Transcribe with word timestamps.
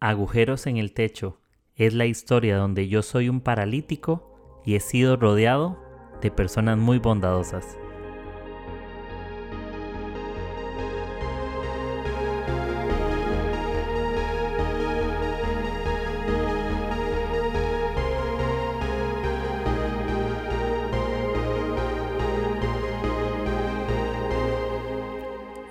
Agujeros 0.00 0.66
en 0.66 0.76
el 0.76 0.92
techo 0.92 1.40
es 1.74 1.94
la 1.94 2.04
historia 2.04 2.58
donde 2.58 2.86
yo 2.86 3.02
soy 3.02 3.30
un 3.30 3.40
paralítico 3.40 4.60
y 4.62 4.74
he 4.74 4.80
sido 4.80 5.16
rodeado 5.16 5.82
de 6.20 6.30
personas 6.30 6.76
muy 6.76 6.98
bondadosas. 6.98 7.78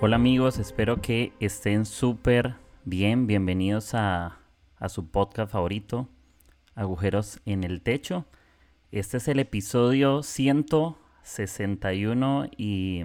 Hola 0.00 0.16
amigos, 0.16 0.58
espero 0.58 1.00
que 1.00 1.32
estén 1.38 1.84
súper 1.84 2.65
bien. 2.86 3.26
Bienvenidos 3.26 3.92
a, 3.94 4.38
su 4.88 5.10
podcast 5.10 5.52
favorito, 5.52 6.08
Agujeros 6.76 7.40
en 7.44 7.64
el 7.64 7.82
Techo. 7.82 8.26
Este 8.92 9.16
es 9.16 9.26
el 9.26 9.40
episodio 9.40 10.22
161 10.22 12.48
y 12.56 13.02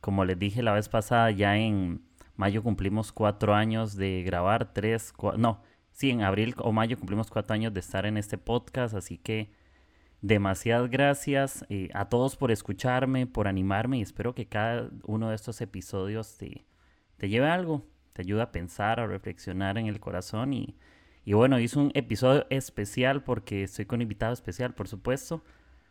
como 0.00 0.24
les 0.24 0.38
dije 0.38 0.62
la 0.62 0.72
vez 0.72 0.88
pasada, 0.88 1.32
ya 1.32 1.58
en 1.58 2.00
mayo 2.36 2.62
cumplimos 2.62 3.10
cuatro 3.10 3.56
años 3.56 3.96
de 3.96 4.22
grabar, 4.22 4.72
tres, 4.72 5.12
no, 5.36 5.60
sí, 5.90 6.10
en 6.10 6.22
abril 6.22 6.54
o 6.58 6.70
mayo 6.70 6.96
cumplimos 6.96 7.28
cuatro 7.28 7.54
años 7.54 7.74
de 7.74 7.80
estar 7.80 8.06
en 8.06 8.16
este 8.16 8.38
podcast, 8.38 8.94
así 8.94 9.18
que 9.18 9.50
Demasiadas 10.20 10.88
gracias 10.88 11.64
eh, 11.68 11.88
a 11.94 12.08
todos 12.08 12.36
por 12.36 12.52
escucharme, 12.52 13.26
por 13.26 13.48
animarme 13.48 13.98
y 13.98 14.02
espero 14.02 14.36
que 14.36 14.46
cada 14.46 14.88
uno 15.04 15.30
de 15.30 15.34
estos 15.34 15.60
episodios 15.60 16.38
te 16.38 16.64
lleve 17.28 17.48
algo, 17.48 17.82
te 18.12 18.22
ayude 18.22 18.42
a 18.42 18.52
pensar, 18.52 19.00
a 19.00 19.06
reflexionar 19.06 19.78
en 19.78 19.86
el 19.86 20.00
corazón 20.00 20.52
y, 20.52 20.76
y 21.24 21.32
bueno, 21.32 21.58
hice 21.58 21.78
un 21.78 21.90
episodio 21.94 22.46
especial 22.50 23.22
porque 23.22 23.64
estoy 23.64 23.86
con 23.86 24.02
invitado 24.02 24.32
especial, 24.32 24.74
por 24.74 24.88
supuesto. 24.88 25.44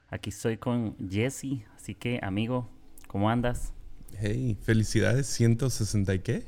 Aquí 0.09 0.29
estoy 0.29 0.57
con 0.57 0.97
Jesse, 1.09 1.63
así 1.75 1.95
que 1.95 2.19
amigo, 2.21 2.69
¿cómo 3.07 3.29
andas? 3.29 3.73
Hey, 4.19 4.57
felicidades, 4.61 5.27
160 5.27 6.13
y 6.13 6.19
qué? 6.19 6.43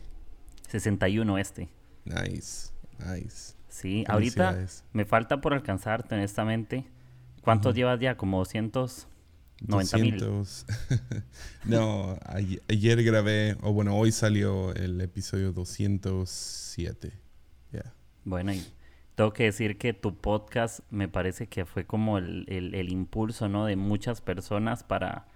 61 0.68 1.38
este. 1.38 1.70
Nice, 2.06 2.72
nice. 3.00 3.56
Sí, 3.70 4.04
ahorita 4.08 4.66
me 4.92 5.06
falta 5.06 5.42
por 5.42 5.54
alcanzarte, 5.54 6.14
honestamente. 6.16 6.86
¿Cuántos 7.42 7.76
llevas 7.76 8.00
ya? 8.00 8.16
¿Como 8.16 8.46
290 9.62 9.98
mil? 10.00 11.24
no, 11.66 12.18
ayer, 12.68 13.04
grabé, 13.04 13.56
o 13.62 13.74
bueno, 13.74 13.98
hoy 13.98 14.12
salió 14.12 14.74
el 14.76 15.00
episodio 15.02 15.52
207. 15.52 17.24
Bueno, 18.26 18.54
y 18.54 18.64
tengo 19.16 19.34
que 19.34 19.44
decir 19.44 19.78
que 19.78 19.94
tu 19.94 20.16
podcast 20.16 20.80
me 20.90 21.10
parece 21.10 21.48
que 21.48 21.66
fue 21.66 21.86
como 21.86 22.18
el, 22.18 22.88
impulso, 22.90 23.50
¿no? 23.50 23.66
De 23.66 23.76
muchas 23.76 24.22
personas 24.22 24.84
para, 24.84 25.28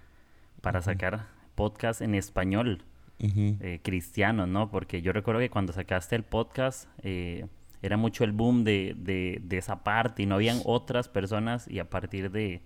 para 0.62 0.80
sacar 0.80 1.26
podcast 1.54 2.00
en 2.00 2.14
español. 2.14 2.84
Eh, 3.20 3.80
cristiano, 3.82 4.46
¿no? 4.46 4.70
Porque 4.70 5.02
yo 5.02 5.12
recuerdo 5.12 5.40
que 5.40 5.50
cuando 5.50 5.72
sacaste 5.72 6.14
el 6.14 6.22
podcast, 6.22 6.88
eh, 7.02 7.46
era 7.82 7.96
mucho 7.96 8.22
el 8.22 8.30
boom 8.30 8.62
de, 8.62 8.94
de, 8.96 9.56
esa 9.56 9.82
parte 9.82 10.22
y 10.22 10.26
no 10.26 10.36
habían 10.36 10.60
otras 10.64 11.08
personas 11.08 11.66
y 11.68 11.80
a 11.80 11.90
partir 11.90 12.30
de, 12.30 12.62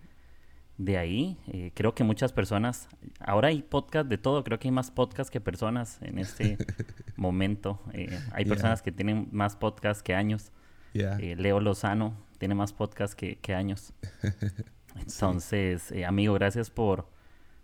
de 0.85 0.99
ahí 0.99 1.39
eh, 1.47 1.71
creo 1.75 1.95
que 1.95 2.03
muchas 2.03 2.33
personas, 2.33 2.89
ahora 3.21 3.49
hay 3.49 3.63
podcast 3.63 4.09
de 4.09 4.19
todo, 4.19 4.43
creo 4.43 4.59
que 4.59 4.67
hay 4.67 4.73
más 4.73 4.91
podcast 4.91 5.31
que 5.31 5.41
personas 5.41 6.01
en 6.03 6.19
este 6.19 6.59
momento. 7.17 7.81
Eh, 7.93 8.19
hay 8.33 8.45
personas 8.45 8.83
que 8.83 8.91
tienen 8.91 9.29
más 9.31 9.55
podcast 9.55 10.03
que 10.03 10.15
años. 10.15 10.51
Eh, 10.95 11.37
Leo 11.39 11.61
Lozano 11.61 12.17
tiene 12.39 12.55
más 12.57 12.73
podcast 12.73 13.15
que, 13.15 13.37
que 13.37 13.55
años. 13.55 13.95
Entonces, 14.97 15.95
amigo, 16.05 16.35
gracias 16.35 16.69
por, 16.71 17.09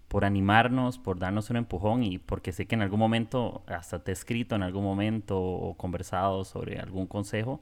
por 0.07 0.25
animarnos, 0.25 0.99
por 0.99 1.19
darnos 1.19 1.51
un 1.51 1.57
empujón 1.57 2.05
y 2.05 2.19
porque 2.19 2.53
sé 2.53 2.67
que 2.67 2.77
en 2.77 2.83
algún 2.83 3.01
momento, 3.01 3.65
hasta 3.67 4.03
te 4.03 4.12
he 4.12 4.15
escrito 4.15 4.55
en 4.55 4.62
algún 4.62 4.84
momento 4.84 5.41
o 5.41 5.77
conversado 5.77 6.45
sobre 6.45 6.78
algún 6.78 7.07
consejo. 7.09 7.61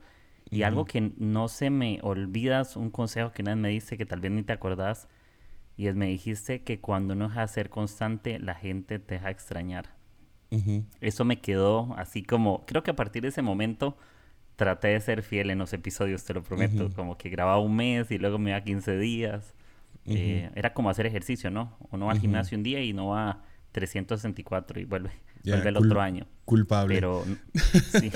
Y 0.49 0.63
algo 0.63 0.85
que 0.85 1.13
no 1.17 1.49
se 1.49 1.71
me 1.71 1.99
olvidas, 2.03 2.77
un 2.77 2.91
consejo 2.91 3.33
que 3.33 3.43
una 3.43 3.55
vez 3.55 3.61
me 3.61 3.69
diste 3.71 3.99
que 3.99 4.07
tal 4.07 4.21
vez 4.21 4.31
ni 4.31 4.45
te 4.45 4.53
acordás, 4.53 5.09
y 5.77 5.89
es 5.89 5.95
me 5.95 6.07
dijiste 6.07 6.63
que 6.63 6.81
cuando 6.81 7.15
uno 7.15 7.29
deja 7.29 7.43
de 7.43 7.49
ser 7.49 7.71
constante, 7.71 8.39
la 8.39 8.55
gente 8.55 8.99
te 8.99 9.15
deja 9.15 9.31
extrañar. 9.31 9.95
Eso 11.01 11.25
me 11.25 11.41
quedó 11.41 11.95
así 11.99 12.23
como, 12.23 12.65
creo 12.65 12.83
que 12.83 12.91
a 12.91 12.97
partir 12.97 13.23
de 13.23 13.29
ese 13.29 13.43
momento 13.43 13.97
traté 14.55 14.89
de 14.89 15.01
ser 15.01 15.23
fiel 15.23 15.51
en 15.51 15.59
los 15.59 15.73
episodios, 15.75 16.25
te 16.25 16.33
lo 16.33 16.43
prometo, 16.43 16.91
como 16.95 17.19
que 17.19 17.29
grababa 17.29 17.59
un 17.61 17.77
mes 17.77 18.11
y 18.11 18.19
luego 18.19 18.39
me 18.39 18.51
iba 18.51 18.61
15 18.63 18.99
días. 18.99 19.55
Eh, 20.07 20.51
era 20.55 20.73
como 20.73 20.89
hacer 20.89 21.05
ejercicio, 21.05 21.51
¿no? 21.51 21.77
Uno 21.91 22.07
va 22.07 22.13
al 22.13 22.21
gimnasio 22.21 22.57
un 22.57 22.63
día 22.63 22.81
y 22.81 22.93
no 22.93 23.09
va 23.09 23.43
364 23.77 24.81
y 24.81 24.85
vuelve, 24.87 25.11
vuelve 25.45 25.69
el 25.69 25.77
otro 25.77 26.01
año. 26.01 26.27
Culpable. 26.47 26.95
Pero 26.95 27.27
sí, 27.93 28.11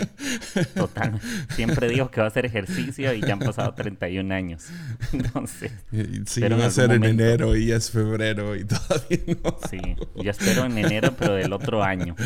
total. 0.75 1.21
Siempre 1.51 1.87
digo 1.91 2.11
que 2.11 2.21
va 2.21 2.29
a 2.29 2.29
hacer 2.29 2.47
ejercicio 2.47 3.13
y 3.13 3.21
ya 3.21 3.35
han 3.35 3.41
pasado 3.41 3.75
31 3.75 4.35
años. 4.35 4.71
Entonces. 5.13 5.71
Sí, 6.25 6.41
va 6.41 6.65
a 6.65 6.71
ser 6.71 6.93
en 6.93 7.05
enero 7.05 7.57
y 7.57 7.73
es 7.73 7.91
febrero 7.91 8.57
y 8.57 8.65
todavía 8.65 9.37
no. 9.45 9.59
Sí, 9.69 9.97
yo 10.17 10.31
espero 10.31 10.65
en 10.65 10.79
enero, 10.79 11.15
pero 11.19 11.35
del 11.35 11.53
otro 11.53 11.85
año. 11.85 12.17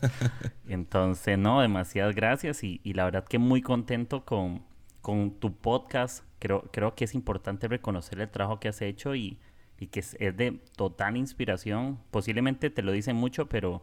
Entonces, 0.68 1.38
no, 1.38 1.62
demasiadas 1.62 2.14
gracias 2.14 2.62
y, 2.62 2.82
y 2.84 2.92
la 2.92 3.06
verdad 3.06 3.24
que 3.24 3.38
muy 3.38 3.62
contento 3.62 4.26
con, 4.26 4.64
con 5.00 5.40
tu 5.40 5.56
podcast 5.56 6.24
creo, 6.38 6.68
creo 6.70 6.94
que 6.94 7.04
es 7.06 7.14
importante 7.14 7.68
reconocer 7.68 8.20
el 8.20 8.28
trabajo 8.28 8.60
que 8.60 8.68
has 8.68 8.82
hecho 8.82 9.14
y, 9.14 9.40
que 9.78 10.00
es, 10.00 10.16
de 10.18 10.60
total 10.76 11.16
inspiración. 11.16 11.98
Posiblemente 12.10 12.70
te 12.70 12.82
lo 12.82 12.92
dicen 12.92 13.16
mucho, 13.16 13.48
pero 13.48 13.82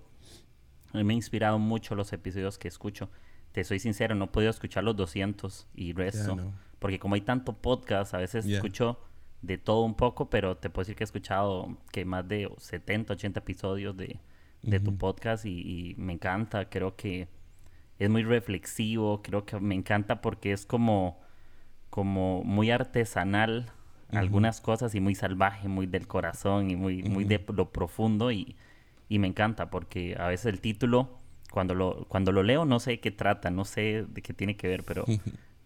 me 0.93 1.13
ha 1.13 1.15
inspirado 1.15 1.59
mucho 1.59 1.95
los 1.95 2.11
episodios 2.13 2.57
que 2.57 2.67
escucho. 2.67 3.09
Te 3.51 3.63
soy 3.63 3.79
sincero, 3.79 4.15
no 4.15 4.25
he 4.25 4.27
podido 4.29 4.49
escuchar 4.49 4.83
los 4.83 4.95
200 4.95 5.67
y 5.75 5.93
resto. 5.93 6.37
Porque 6.79 6.99
como 6.99 7.15
hay 7.15 7.21
tanto 7.21 7.53
podcast, 7.53 8.13
a 8.13 8.17
veces 8.17 8.45
escucho 8.45 8.99
de 9.41 9.57
todo 9.57 9.81
un 9.81 9.95
poco, 9.95 10.29
pero 10.29 10.57
te 10.57 10.69
puedo 10.69 10.83
decir 10.83 10.95
que 10.95 11.03
he 11.03 11.05
escuchado 11.05 11.77
que 11.91 12.05
más 12.05 12.27
de 12.27 12.49
70, 12.57 13.13
80 13.13 13.39
episodios 13.39 13.95
de, 13.95 14.19
tu 14.79 14.97
podcast 14.97 15.45
y, 15.45 15.59
y, 15.91 15.95
me 15.97 16.13
encanta. 16.13 16.69
Creo 16.69 16.95
que 16.95 17.27
es 17.99 18.09
muy 18.09 18.23
reflexivo, 18.23 19.21
creo 19.21 19.45
que 19.45 19.59
me 19.59 19.75
encanta 19.75 20.21
porque 20.21 20.51
es 20.51 20.65
como 20.65 21.21
como 21.93 22.43
muy 22.43 22.71
artesanal 22.71 23.71
algunas 24.15 24.61
cosas 24.61 24.95
y 24.95 24.99
muy 24.99 25.15
salvaje, 25.15 25.67
muy 25.67 25.87
del 25.87 26.07
corazón 26.07 26.71
y 26.71 26.75
muy, 26.75 27.03
muy 27.03 27.23
de 27.25 27.43
lo 27.53 27.71
profundo 27.71 28.31
y, 28.31 28.55
me 29.09 29.27
encanta 29.27 29.69
porque 29.69 30.15
a 30.19 30.27
veces 30.27 30.47
el 30.47 30.59
título, 30.59 31.19
cuando 31.51 31.75
lo, 31.75 32.05
cuando 32.07 32.31
lo 32.31 32.41
leo 32.41 32.65
no 32.65 32.79
sé 32.79 32.91
de 32.91 32.99
qué 32.99 33.11
trata, 33.11 33.51
no 33.51 33.63
sé 33.63 34.07
de 34.09 34.21
qué 34.23 34.33
tiene 34.33 34.57
que 34.57 34.67
ver, 34.67 34.83
pero 34.83 35.05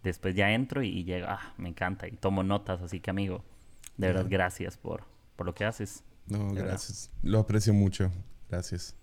después 0.03 0.35
ya 0.35 0.51
entro 0.51 0.83
y, 0.83 1.05
llega, 1.05 1.33
ah, 1.33 1.53
me 1.57 1.69
encanta 1.69 2.09
y 2.09 2.11
tomo 2.11 2.43
notas, 2.43 2.81
así 2.81 2.99
que 2.99 3.09
amigo, 3.09 3.45
de 3.95 4.07
verdad 4.07 4.25
gracias 4.29 4.75
por, 4.75 5.05
por 5.37 5.45
lo 5.45 5.55
que 5.55 5.63
haces. 5.63 6.03
No, 6.27 6.53
gracias, 6.53 7.09
lo 7.23 7.39
aprecio 7.39 7.73
mucho, 7.73 8.11
gracias. 8.49 8.97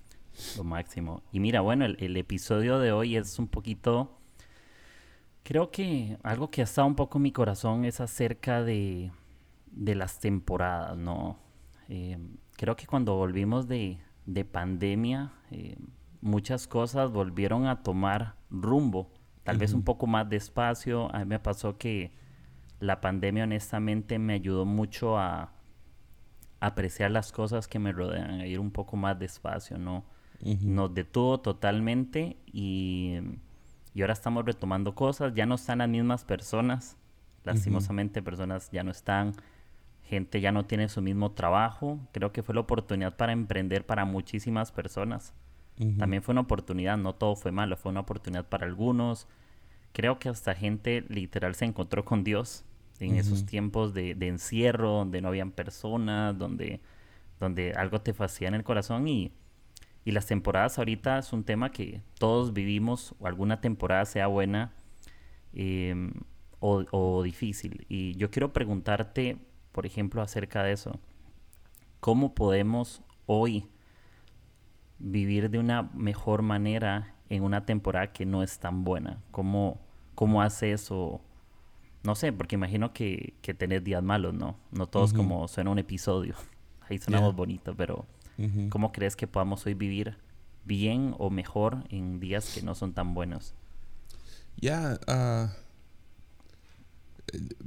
Lo 0.59 0.65
máximo. 0.65 1.23
Y 1.33 1.41
mira, 1.41 1.63
bueno, 1.63 1.87
el, 1.87 1.97
el 2.01 2.17
episodio 2.19 2.79
de 2.81 2.93
hoy 2.93 3.17
es 3.17 3.39
un 3.39 3.49
poquito 3.49 4.19
Creo 5.45 5.71
que 5.71 6.17
algo 6.23 6.51
que 6.51 6.63
ha 6.63 6.65
estado 6.65 6.89
un 6.89 6.97
poco 6.97 7.19
en 7.19 7.23
mi 7.23 7.31
corazón 7.31 7.85
es 7.85 8.01
acerca 8.01 8.65
de, 8.65 9.13
las 9.77 10.21
temporadas, 10.21 10.97
¿no? 10.97 11.39
Eh, 11.89 12.19
creo 12.57 12.77
que 12.77 12.87
cuando 12.87 13.17
volvimos 13.17 13.69
de, 13.69 13.99
pandemia, 14.51 15.33
eh, 15.51 15.77
muchas 16.21 16.67
cosas 16.67 17.11
volvieron 17.11 17.67
a 17.67 17.83
tomar 17.83 18.37
rumbo, 18.51 19.11
tal 19.43 19.59
vez 19.59 19.73
un 19.73 19.83
poco 19.83 20.07
más 20.07 20.29
despacio. 20.29 21.15
A 21.15 21.21
mí 21.21 21.27
me 21.27 21.39
pasó 21.39 21.77
que 21.77 22.13
la 22.81 23.01
pandemia 23.01 23.45
honestamente 23.45 24.19
me 24.19 24.35
ayudó 24.35 24.65
mucho 24.65 25.19
a 25.19 25.53
apreciar 26.61 27.11
las 27.11 27.33
cosas 27.33 27.69
que 27.69 27.79
me 27.79 27.93
rodean, 27.93 28.41
a 28.41 28.47
ir 28.47 28.59
un 28.61 28.71
poco 28.71 28.97
más 28.97 29.19
despacio, 29.19 29.79
¿no? 29.79 30.05
Nos 30.41 30.93
detuvo 30.95 31.41
totalmente 31.41 32.37
y 32.47 33.19
y 33.95 34.03
ahora 34.03 34.13
estamos 34.13 34.45
retomando 34.45 34.95
cosas, 34.95 35.33
ya 35.35 35.47
no 35.47 35.55
están 35.55 35.79
las 35.79 35.89
mismas 35.89 36.25
personas, 36.25 36.99
lastimosamente 37.45 38.23
personas 38.23 38.69
ya 38.73 38.83
no 38.83 38.91
están, 38.91 39.35
gente 40.15 40.41
ya 40.41 40.53
no 40.53 40.65
tiene 40.65 40.89
su 40.89 41.03
mismo 41.03 41.33
trabajo, 41.33 41.99
creo 42.13 42.33
que 42.33 42.43
fue 42.43 42.55
la 42.55 42.63
oportunidad 42.63 43.17
para 43.17 43.33
emprender 43.33 43.85
para 43.85 44.05
muchísimas 44.05 44.73
personas. 44.73 45.35
También 45.99 46.23
fue 46.23 46.33
una 46.33 46.43
oportunidad, 46.43 46.97
no 46.97 47.17
todo 47.17 47.35
fue 47.35 47.51
malo, 47.51 47.77
fue 47.77 47.91
una 47.91 48.01
oportunidad 48.01 48.49
para 48.49 48.65
algunos. 48.65 49.27
Creo 49.93 50.21
que 50.21 50.29
hasta 50.29 50.55
gente 50.55 51.05
literal 51.09 51.57
se 51.57 51.65
encontró 51.65 52.05
con 52.05 52.23
Dios 52.23 52.65
en 53.01 53.17
esos 53.17 53.45
tiempos 53.45 53.93
de, 53.93 54.15
de, 54.15 54.29
encierro, 54.29 54.91
donde 54.93 55.21
no 55.21 55.29
habían 55.29 55.51
personas, 55.51 56.39
donde, 56.39 56.81
donde 57.41 57.73
algo 57.73 58.01
te 58.01 58.15
fascina 58.15 58.51
en 58.51 58.55
el 58.55 58.63
corazón 58.63 59.09
y, 59.09 59.33
y 60.05 60.13
las 60.13 60.27
temporadas 60.27 60.79
ahorita 60.79 61.19
es 61.19 61.33
un 61.33 61.45
tema 61.45 61.71
que 61.71 62.03
todos 62.19 62.53
vivimos, 62.53 63.15
o 63.19 63.27
alguna 63.27 63.61
temporada 63.61 64.05
sea 64.05 64.27
buena, 64.27 64.73
em, 65.55 66.13
o, 66.61 67.23
difícil. 67.23 67.85
Y 67.89 68.15
yo 68.17 68.31
quiero 68.31 68.53
preguntarte, 68.53 69.37
por 69.75 69.87
ejemplo, 69.87 70.23
acerca 70.23 70.63
de 70.63 70.73
eso. 70.73 71.01
¿Cómo 71.99 72.33
podemos 72.33 73.03
hoy 73.27 73.69
vivir 75.01 75.51
de 75.51 75.59
una 75.59 75.91
mejor 75.95 76.43
manera 76.43 77.17
en 77.29 77.43
una 77.43 77.67
temporada 77.67 78.13
que 78.13 78.25
no 78.25 78.45
es 78.45 78.61
tan 78.61 78.85
buena? 78.85 79.21
¿Cómo, 79.33 79.81
cómo 80.15 80.43
hace 80.43 80.71
eso? 80.71 81.21
No 82.05 82.15
sé, 82.15 82.33
porque 82.33 82.55
imagino 82.55 82.93
que, 82.93 83.35
que 83.43 83.53
tenés 83.53 83.83
días 83.83 84.03
malos, 84.03 84.33
¿no? 84.33 84.57
No 84.71 84.87
todos 84.87 85.13
como 85.13 85.49
suena 85.49 85.71
un 85.71 85.81
episodio. 85.81 86.37
Ahí 86.89 86.99
sonamos 86.99 87.35
bonito, 87.35 87.75
pero 87.75 88.07
¿cómo 88.69 88.93
crees 88.93 89.17
que 89.17 89.27
podamos 89.27 89.67
hoy 89.67 89.75
vivir 89.75 90.19
bien 90.65 91.17
o 91.19 91.31
mejor 91.31 91.83
en 91.89 92.21
días 92.21 92.55
que 92.55 92.63
no 92.63 92.77
son 92.77 92.93
tan 92.93 93.13
buenos? 93.13 93.55
Ya, 94.57 95.01
ah, 95.09 95.53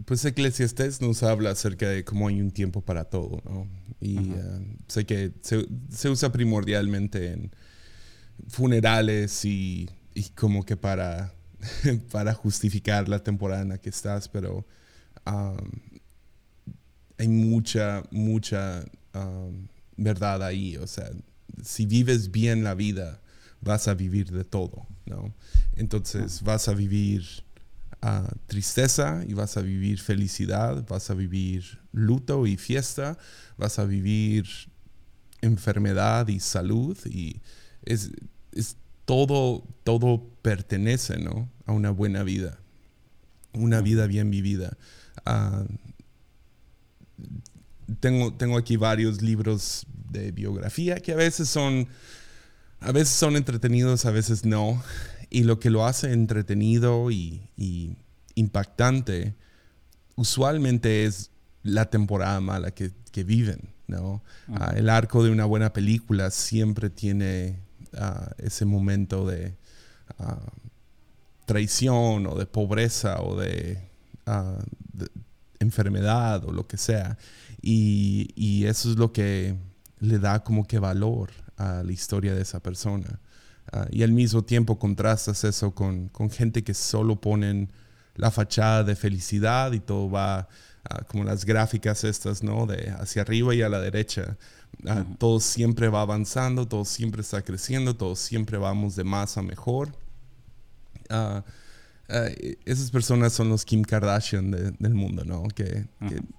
pues 0.05 0.23
Eclesiastes 0.25 1.01
nos 1.01 1.23
habla 1.23 1.51
acerca 1.51 1.89
de 1.89 2.03
cómo 2.03 2.27
hay 2.27 2.41
un 2.41 2.51
tiempo 2.51 2.81
para 2.81 3.05
todo, 3.05 3.41
¿no? 3.45 3.67
Y 3.99 4.31
ah, 4.31 4.59
sé 4.87 5.05
que 5.05 5.33
se, 5.41 6.09
usa 6.09 6.31
primordialmente 6.31 7.31
en 7.31 7.51
funerales 8.47 9.43
y, 9.45 9.89
como 10.35 10.65
que 10.65 10.77
para, 10.77 11.33
para 12.11 12.33
justificar 12.33 13.09
la 13.09 13.23
temporada 13.23 13.61
en 13.61 13.69
la 13.69 13.77
que 13.79 13.89
estás, 13.89 14.29
pero 14.29 14.65
hay 17.17 17.27
mucha, 17.27 18.03
mucha 18.11 18.85
verdad 19.97 20.43
ahí. 20.43 20.77
O 20.77 20.87
sea, 20.87 21.09
si 21.63 21.85
vives 21.85 22.31
bien 22.31 22.63
la 22.63 22.75
vida, 22.75 23.21
vas 23.61 23.87
a 23.87 23.93
vivir 23.93 24.31
de 24.31 24.43
todo, 24.43 24.87
¿no? 25.05 25.33
Entonces 25.75 26.43
vas 26.43 26.67
a 26.67 26.73
vivir 26.73 27.43
ah, 28.01 28.29
tristeza 28.47 29.23
y 29.27 29.33
vas 29.33 29.57
a 29.57 29.61
vivir 29.61 29.99
felicidad, 29.99 30.85
vas 30.87 31.09
a 31.09 31.13
vivir 31.13 31.79
luto 31.91 32.45
y 32.47 32.57
fiesta, 32.57 33.17
vas 33.57 33.79
a 33.79 33.85
vivir 33.85 34.47
enfermedad 35.41 36.27
y 36.27 36.39
salud 36.39 36.97
y 37.05 37.41
es, 37.83 38.11
todo, 39.05 39.63
todo 39.83 40.27
pertenece, 40.41 41.17
¿no? 41.17 41.49
A 41.65 41.71
una 41.71 41.91
buena 41.91 42.23
vida, 42.23 42.59
una 43.53 43.79
vida 43.79 44.05
bien 44.05 44.29
vivida. 44.29 44.77
Ah, 45.25 45.63
tengo, 48.01 48.33
tengo 48.33 48.57
aquí 48.57 48.75
varios 48.75 49.21
libros 49.21 49.85
de 50.09 50.31
biografía 50.31 50.99
que 50.99 51.13
a 51.13 51.15
veces 51.15 51.49
son, 51.49 51.87
a 52.81 52.91
veces 52.91 53.15
son 53.15 53.37
entretenidos, 53.37 54.05
a 54.05 54.11
veces 54.11 54.45
no. 54.45 54.81
Y 55.29 55.43
lo 55.43 55.59
que 55.59 55.69
lo 55.69 55.85
hace 55.85 56.13
entretenido 56.13 57.11
y, 57.11 57.97
impactante, 58.35 59.35
usualmente 60.15 61.05
es 61.05 61.31
la 61.63 61.89
temporada 61.89 62.39
mala 62.39 62.71
que, 62.71 62.91
viven, 63.25 63.73
¿no? 63.87 64.21
Ah, 64.47 64.73
el 64.75 64.89
arco 64.89 65.23
de 65.23 65.31
una 65.31 65.45
buena 65.45 65.73
película 65.73 66.29
siempre 66.29 66.91
tiene 66.91 67.59
ah, 67.97 68.29
ese 68.37 68.63
momento 68.63 69.25
de 69.25 69.57
ah, 70.19 70.39
traición 71.47 72.27
o 72.27 72.35
de 72.35 72.45
pobreza 72.45 73.21
o 73.23 73.35
de, 73.39 73.79
enfermedad 75.59 76.43
o 76.45 76.51
lo 76.51 76.67
que 76.67 76.77
sea. 76.77 77.17
Y, 77.61 78.65
eso 78.65 78.91
es 78.91 78.97
lo 78.97 79.11
que 79.11 79.55
le 79.99 80.19
da 80.19 80.43
como 80.43 80.67
que 80.67 80.77
valor 80.77 81.31
a 81.55 81.81
la 81.83 81.91
historia 81.91 82.35
de 82.35 82.41
esa 82.41 82.59
persona. 82.61 83.19
Ah, 83.71 83.87
y 83.91 84.03
al 84.03 84.11
mismo 84.11 84.43
tiempo 84.43 84.79
contrastas 84.79 85.43
eso 85.43 85.73
con, 85.73 86.09
gente 86.31 86.63
que 86.63 86.73
solo 86.73 87.19
ponen 87.19 87.69
la 88.15 88.31
fachada 88.31 88.83
de 88.83 88.95
felicidad 88.95 89.73
y 89.73 89.79
todo 89.79 90.09
va 90.09 90.47
ah, 90.89 91.03
como 91.07 91.23
las 91.23 91.45
gráficas 91.45 92.03
estas, 92.03 92.43
¿no? 92.43 92.65
De 92.65 92.91
hacia 92.91 93.21
arriba 93.21 93.53
y 93.53 93.61
a 93.61 93.69
la 93.69 93.79
derecha. 93.79 94.37
Ah, 94.87 95.05
todo 95.17 95.39
siempre 95.39 95.89
va 95.89 96.01
avanzando, 96.01 96.67
todo 96.67 96.85
siempre 96.85 97.21
está 97.21 97.41
creciendo, 97.41 97.95
todo 97.95 98.15
siempre 98.15 98.57
vamos 98.57 98.95
de 98.95 99.03
más 99.03 99.37
a 99.37 99.41
mejor. 99.41 99.91
esas 102.65 102.91
personas 102.91 103.33
son 103.33 103.49
los 103.49 103.65
Kim 103.65 103.83
Kardashian 103.83 104.51
del 104.51 104.93
mundo, 104.93 105.25
¿no? 105.25 105.43
que, 105.49 105.87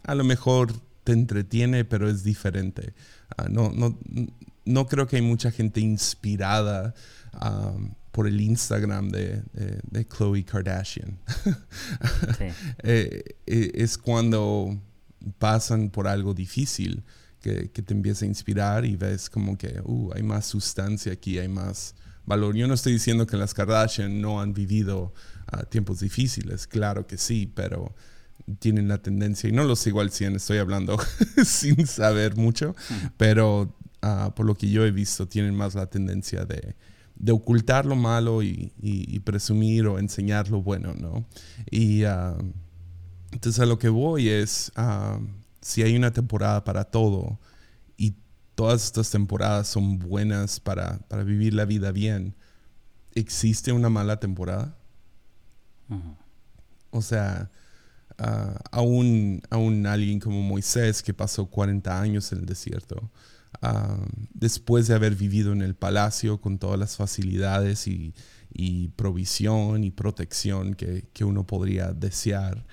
a 0.05 0.15
lo 0.15 0.25
mejor 0.25 0.73
te 1.05 1.13
entretiene, 1.13 1.85
pero 1.85 2.09
es 2.09 2.25
diferente. 2.25 2.95
No, 3.51 3.71
no, 3.71 3.99
no 4.69 4.87
creo 4.87 5.07
que 5.07 5.17
hay 5.17 5.23
mucha 5.23 5.51
gente 5.51 5.81
inspirada 5.81 6.95
por 8.13 8.27
el 8.27 8.41
Instagram 8.41 9.11
de, 9.11 9.43
de, 9.91 10.07
Chloe 10.07 10.45
Kardashian. 10.45 11.19
Eh, 12.83 13.23
eh, 13.47 13.71
es 13.75 13.99
cuando 13.99 14.81
pasan 15.39 15.91
por 15.91 16.07
algo 16.07 16.35
difícil 16.35 17.03
que, 17.41 17.71
que, 17.71 17.83
te 17.83 17.93
empieza 17.95 18.25
a 18.25 18.29
inspirar 18.29 18.85
y 18.85 18.97
ves 18.97 19.29
como 19.29 19.57
que 19.57 19.81
uh, 19.85 20.13
hay 20.15 20.23
más 20.23 20.47
sustancia 20.47 21.13
aquí, 21.13 21.39
hay 21.39 21.49
más 21.49 21.95
valor. 22.25 22.55
Yo 22.55 22.69
no 22.69 22.75
estoy 22.75 22.93
diciendo 22.93 23.27
que 23.27 23.37
las 23.37 23.55
Kardashian 23.55 24.21
no 24.21 24.41
han 24.41 24.53
vivido 24.53 25.13
ah, 25.47 25.65
tiempos 25.65 26.01
difíciles, 26.01 26.67
claro 26.67 27.07
que 27.07 27.19
sí, 27.19 27.51
pero 27.55 27.95
tienen 28.61 28.89
la 28.89 28.99
tendencia, 28.99 29.49
y 29.49 29.53
no 29.53 29.65
lo 29.65 29.77
sigo 29.77 30.01
al 30.01 30.11
100, 30.11 30.37
estoy 30.37 30.59
hablando 30.59 30.97
sin 31.45 31.87
saber 31.87 32.37
mucho, 32.37 32.77
pero 33.17 33.75
ah, 34.03 34.33
por 34.35 34.47
lo 34.47 34.55
que 34.55 34.69
yo 34.71 34.85
he 34.85 34.91
visto, 34.91 35.27
tienen 35.29 35.55
más 35.55 35.75
la 35.75 35.87
tendencia 35.87 36.45
de, 36.45 36.75
ocultar 37.33 37.85
lo 37.85 37.97
malo 37.97 38.43
y, 38.43 39.21
presumir 39.25 39.87
o 39.87 39.99
enseñar 39.99 40.49
lo 40.51 40.63
bueno, 40.63 40.95
¿no? 40.95 41.27
Y 41.71 42.05
ah, 42.05 42.37
entonces 43.33 43.61
a 43.61 43.67
lo 43.67 43.79
que 43.79 43.89
voy 43.89 44.29
es, 44.29 44.73
ah, 44.77 45.19
si 45.61 45.83
hay 45.83 45.97
una 45.97 46.13
temporada 46.13 46.65
para 46.65 46.85
todo 46.85 47.39
y 47.97 48.15
todas 48.55 48.85
estas 48.85 49.11
temporadas 49.11 49.69
son 49.69 49.99
buenas 49.99 50.61
para, 50.61 51.01
vivir 51.25 51.55
la 51.55 51.65
vida 51.65 51.93
bien, 51.93 52.35
¿existe 53.15 53.73
una 53.73 53.91
mala 53.91 54.21
temporada? 54.21 54.77
O 56.91 57.03
sea, 57.03 57.51
a, 58.19 58.81
un, 58.81 59.87
alguien 59.87 60.21
como 60.21 60.43
Moisés 60.43 61.03
que 61.03 61.15
pasó 61.15 61.47
40 61.47 62.01
años 62.01 62.33
en 62.33 62.41
el 62.41 62.47
desierto, 62.47 63.11
después 64.33 64.87
de 64.87 64.95
haber 64.95 65.15
vivido 65.15 65.53
en 65.53 65.63
el 65.63 65.75
palacio 65.75 66.41
con 66.41 66.59
todas 66.59 66.79
las 66.79 66.97
facilidades 66.97 67.87
y, 67.87 68.15
provisión 68.97 69.85
y 69.85 69.91
protección 69.91 70.75
que, 70.75 71.25
uno 71.25 71.47
podría 71.47 71.93
desear. 71.93 72.67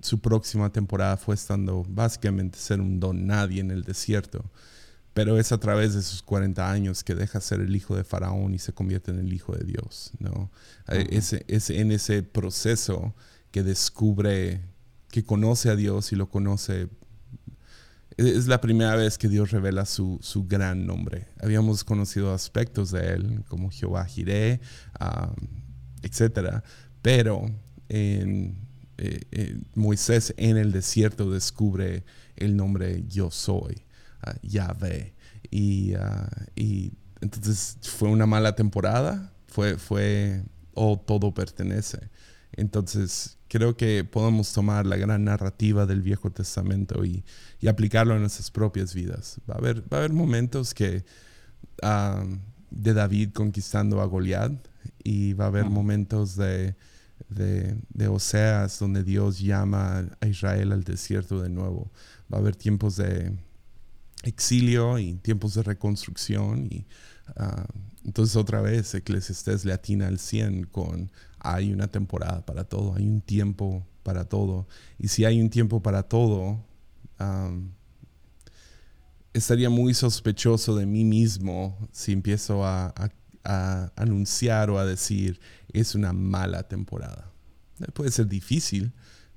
su 0.00 0.20
próxima 0.20 0.72
temporada 0.72 1.16
fue 1.16 1.34
estando 1.34 1.84
básicamente 1.88 2.58
ser 2.58 2.80
un 2.80 3.00
don 3.00 3.26
nadie 3.26 3.60
en 3.60 3.70
el 3.70 3.82
desierto. 3.82 4.44
Pero 5.14 5.38
es 5.38 5.52
a 5.52 5.58
través 5.58 5.94
de 5.94 6.02
sus 6.02 6.22
40 6.22 6.68
años 6.68 7.04
que 7.04 7.14
deja 7.14 7.40
ser 7.40 7.60
el 7.60 7.74
hijo 7.76 7.96
de 7.96 8.02
Faraón 8.02 8.52
y 8.52 8.58
se 8.58 8.72
convierte 8.72 9.12
en 9.12 9.20
el 9.20 9.32
hijo 9.32 9.54
de 9.54 9.64
Dios. 9.64 10.10
¿no? 10.18 10.50
es, 10.88 11.70
en 11.70 11.92
ese 11.92 12.24
proceso 12.24 13.14
que 13.52 13.62
descubre, 13.62 14.62
que 15.10 15.24
conoce 15.24 15.70
a 15.70 15.76
Dios 15.76 16.12
y 16.12 16.16
lo 16.16 16.28
conoce. 16.28 16.88
Es 18.16 18.46
la 18.46 18.60
primera 18.60 18.94
vez 18.94 19.18
que 19.18 19.28
Dios 19.28 19.50
revela 19.50 19.84
su, 19.86 20.20
gran 20.48 20.86
nombre. 20.86 21.28
Habíamos 21.42 21.82
conocido 21.82 22.32
aspectos 22.32 22.92
de 22.92 23.14
Él, 23.14 23.44
como 23.48 23.70
Jehová 23.70 24.04
Jireh, 24.04 24.60
etc. 26.02 26.62
Pero 27.02 27.46
en, 27.88 28.56
eh, 28.98 29.60
Moisés 29.74 30.32
en 30.36 30.56
el 30.56 30.70
desierto 30.70 31.30
descubre 31.30 32.04
el 32.36 32.56
nombre 32.56 33.04
Yo 33.08 33.30
soy, 33.30 33.82
uh, 34.26 34.46
Yahvé. 34.46 35.14
Ah, 35.96 36.28
y, 36.56 36.92
entonces 37.20 37.78
fue 37.82 38.08
una 38.08 38.26
mala 38.26 38.54
temporada, 38.54 39.32
fue, 39.46 39.76
fue, 39.78 40.42
o 40.74 40.98
todo 40.98 41.32
pertenece. 41.32 42.10
Entonces, 42.56 43.38
creo 43.48 43.76
que 43.76 44.04
podemos 44.04 44.52
tomar 44.52 44.86
la 44.86 44.96
gran 44.96 45.24
narrativa 45.24 45.86
del 45.86 46.02
Viejo 46.02 46.30
Testamento 46.30 47.04
y, 47.04 47.24
y 47.60 47.68
aplicarlo 47.68 48.14
en 48.14 48.20
nuestras 48.20 48.50
propias 48.50 48.94
vidas. 48.94 49.40
Va 49.48 49.54
a 49.54 49.58
haber, 49.58 49.82
va 49.82 49.96
a 49.96 50.00
haber 50.00 50.12
momentos 50.12 50.74
que 50.74 51.04
de 52.70 52.94
David 52.94 53.30
conquistando 53.32 54.00
a 54.00 54.06
Goliat 54.06 54.52
y 55.02 55.32
va 55.34 55.44
a 55.44 55.48
haber 55.48 55.66
momentos 55.66 56.36
de, 56.36 56.76
de, 57.28 57.76
de, 57.90 58.08
Oseas 58.08 58.78
donde 58.78 59.02
Dios 59.02 59.40
llama 59.40 60.08
a 60.20 60.26
Israel 60.26 60.72
al 60.72 60.84
desierto 60.84 61.40
de 61.42 61.48
nuevo. 61.48 61.90
Va 62.32 62.38
a 62.38 62.40
haber 62.40 62.56
tiempos 62.56 62.96
de 62.96 63.32
exilio 64.22 64.98
y 64.98 65.14
tiempos 65.16 65.54
de 65.54 65.62
reconstrucción 65.62 66.66
y 66.70 66.86
entonces 68.04 68.36
otra 68.36 68.60
vez 68.60 68.94
Eclesiastes 68.94 69.64
le 69.64 69.72
atina 69.72 70.08
al 70.08 70.18
100 70.18 70.64
con 70.64 71.10
hay 71.44 71.72
una 71.72 71.88
temporada 71.88 72.44
para 72.44 72.64
todo, 72.64 72.94
hay 72.96 73.06
un 73.06 73.20
tiempo 73.20 73.86
para 74.02 74.24
todo. 74.24 74.66
Y 74.98 75.08
si 75.08 75.26
hay 75.26 75.40
un 75.40 75.50
tiempo 75.50 75.82
para 75.82 76.04
todo, 76.04 76.64
estaría 79.34 79.68
muy 79.68 79.92
sospechoso 79.92 80.74
de 80.74 80.86
mí 80.86 81.04
mismo 81.04 81.76
si 81.92 82.12
empiezo 82.12 82.64
a, 82.64 82.92
anunciar 83.96 84.70
o 84.70 84.78
a 84.78 84.86
decir, 84.86 85.38
es 85.70 85.94
una 85.94 86.14
mala 86.14 86.62
temporada. 86.62 87.30
Eh, 87.80 87.92
puede 87.92 88.10
ser 88.10 88.26
difícil, 88.26 88.90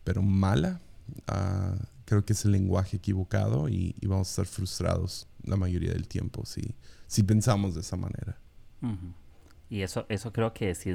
pero 0.05 0.21
mala, 0.21 0.79
ah, 1.27 1.75
creo 2.05 2.23
que 2.23 2.31
es 2.31 2.45
el 2.45 2.53
lenguaje 2.53 2.95
equivocado 2.95 3.67
y, 3.67 3.93
vamos 4.03 4.29
a 4.29 4.31
estar 4.31 4.45
frustrados 4.45 5.27
la 5.43 5.57
mayoría 5.57 5.91
del 5.91 6.07
tiempo 6.07 6.45
si, 6.45 6.73
si 7.05 7.21
pensamos 7.21 7.75
de 7.75 7.81
esa 7.81 7.97
manera. 7.97 8.39
Y 9.69 9.81
eso, 9.81 10.05
eso 10.07 10.31
creo 10.31 10.53
que 10.53 10.73
sí 10.73 10.89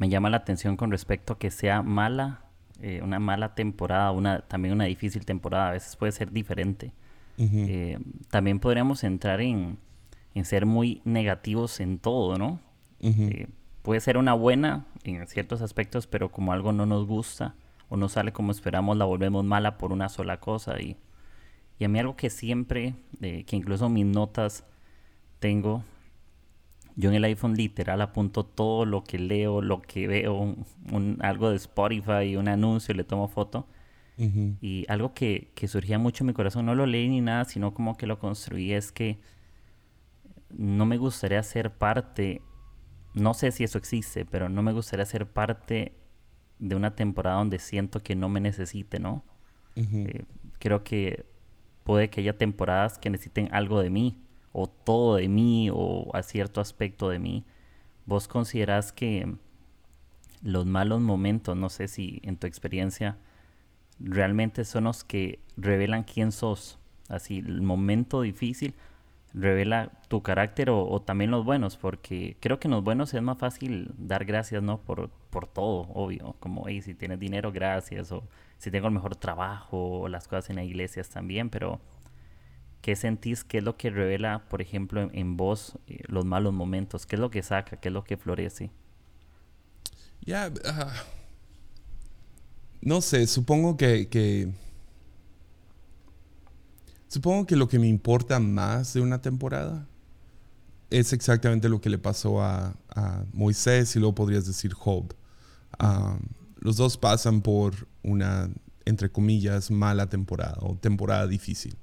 me, 0.00 0.08
llama 0.08 0.30
la 0.30 0.38
atención 0.38 0.76
con 0.76 0.90
respecto 0.90 1.34
a 1.34 1.38
que 1.38 1.50
sea 1.50 1.82
mala, 1.82 2.44
eh, 2.80 3.00
una 3.02 3.18
mala 3.18 3.54
temporada, 3.54 4.10
una, 4.10 4.40
también 4.40 4.74
una 4.74 4.84
difícil 4.84 5.24
temporada, 5.24 5.68
a 5.68 5.72
veces 5.72 5.96
puede 5.96 6.12
ser 6.12 6.32
diferente. 6.32 6.92
Eh, 7.38 7.98
también 8.28 8.60
podríamos 8.60 9.02
entrar 9.02 9.40
en, 9.40 9.78
en, 10.34 10.44
ser 10.44 10.66
muy 10.66 11.00
negativos 11.06 11.80
en 11.80 11.98
todo, 11.98 12.36
¿no? 12.36 12.60
puede 13.80 14.00
ser 14.00 14.18
una 14.18 14.34
buena 14.34 14.84
en 15.04 15.26
ciertos 15.26 15.62
aspectos, 15.62 16.06
pero 16.06 16.30
como 16.30 16.52
algo 16.52 16.72
no 16.72 16.84
nos 16.84 17.06
gusta 17.06 17.54
o 17.88 17.96
no 17.96 18.10
sale 18.10 18.30
como 18.30 18.52
esperamos, 18.52 18.98
la 18.98 19.06
volvemos 19.06 19.42
mala 19.42 19.78
por 19.78 19.90
una 19.90 20.10
sola 20.10 20.38
cosa. 20.38 20.78
Y, 20.82 20.98
y 21.78 21.84
a 21.84 21.88
mí 21.88 21.98
algo 21.98 22.14
que 22.14 22.28
siempre, 22.28 22.94
que 23.20 23.56
incluso 23.56 23.88
mis 23.88 24.04
notas 24.04 24.66
tengo, 25.38 25.82
yo 26.96 27.10
en 27.10 27.16
el 27.16 27.24
iPhone 27.24 27.54
literal 27.54 28.00
apunto 28.00 28.44
todo 28.44 28.84
lo 28.84 29.04
que 29.04 29.18
leo, 29.18 29.62
lo 29.62 29.82
que 29.82 30.06
veo, 30.06 30.34
un, 30.92 31.18
algo 31.20 31.50
de 31.50 31.56
Spotify, 31.56 32.36
un 32.36 32.48
anuncio, 32.48 32.94
le 32.94 33.04
tomo 33.04 33.28
foto. 33.28 33.66
Y 34.60 34.84
algo 34.88 35.14
que, 35.14 35.50
que 35.54 35.66
surgía 35.66 35.98
mucho 35.98 36.24
en 36.24 36.26
mi 36.26 36.32
corazón, 36.34 36.66
no 36.66 36.74
lo 36.74 36.84
leí 36.84 37.08
ni 37.08 37.22
nada, 37.22 37.46
sino 37.46 37.72
como 37.72 37.96
que 37.96 38.06
lo 38.06 38.18
construí, 38.18 38.74
es 38.74 38.92
que 38.92 39.18
no 40.50 40.84
me 40.84 40.98
gustaría 40.98 41.42
ser 41.42 41.72
parte 41.72 42.42
no 43.14 43.34
sé 43.34 43.50
si 43.50 43.64
eso 43.64 43.78
existe, 43.78 44.24
pero 44.24 44.48
no 44.48 44.62
me 44.62 44.72
gustaría 44.72 45.04
ser 45.04 45.26
parte 45.26 45.92
de 46.58 46.76
una 46.76 46.94
temporada 46.94 47.38
donde 47.38 47.58
siento 47.58 48.00
que 48.00 48.14
no 48.14 48.28
me 48.28 48.40
necesite, 48.40 48.98
¿no? 48.98 49.24
Eh, 49.76 50.24
creo 50.58 50.84
que 50.84 51.24
puede 51.84 52.10
que 52.10 52.20
haya 52.20 52.36
temporadas 52.36 52.98
que 52.98 53.08
necesiten 53.08 53.48
algo 53.52 53.80
de 53.80 53.90
mí, 53.90 54.22
o 54.52 54.66
todo 54.66 55.16
de 55.16 55.28
mí, 55.28 55.70
o 55.72 56.10
a 56.14 56.22
cierto 56.22 56.60
aspecto 56.60 57.08
de 57.08 57.18
mí. 57.18 57.44
¿Vos 58.06 58.28
considerás 58.28 58.92
que 58.92 59.34
los 60.42 60.66
malos 60.66 61.00
momentos, 61.00 61.56
no 61.56 61.68
sé 61.68 61.88
si 61.88 62.20
en 62.24 62.36
tu 62.36 62.46
experiencia, 62.46 63.18
realmente 63.98 64.64
son 64.64 64.84
los 64.84 65.04
que 65.04 65.40
revelan 65.56 66.04
quién 66.04 66.32
sos? 66.32 66.78
Así, 67.08 67.38
el 67.38 67.62
momento 67.62 68.22
difícil 68.22 68.74
revela 69.32 69.90
tu 70.08 70.22
carácter 70.22 70.70
o, 70.70 71.00
también 71.02 71.30
los 71.30 71.44
buenos, 71.44 71.76
porque 71.76 72.36
creo 72.40 72.58
que 72.58 72.68
en 72.68 72.72
los 72.72 72.82
buenos 72.84 73.14
es 73.14 73.22
más 73.22 73.38
fácil 73.38 73.92
dar 73.96 74.24
gracias, 74.24 74.62
¿no? 74.62 74.78
Por, 74.78 75.10
por 75.30 75.46
todo, 75.46 75.88
obvio, 75.94 76.34
como, 76.40 76.66
hey, 76.66 76.82
si 76.82 76.94
tienes 76.94 77.20
dinero, 77.20 77.52
gracias, 77.52 78.10
o 78.12 78.24
si 78.58 78.70
tengo 78.70 78.88
el 78.88 78.94
mejor 78.94 79.16
trabajo, 79.16 80.00
o 80.00 80.08
las 80.08 80.26
cosas 80.26 80.50
en 80.50 80.56
las 80.56 80.64
iglesias 80.64 81.08
también, 81.10 81.50
pero 81.50 81.80
¿qué 82.80 82.96
sentís? 82.96 83.44
¿Qué 83.44 83.58
es 83.58 83.64
lo 83.64 83.76
que 83.76 83.90
revela, 83.90 84.44
por 84.48 84.62
ejemplo, 84.62 85.08
en, 85.12 85.36
vos 85.36 85.78
eh, 85.86 86.02
los 86.06 86.24
malos 86.24 86.52
momentos? 86.52 87.06
¿Qué 87.06 87.16
es 87.16 87.20
lo 87.20 87.30
que 87.30 87.42
saca? 87.42 87.78
¿Qué 87.78 87.88
es 87.88 87.92
lo 87.92 88.04
que 88.04 88.16
florece? 88.16 88.70
Ya, 90.22 90.52
ah, 90.66 90.92
no 92.82 93.00
sé, 93.00 93.26
supongo 93.26 93.76
que 93.76 94.08
Supongo 97.10 97.44
que 97.44 97.56
lo 97.56 97.66
que 97.66 97.80
me 97.80 97.88
importa 97.88 98.38
más 98.38 98.94
de 98.94 99.00
una 99.00 99.20
temporada 99.20 99.84
es 100.90 101.12
exactamente 101.12 101.68
lo 101.68 101.80
que 101.80 101.90
le 101.90 101.98
pasó 101.98 102.40
a, 102.40 102.76
Moisés 103.32 103.96
y 103.96 103.98
luego 103.98 104.14
podrías 104.14 104.46
decir 104.46 104.74
Job. 104.74 105.12
los 106.60 106.76
dos 106.76 106.96
pasan 106.96 107.40
por 107.42 107.88
una, 108.04 108.48
entre 108.84 109.10
comillas, 109.10 109.72
mala 109.72 110.08
temporada 110.08 110.58
o 110.60 110.76
temporada 110.76 111.26
difícil. 111.26 111.76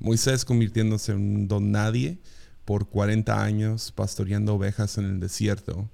Moisés 0.00 0.44
convirtiéndose 0.44 1.12
en 1.12 1.18
un 1.18 1.48
don 1.48 1.70
nadie 1.70 2.18
por 2.64 2.88
40 2.88 3.42
años 3.42 3.92
pastoreando 3.92 4.54
ovejas 4.54 4.98
en 4.98 5.04
el 5.04 5.20
desierto. 5.20 5.88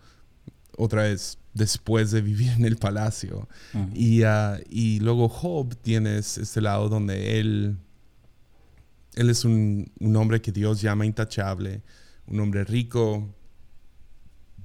Otra 0.78 1.02
vez, 1.02 1.38
después 1.54 2.10
de 2.10 2.22
vivir 2.22 2.52
en 2.52 2.64
el 2.64 2.76
palacio. 2.76 3.48
y, 3.94 4.22
ah, 4.22 4.58
y 4.70 5.00
luego 5.00 5.28
Job 5.28 5.74
tienes 5.76 6.38
este 6.38 6.60
lado 6.60 6.88
donde 6.88 7.40
él 7.40 7.78
él 9.16 9.30
es 9.30 9.44
un, 9.44 9.90
hombre 10.14 10.40
que 10.40 10.52
Dios 10.52 10.80
llama 10.80 11.06
intachable, 11.06 11.82
un 12.26 12.38
hombre 12.38 12.64
rico. 12.64 13.34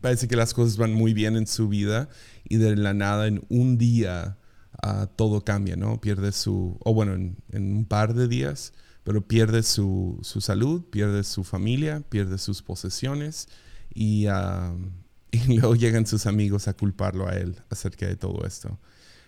Parece 0.01 0.27
que 0.27 0.36
las 0.36 0.53
cosas 0.53 0.77
van 0.77 0.93
muy 0.93 1.13
bien 1.13 1.36
en 1.38 1.48
su 1.48 1.69
vida 1.69 2.10
y 2.43 2.57
de 2.57 2.75
la 2.75 2.93
nada 2.93 3.27
en 3.27 3.43
un 3.50 3.77
día 3.77 4.38
ah, 4.83 5.07
todo 5.15 5.43
cambia, 5.43 5.77
¿no? 5.77 6.01
Pierde 6.01 6.33
su, 6.33 6.77
o 6.83 6.93
bueno, 6.93 7.13
en, 7.13 7.38
un 7.53 7.86
par 7.86 8.13
de 8.13 8.27
días, 8.27 8.74
pero 9.03 9.27
pierde 9.27 9.63
su, 9.63 10.20
salud, 10.22 10.84
pierde 10.89 11.24
su 11.24 11.43
familia, 11.43 12.01
pierde 12.10 12.38
sus 12.38 12.62
posesiones 12.62 13.48
y, 13.93 14.27
ah, 14.27 14.75
y 15.31 15.58
luego 15.58 15.75
llegan 15.75 16.05
sus 16.05 16.25
amigos 16.25 16.67
a 16.67 16.74
culparlo 16.74 17.27
a 17.27 17.34
él 17.34 17.55
acerca 17.70 18.08
de 18.08 18.15
todo 18.15 18.46
esto. 18.46 18.79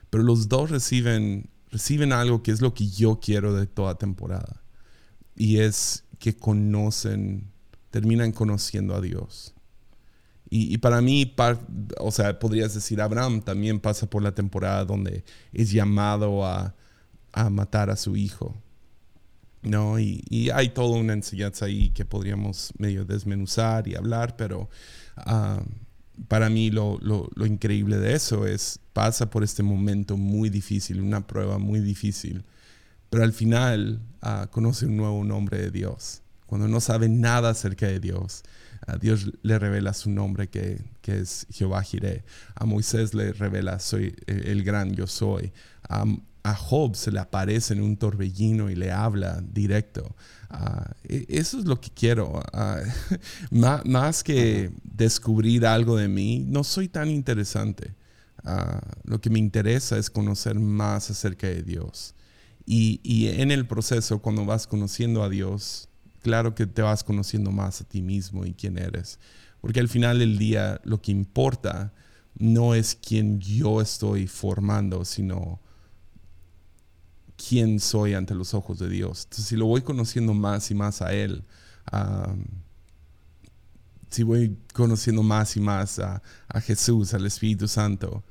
Pero 0.10 0.24
los 0.24 0.48
dos 0.48 0.70
reciben, 0.70 1.50
reciben 1.72 2.14
algo 2.14 2.44
que 2.44 2.52
es 2.52 2.62
lo 2.62 2.74
que 2.74 2.88
yo 2.88 3.20
quiero 3.20 3.54
de 3.54 3.66
toda 3.66 3.96
temporada 3.96 4.64
y 5.36 5.58
es 5.60 6.04
que 6.20 6.36
conocen, 6.36 7.52
terminan 7.90 8.32
conociendo 8.32 8.96
a 8.96 9.02
Dios. 9.02 9.54
Y, 10.56 10.78
para 10.78 11.02
mí, 11.02 11.34
o 12.00 12.12
sea, 12.12 12.38
podrías 12.38 12.76
decir, 12.76 13.02
Abraham 13.02 13.42
también 13.42 13.80
pasa 13.80 14.08
por 14.08 14.22
la 14.22 14.36
temporada 14.36 14.86
donde 14.86 15.24
es 15.52 15.72
llamado 15.72 16.46
a, 16.46 16.76
matar 17.50 17.90
a 17.90 17.96
su 17.96 18.16
hijo. 18.16 18.56
¿No? 19.64 20.00
Y, 20.00 20.50
hay 20.54 20.70
toda 20.70 20.98
una 20.98 21.14
enseñanza 21.14 21.66
ahí 21.66 21.90
que 21.90 22.06
podríamos 22.06 22.74
medio 22.78 23.06
desmenuzar 23.06 23.88
y 23.88 23.96
hablar, 23.96 24.36
pero 24.36 24.70
ah, 25.18 25.62
para 26.28 26.50
mí 26.50 26.70
lo, 26.70 27.00
lo, 27.02 27.46
increíble 27.46 27.98
de 27.98 28.14
eso 28.14 28.46
es, 28.46 28.80
pasa 28.94 29.30
por 29.30 29.44
este 29.44 29.64
momento 29.64 30.18
muy 30.18 30.50
difícil, 30.50 31.02
una 31.02 31.26
prueba 31.26 31.58
muy 31.58 31.80
difícil, 31.80 32.44
pero 33.10 33.24
al 33.24 33.34
final 33.34 34.02
ah, 34.22 34.48
conoce 34.52 34.86
un 34.86 34.98
nuevo 34.98 35.24
nombre 35.24 35.58
de 35.58 35.72
Dios. 35.72 36.22
Cuando 36.46 36.68
no 36.68 36.82
sabe 36.82 37.10
nada 37.10 37.50
acerca 37.50 37.88
de 37.88 38.00
Dios, 38.00 38.44
Dios 39.00 39.32
le 39.42 39.58
revela 39.58 39.94
su 39.94 40.12
nombre 40.12 40.50
que, 40.50 40.82
es 41.04 41.48
Jehová 41.50 41.82
Jireh. 41.84 42.24
A 42.56 42.66
Moisés 42.66 43.14
le 43.14 43.34
revela 43.34 43.80
soy 43.80 44.16
el 44.28 44.64
gran 44.64 44.94
yo 44.94 45.08
soy. 45.08 45.52
A, 46.44 46.56
Job 46.56 46.96
se 46.96 47.12
le 47.12 47.20
aparece 47.20 47.74
en 47.74 47.82
un 47.82 47.98
torbellino 47.98 48.70
y 48.70 48.76
le 48.76 48.92
habla 48.92 49.42
directo. 49.42 50.16
Ah, 50.50 50.92
e, 51.04 51.26
eso 51.30 51.60
es 51.60 51.66
lo 51.66 51.80
que 51.80 51.90
quiero. 51.90 52.42
Ah, 52.54 52.82
más, 53.86 54.24
que 54.24 54.72
descubrir 54.84 55.66
algo 55.66 55.98
de 55.98 56.08
mí, 56.08 56.46
no 56.48 56.64
soy 56.64 56.88
tan 56.88 57.10
interesante. 57.10 57.94
lo 59.06 59.22
que 59.22 59.30
me 59.30 59.40
interesa 59.40 59.98
es 59.98 60.10
conocer 60.10 60.60
más 60.60 61.10
acerca 61.10 61.48
de 61.48 61.64
Dios. 61.64 62.16
Y, 62.66 63.28
en 63.28 63.52
el 63.52 63.66
proceso, 63.66 64.20
cuando 64.20 64.46
vas 64.46 64.68
conociendo 64.68 65.24
a 65.24 65.30
Dios, 65.30 65.90
claro 66.22 66.56
que 66.56 66.66
te 66.66 66.82
vas 66.82 67.04
conociendo 67.04 67.52
más 67.52 67.82
a 67.82 67.84
ti 67.84 68.02
mismo 68.02 68.46
y 68.46 68.54
quién 68.54 68.78
eres. 68.78 69.20
Porque 69.62 69.80
al 69.80 69.90
final 69.90 70.20
del 70.20 70.38
día 70.38 70.80
lo 70.84 71.02
que 71.02 71.12
importa 71.12 71.94
no 72.38 72.76
es 72.76 72.96
quién 72.96 73.40
yo 73.40 73.82
estoy 73.82 74.28
formando, 74.28 75.06
sino 75.06 75.60
quién 77.48 77.80
soy 77.80 78.14
ante 78.14 78.36
los 78.36 78.54
ojos 78.54 78.80
de 78.80 78.90
Dios. 78.90 79.24
Entonces, 79.24 79.46
si 79.46 79.56
lo 79.56 79.66
voy 79.66 79.82
conociendo 79.82 80.34
más 80.34 80.70
y 80.72 80.76
más 80.76 81.02
a 81.02 81.14
Él, 81.14 81.44
si 84.10 84.24
voy 84.24 84.58
conociendo 84.74 85.24
más 85.24 85.56
y 85.58 85.60
más 85.60 86.00
a, 86.00 86.22
Jesús, 86.62 87.14
al 87.14 87.26
Espíritu 87.26 87.68
Santo, 87.68 88.24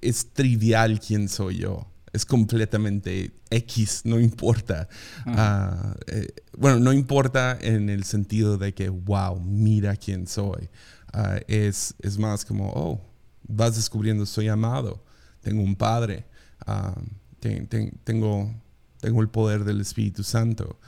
es 0.00 0.32
trivial 0.32 1.00
quién 1.00 1.28
soy 1.28 1.58
yo. 1.58 1.86
Es 2.12 2.24
completamente 2.24 3.32
X, 3.50 4.02
no 4.04 4.18
importa. 4.18 4.88
Ah, 5.26 5.94
eh, 6.06 6.26
bueno, 6.56 6.78
no 6.78 6.92
importa 6.92 7.56
en 7.60 7.90
el 7.90 8.04
sentido 8.04 8.56
de 8.56 8.72
que, 8.72 8.88
wow, 8.88 9.38
mira 9.40 9.94
quién 9.94 10.26
soy. 10.26 10.70
Ah, 11.12 11.38
es, 11.46 11.94
es 12.00 12.18
más 12.18 12.44
como, 12.44 12.72
oh, 12.74 13.00
vas 13.46 13.76
descubriendo, 13.76 14.24
soy 14.26 14.48
amado, 14.48 15.04
tengo 15.42 15.62
un 15.62 15.76
padre, 15.76 16.26
ah, 16.68 16.94
tengo, 17.40 18.52
tengo 19.00 19.20
el 19.22 19.28
poder 19.28 19.64
del 19.64 19.80
Espíritu 19.80 20.22
Santo, 20.22 20.78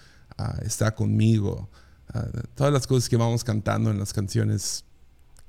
está 0.63 0.95
conmigo. 0.95 1.71
todas 2.55 2.73
las 2.73 2.87
cosas 2.87 3.09
que 3.09 3.17
vamos 3.17 3.45
cantando 3.45 3.91
en 3.91 3.99
las 3.99 4.13
canciones 4.13 4.85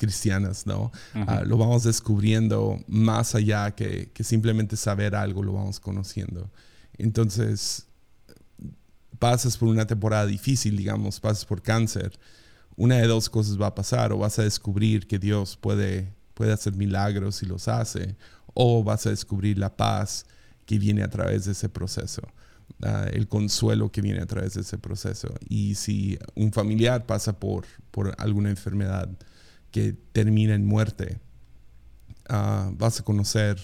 cristianas, 0.01 0.65
¿no? 0.65 0.91
Ah, 1.13 1.43
lo 1.45 1.57
vamos 1.57 1.83
descubriendo 1.83 2.83
más 2.87 3.35
allá 3.35 3.69
que, 3.75 4.09
simplemente 4.21 4.75
saber 4.75 5.13
algo, 5.13 5.43
lo 5.43 5.53
vamos 5.53 5.79
conociendo. 5.79 6.49
Entonces, 6.97 7.85
pasas 9.19 9.57
por 9.57 9.69
una 9.69 9.85
temporada 9.85 10.25
difícil, 10.25 10.75
digamos, 10.75 11.19
pasas 11.19 11.45
por 11.45 11.61
cáncer, 11.61 12.17
una 12.75 12.95
de 12.97 13.05
dos 13.05 13.29
cosas 13.29 13.61
va 13.61 13.67
a 13.67 13.75
pasar, 13.75 14.11
o 14.11 14.17
vas 14.17 14.39
a 14.39 14.43
descubrir 14.43 15.05
que 15.05 15.19
Dios 15.19 15.55
puede, 15.55 16.11
puede 16.33 16.51
hacer 16.51 16.73
milagros 16.73 17.43
y 17.43 17.45
los 17.45 17.67
hace, 17.67 18.15
o 18.53 18.83
vas 18.83 19.05
a 19.05 19.09
descubrir 19.09 19.57
la 19.57 19.75
paz 19.75 20.25
que 20.65 20.79
viene 20.79 21.03
a 21.03 21.09
través 21.09 21.45
de 21.45 21.51
ese 21.53 21.69
proceso. 21.69 22.21
Ah, 22.83 23.05
el 23.11 23.27
consuelo 23.27 23.91
que 23.91 24.01
viene 24.01 24.21
a 24.21 24.25
través 24.25 24.55
de 24.55 24.61
ese 24.61 24.77
proceso. 24.77 25.33
Y 25.47 25.75
si 25.75 26.17
un 26.35 26.51
familiar 26.51 27.05
pasa 27.05 27.39
por, 27.39 27.65
por 27.91 28.15
alguna 28.17 28.49
enfermedad 28.49 29.09
que 29.71 29.93
termina 30.13 30.55
en 30.55 30.65
muerte, 30.65 31.19
ah, 32.29 32.71
vas 32.73 32.99
a 32.99 33.03
conocer 33.03 33.57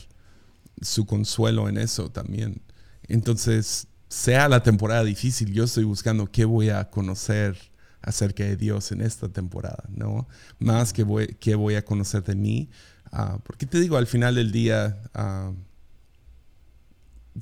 su 0.82 1.06
consuelo 1.06 1.68
en 1.68 1.78
eso 1.78 2.12
también. 2.12 2.62
Entonces, 3.08 3.88
sea 4.10 4.48
la 4.50 4.62
temporada 4.62 5.04
difícil, 5.04 5.52
yo 5.52 5.64
estoy 5.64 5.84
buscando 5.84 6.32
qué 6.32 6.46
voy 6.46 6.70
a 6.70 6.90
conocer 6.90 7.58
acerca 8.02 8.44
de 8.44 8.56
Dios 8.56 8.92
en 8.92 9.02
esta 9.02 9.28
temporada, 9.30 9.84
¿no? 9.90 10.28
Más 10.60 10.94
que 10.94 11.06
qué 11.40 11.56
voy 11.56 11.76
a 11.76 11.84
conocer 11.84 12.24
de 12.24 12.36
mí. 12.36 12.70
Ah, 13.12 13.40
porque 13.44 13.66
te 13.66 13.80
digo, 13.80 13.98
al 13.98 14.08
final 14.08 14.36
del 14.36 14.52
día, 14.52 15.02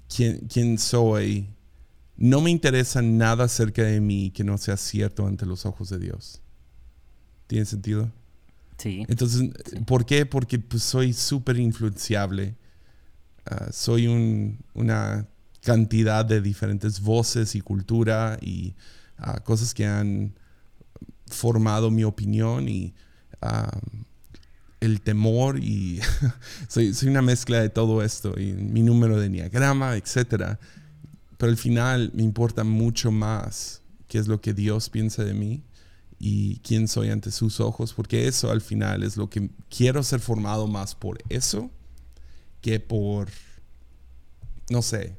¿quién, 0.08 0.48
quién 0.48 0.78
soy 0.78 1.50
no 2.18 2.42
me 2.42 2.50
interesa 2.50 3.02
nada 3.02 3.46
acerca 3.46 3.84
de 3.84 4.00
mí 4.00 4.32
que 4.32 4.44
no 4.44 4.58
sea 4.58 4.78
cierto 4.78 5.28
ante 5.28 5.46
los 5.46 5.66
ojos 5.66 5.90
de 5.90 6.00
Dios. 6.00 6.42
¿Tiene 7.48 7.66
sentido? 7.66 8.12
Sí. 8.78 9.06
Entonces, 9.08 9.50
¿por 9.86 10.06
qué? 10.06 10.26
Porque 10.26 10.60
pues, 10.60 10.84
soy 10.84 11.14
súper 11.14 11.58
influenciable. 11.58 12.56
Ah, 13.46 13.68
soy 13.72 14.08
una 14.74 15.28
cantidad 15.62 16.24
de 16.24 16.42
diferentes 16.42 17.00
voces 17.02 17.56
y 17.56 17.62
cultura 17.62 18.38
y 18.42 18.76
cosas 19.44 19.74
que 19.74 19.86
han 19.86 20.36
formado 21.28 21.90
mi 21.90 22.04
opinión 22.04 22.70
y 22.70 22.94
el 24.86 25.02
temor 25.02 25.60
y 25.60 26.00
soy, 26.68 26.94
soy, 26.94 27.10
una 27.10 27.22
mezcla 27.22 27.60
de 27.60 27.70
todo 27.70 28.04
esto 28.04 28.40
y 28.40 28.54
mi 28.54 28.82
número 28.82 29.20
de 29.20 29.30
diagrama, 29.30 29.96
etcétera. 29.96 30.60
Pero 31.38 31.52
al 31.52 31.58
final 31.58 32.12
me 32.14 32.24
importa 32.24 32.64
mucho 32.64 33.12
más 33.12 33.82
qué 34.08 34.18
es 34.18 34.28
lo 34.28 34.40
que 34.42 34.54
Dios 34.54 34.90
piensa 34.90 35.24
de 35.24 35.34
mí 35.34 35.64
y 36.20 36.60
quién 36.60 36.88
soy 36.88 37.10
ante 37.10 37.32
sus 37.32 37.60
ojos, 37.60 37.94
porque 37.94 38.28
eso 38.28 38.52
al 38.52 38.62
final 38.62 39.04
es 39.04 39.18
lo 39.18 39.30
que 39.30 39.50
quiero 39.70 40.02
ser 40.04 40.20
formado 40.20 40.68
más 40.68 40.96
por 40.96 41.20
eso 41.30 41.70
que 42.62 42.80
por, 42.80 43.30
no 44.70 44.82
sé, 44.82 45.18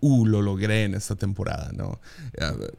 uh, 0.00 0.26
lo 0.26 0.42
logré 0.42 0.84
en 0.84 0.94
esta 0.94 1.16
temporada, 1.16 1.72
¿no? 1.72 2.00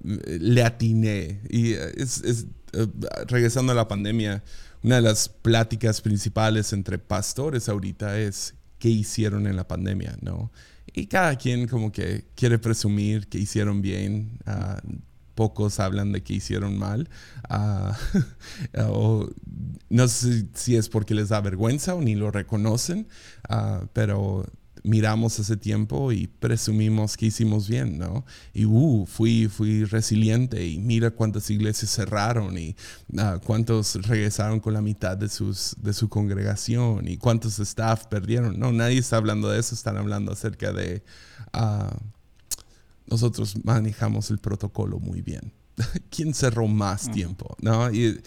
le 0.03 0.63
atiné. 0.63 1.41
Y 1.49 1.73
es, 1.73 2.21
es, 2.23 2.45
eh, 2.73 2.87
regresando 3.27 3.71
a 3.71 3.75
la 3.75 3.87
pandemia, 3.87 4.43
una 4.85 4.95
de 4.95 5.01
las 5.01 5.29
pláticas 5.29 6.01
principales 6.01 6.71
entre 6.73 6.99
pastores 6.99 7.69
ahorita 7.69 8.19
es 8.19 8.55
qué 8.79 8.89
hicieron 8.89 9.47
en 9.47 9.55
la 9.55 9.67
pandemia, 9.67 10.17
¿no? 10.21 10.51
y 10.95 11.07
cada 11.07 11.35
quien 11.35 11.67
como 11.67 11.91
que 11.91 12.25
quiere 12.35 12.57
presumir 12.57 13.27
que 13.27 13.37
hicieron 13.37 13.81
bien. 13.81 14.39
Ah, 14.45 14.81
pocos 15.35 15.81
hablan 15.81 16.13
de 16.13 16.23
que 16.23 16.33
hicieron 16.33 16.77
mal. 16.77 17.09
Ah, 17.49 17.97
o 18.89 19.29
no 19.89 20.07
sé 20.07 20.45
si 20.53 20.77
es 20.77 20.87
porque 20.87 21.13
les 21.13 21.29
da 21.29 21.41
vergüenza 21.41 21.93
o 21.95 22.01
ni 22.01 22.15
lo 22.15 22.31
reconocen, 22.31 23.07
ah, 23.49 23.83
pero 23.91 24.45
miramos 24.85 25.39
ese 25.39 25.57
tiempo 25.57 26.11
y 26.11 26.27
presumimos 26.27 27.17
que 27.17 27.25
hicimos 27.25 27.67
bien, 27.67 27.97
¿no? 27.97 28.25
Y 28.53 28.65
uh, 28.65 29.05
fui, 29.05 29.47
fui 29.47 29.83
resiliente 29.83 30.65
y 30.65 30.77
mira 30.77 31.11
cuántas 31.11 31.49
iglesias 31.49 31.91
cerraron 31.91 32.57
y 32.57 32.75
uh, 33.13 33.39
cuántos 33.43 33.95
regresaron 34.07 34.59
con 34.59 34.73
la 34.73 34.81
mitad 34.81 35.17
de, 35.17 35.27
sus, 35.27 35.75
de 35.81 35.93
su 35.93 36.07
congregación 36.07 37.07
y 37.07 37.17
cuántos 37.17 37.59
staff 37.59 38.05
perdieron. 38.05 38.59
No, 38.59 38.71
nadie 38.71 38.99
está 38.99 39.17
hablando 39.17 39.49
de 39.49 39.59
eso, 39.59 39.73
están 39.73 39.97
hablando 39.97 40.31
acerca 40.31 40.71
de 40.71 41.03
uh, 41.53 41.95
nosotros 43.07 43.55
manejamos 43.63 44.29
el 44.29 44.37
protocolo 44.37 44.99
muy 44.99 45.21
bien. 45.21 45.51
¿Quién 46.09 46.33
cerró 46.33 46.67
más 46.67 47.11
tiempo? 47.11 47.55
¿No? 47.59 47.91
Y, 47.91 48.21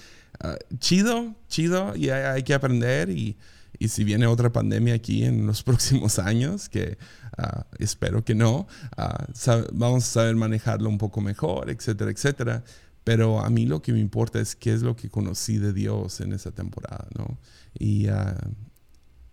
chido, 0.79 1.35
chido, 1.49 1.97
y 1.97 2.11
hay 2.11 2.43
que 2.43 2.55
aprender 2.55 3.11
y 3.11 3.37
y 3.79 3.89
si 3.89 4.05
viene 4.05 4.27
otra 4.27 4.51
pandemia 4.53 4.95
aquí 4.95 5.25
en 5.25 5.47
los 5.47 5.63
próximos 5.65 6.19
años, 6.19 6.69
que 6.69 6.99
ah, 7.37 7.67
espero 7.79 8.25
que 8.25 8.35
no, 8.35 8.67
ah, 8.97 9.27
vamos 9.73 10.05
a 10.05 10.07
saber 10.07 10.37
manejarlo 10.37 10.89
un 10.89 10.99
poco 10.99 11.21
mejor, 11.21 11.71
etcétera, 11.71 12.11
etcétera. 12.11 12.65
Pero 13.05 13.41
a 13.41 13.49
mí 13.49 13.65
lo 13.65 13.81
que 13.81 13.93
me 13.93 14.01
importa 14.01 14.39
es 14.39 14.55
qué 14.55 14.75
es 14.75 14.83
lo 14.83 14.95
que 14.95 15.09
conocí 15.09 15.57
de 15.57 15.73
Dios 15.73 16.21
en 16.21 16.35
esa 16.35 16.51
temporada, 16.51 17.07
¿no? 17.17 17.39
Y, 17.79 18.09
ah, 18.09 18.37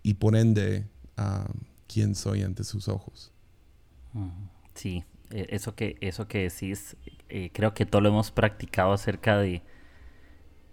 y 0.02 0.14
por 0.14 0.34
ende, 0.36 0.86
quién 1.86 2.14
soy 2.14 2.42
ante 2.42 2.64
sus 2.64 2.88
ojos. 2.88 3.32
Sí, 4.74 5.04
e, 5.30 5.46
eso 5.50 5.74
que, 5.74 5.96
eso 6.00 6.28
que 6.28 6.48
decís, 6.48 6.96
eh, 7.28 7.50
creo 7.52 7.74
que 7.74 7.86
todo 7.86 8.00
lo 8.00 8.08
hemos 8.08 8.30
practicado 8.30 8.92
acerca 8.92 9.38
de 9.38 9.62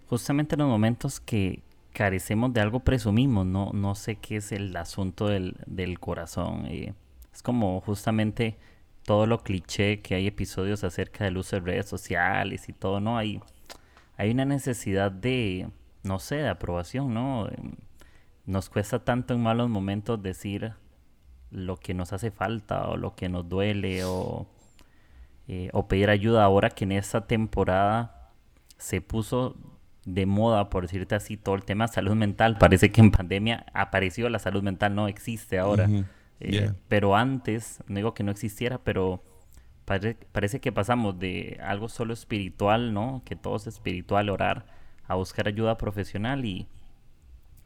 justamente 0.06 0.56
los 0.56 0.68
momentos 0.68 1.20
que, 1.20 1.62
carecemos 1.94 2.52
de 2.52 2.60
algo, 2.60 2.80
presumimos, 2.80 3.46
no, 3.46 3.70
no 3.72 3.94
sé 3.94 4.16
qué 4.16 4.36
es 4.36 4.52
el 4.52 4.76
asunto 4.76 5.28
del, 5.28 5.54
corazón. 6.00 6.66
Eh, 6.66 6.92
es 7.32 7.42
como 7.42 7.80
justamente 7.80 8.58
todo 9.04 9.26
lo 9.26 9.42
cliché 9.42 10.02
que 10.02 10.16
hay 10.16 10.26
episodios 10.26 10.82
acerca 10.84 11.24
del 11.24 11.38
uso 11.38 11.56
de 11.56 11.60
redes 11.62 11.86
sociales 11.88 12.68
y 12.68 12.72
todo, 12.72 13.00
¿no? 13.00 13.16
Hay, 13.16 13.40
hay 14.16 14.30
una 14.32 14.44
necesidad 14.44 15.12
de, 15.12 15.68
no 16.02 16.18
sé, 16.18 16.36
de 16.36 16.48
aprobación, 16.48 17.14
¿no? 17.14 17.48
Em, 17.48 17.72
nos 18.44 18.68
cuesta 18.68 19.04
tanto 19.04 19.32
en 19.32 19.42
malos 19.42 19.70
momentos 19.70 20.20
decir 20.20 20.72
lo 21.50 21.76
que 21.76 21.94
nos 21.94 22.12
hace 22.12 22.30
falta 22.32 22.88
o 22.88 22.96
lo 22.96 23.14
que 23.14 23.28
nos 23.28 23.48
duele 23.48 24.04
o, 24.04 24.46
eh, 25.46 25.70
o 25.72 25.86
pedir 25.86 26.10
ayuda 26.10 26.44
ahora 26.44 26.70
que 26.70 26.84
en 26.84 26.92
esta 26.92 27.26
temporada 27.26 28.32
se 28.78 29.00
puso 29.00 29.56
de 30.04 30.26
moda, 30.26 30.70
por 30.70 30.82
decirte 30.82 31.14
así, 31.14 31.36
todo 31.36 31.54
el 31.54 31.64
tema 31.64 31.86
de 31.86 31.92
salud 31.92 32.14
mental. 32.14 32.58
Parece 32.58 32.90
que 32.90 33.00
en 33.00 33.10
pandemia 33.10 33.66
apareció 33.72 34.28
la 34.28 34.38
salud 34.38 34.62
mental, 34.62 34.94
no 34.94 35.08
existe 35.08 35.58
ahora. 35.58 35.88
Eh, 36.40 36.72
pero 36.88 37.16
antes, 37.16 37.82
no 37.86 37.96
digo 37.96 38.14
que 38.14 38.22
no 38.22 38.30
existiera, 38.30 38.78
pero 38.78 39.22
parece 39.84 40.60
que 40.60 40.72
pasamos 40.72 41.18
de 41.18 41.58
algo 41.62 41.88
solo 41.88 42.12
espiritual, 42.12 42.92
¿no? 42.92 43.22
Que 43.24 43.36
todo 43.36 43.56
es 43.56 43.66
espiritual, 43.66 44.30
orar, 44.30 44.66
a 45.06 45.14
buscar 45.14 45.48
ayuda 45.48 45.78
profesional 45.78 46.44
y, 46.44 46.66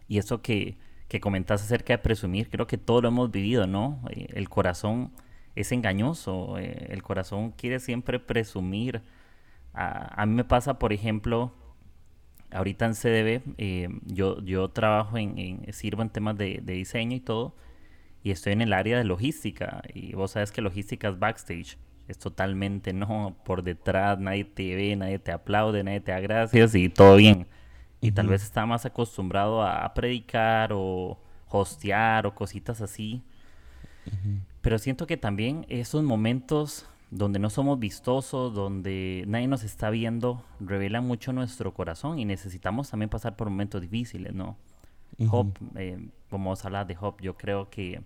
y 0.07 0.19
eso 0.19 0.43
que, 0.43 0.77
que 1.09 1.21
comentas 1.21 1.63
acerca 1.63 1.95
de 1.95 1.99
presumir, 1.99 2.51
creo 2.51 2.67
que 2.67 2.79
todo 2.79 3.03
lo 3.03 3.09
hemos 3.09 3.31
vivido, 3.31 3.67
¿no? 3.67 4.01
Eh, 4.11 4.29
el 4.35 4.49
corazón 4.49 5.13
es 5.57 5.73
engañoso, 5.73 6.59
eh, 6.59 6.87
el 6.91 7.03
corazón 7.03 7.53
quiere 7.53 7.81
siempre 7.81 8.21
presumir. 8.21 9.03
a 9.73 10.25
mí 10.27 10.35
me 10.35 10.45
pasa, 10.45 10.79
por 10.79 10.93
ejemplo, 10.93 11.53
ahorita 12.51 12.87
en 12.87 12.95
CDB 12.95 13.43
eh, 13.59 13.89
yo, 14.07 14.41
yo 14.43 14.69
trabajo 14.69 15.19
en, 15.19 15.73
sirvo 15.73 16.03
en 16.03 16.11
temas 16.11 16.37
de, 16.37 16.63
diseño 16.65 17.17
y 17.17 17.21
todo, 17.21 17.55
y 18.23 18.31
estoy 18.31 18.53
en 18.53 18.63
el 18.63 18.73
área 18.73 18.99
de 18.99 19.05
logística, 19.05 19.83
y 19.95 20.15
vos 20.15 20.33
sabes 20.33 20.53
que 20.53 20.61
logística 20.61 21.09
es 21.09 21.19
backstage, 21.19 21.79
es 22.09 22.19
totalmente 22.19 22.93
no, 22.93 23.37
por 23.45 23.63
detrás 23.63 24.19
nadie 24.19 24.45
te 24.45 24.75
ve, 24.75 24.97
nadie 24.97 25.19
te 25.19 25.33
aplaude, 25.33 25.85
nadie 25.85 26.01
te 26.01 26.13
da 26.13 26.21
gracias 26.21 26.75
y 26.75 26.89
todo 26.89 27.17
bien. 27.17 27.47
Y 28.01 28.13
tal 28.13 28.29
vez 28.29 28.45
está 28.45 28.65
más 28.65 28.87
acostumbrado 28.87 29.63
a, 29.63 29.93
predicar 29.93 30.71
o 30.73 31.19
hostear 31.49 32.27
o 32.27 32.35
cositas 32.35 32.81
así. 32.81 33.23
Pero 34.63 34.79
siento 34.79 35.07
que 35.07 35.17
también 35.17 35.67
esos 35.69 36.03
momentos 36.03 36.89
donde 37.11 37.39
no 37.39 37.49
somos 37.49 37.79
vistosos, 37.79 38.55
donde 38.55 39.25
nadie 39.27 39.49
nos 39.49 39.65
está 39.65 39.91
viendo, 39.91 40.45
revela 40.61 41.01
mucho 41.01 41.33
nuestro 41.33 41.73
corazón 41.73 42.19
y 42.19 42.25
necesitamos 42.25 42.91
también 42.91 43.09
pasar 43.09 43.37
por 43.37 43.49
momentos 43.49 43.81
difíciles, 43.81 44.35
¿no? 44.35 44.57
Job, 45.27 45.53
eh, 45.75 46.11
como 46.31 46.51
vos 46.51 46.65
hablas 46.65 46.87
de 46.87 46.95
Job, 46.95 47.21
yo 47.21 47.37
creo 47.37 47.71
que 47.71 48.03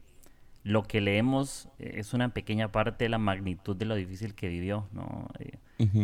lo 0.64 0.84
que 0.84 1.00
leemos 1.00 1.68
eh, 1.78 1.94
es 1.96 2.14
una 2.14 2.30
pequeña 2.30 2.72
parte 2.72 3.04
de 3.04 3.08
la 3.10 3.18
magnitud 3.18 3.76
de 3.76 3.84
lo 3.84 3.94
difícil 3.94 4.34
que 4.34 4.48
vivió, 4.48 4.86
¿no? 4.92 5.28
Eh, 5.38 5.58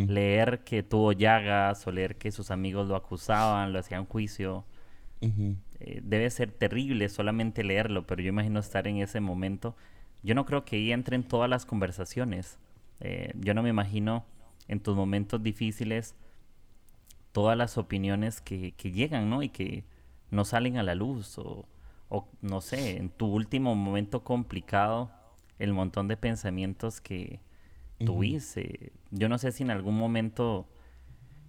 leer 0.07 0.59
que 0.65 0.83
tuvo 0.83 1.13
llagas 1.13 1.87
o 1.87 1.91
leer 1.91 2.17
que 2.17 2.31
sus 2.31 2.51
amigos 2.51 2.87
lo 2.87 2.95
acusaban, 2.95 3.71
lo 3.71 3.79
hacían 3.79 4.05
juicio, 4.05 4.65
debe 5.79 6.29
ser 6.29 6.51
terrible 6.51 7.07
solamente 7.07 7.63
leerlo, 7.63 8.05
pero 8.05 8.21
yo 8.21 8.27
imagino 8.27 8.59
estar 8.59 8.87
en 8.87 8.97
ese 8.97 9.21
momento. 9.21 9.75
Yo 10.21 10.35
no 10.35 10.45
creo 10.45 10.65
que 10.65 10.75
ahí 10.75 10.91
entren 10.91 11.23
todas 11.23 11.49
las 11.49 11.65
conversaciones, 11.65 12.59
eh, 12.99 13.31
yo 13.35 13.53
no 13.53 13.63
me 13.63 13.69
imagino 13.69 14.25
en 14.67 14.79
tus 14.79 14.95
momentos 14.95 15.41
difíciles 15.41 16.15
todas 17.31 17.57
las 17.57 17.77
opiniones 17.77 18.41
que, 18.41 18.71
llegan, 18.71 19.29
¿no? 19.29 19.43
Y 19.43 19.49
que 19.49 19.83
no 20.31 20.45
salen 20.45 20.77
a 20.77 20.83
la 20.83 20.95
luz 20.95 21.37
o, 21.37 21.65
no 22.41 22.61
sé, 22.61 22.97
en 22.97 23.09
tu 23.09 23.27
último 23.27 23.75
momento 23.75 24.23
complicado, 24.23 25.11
el 25.57 25.73
montón 25.73 26.07
de 26.07 26.17
pensamientos 26.17 27.01
que 27.01 27.39
tuviste. 27.99 28.93
Yo 29.11 29.29
no 29.29 29.37
sé 29.37 29.51
si 29.51 29.63
en 29.63 29.71
algún 29.71 29.97
momento 29.97 30.67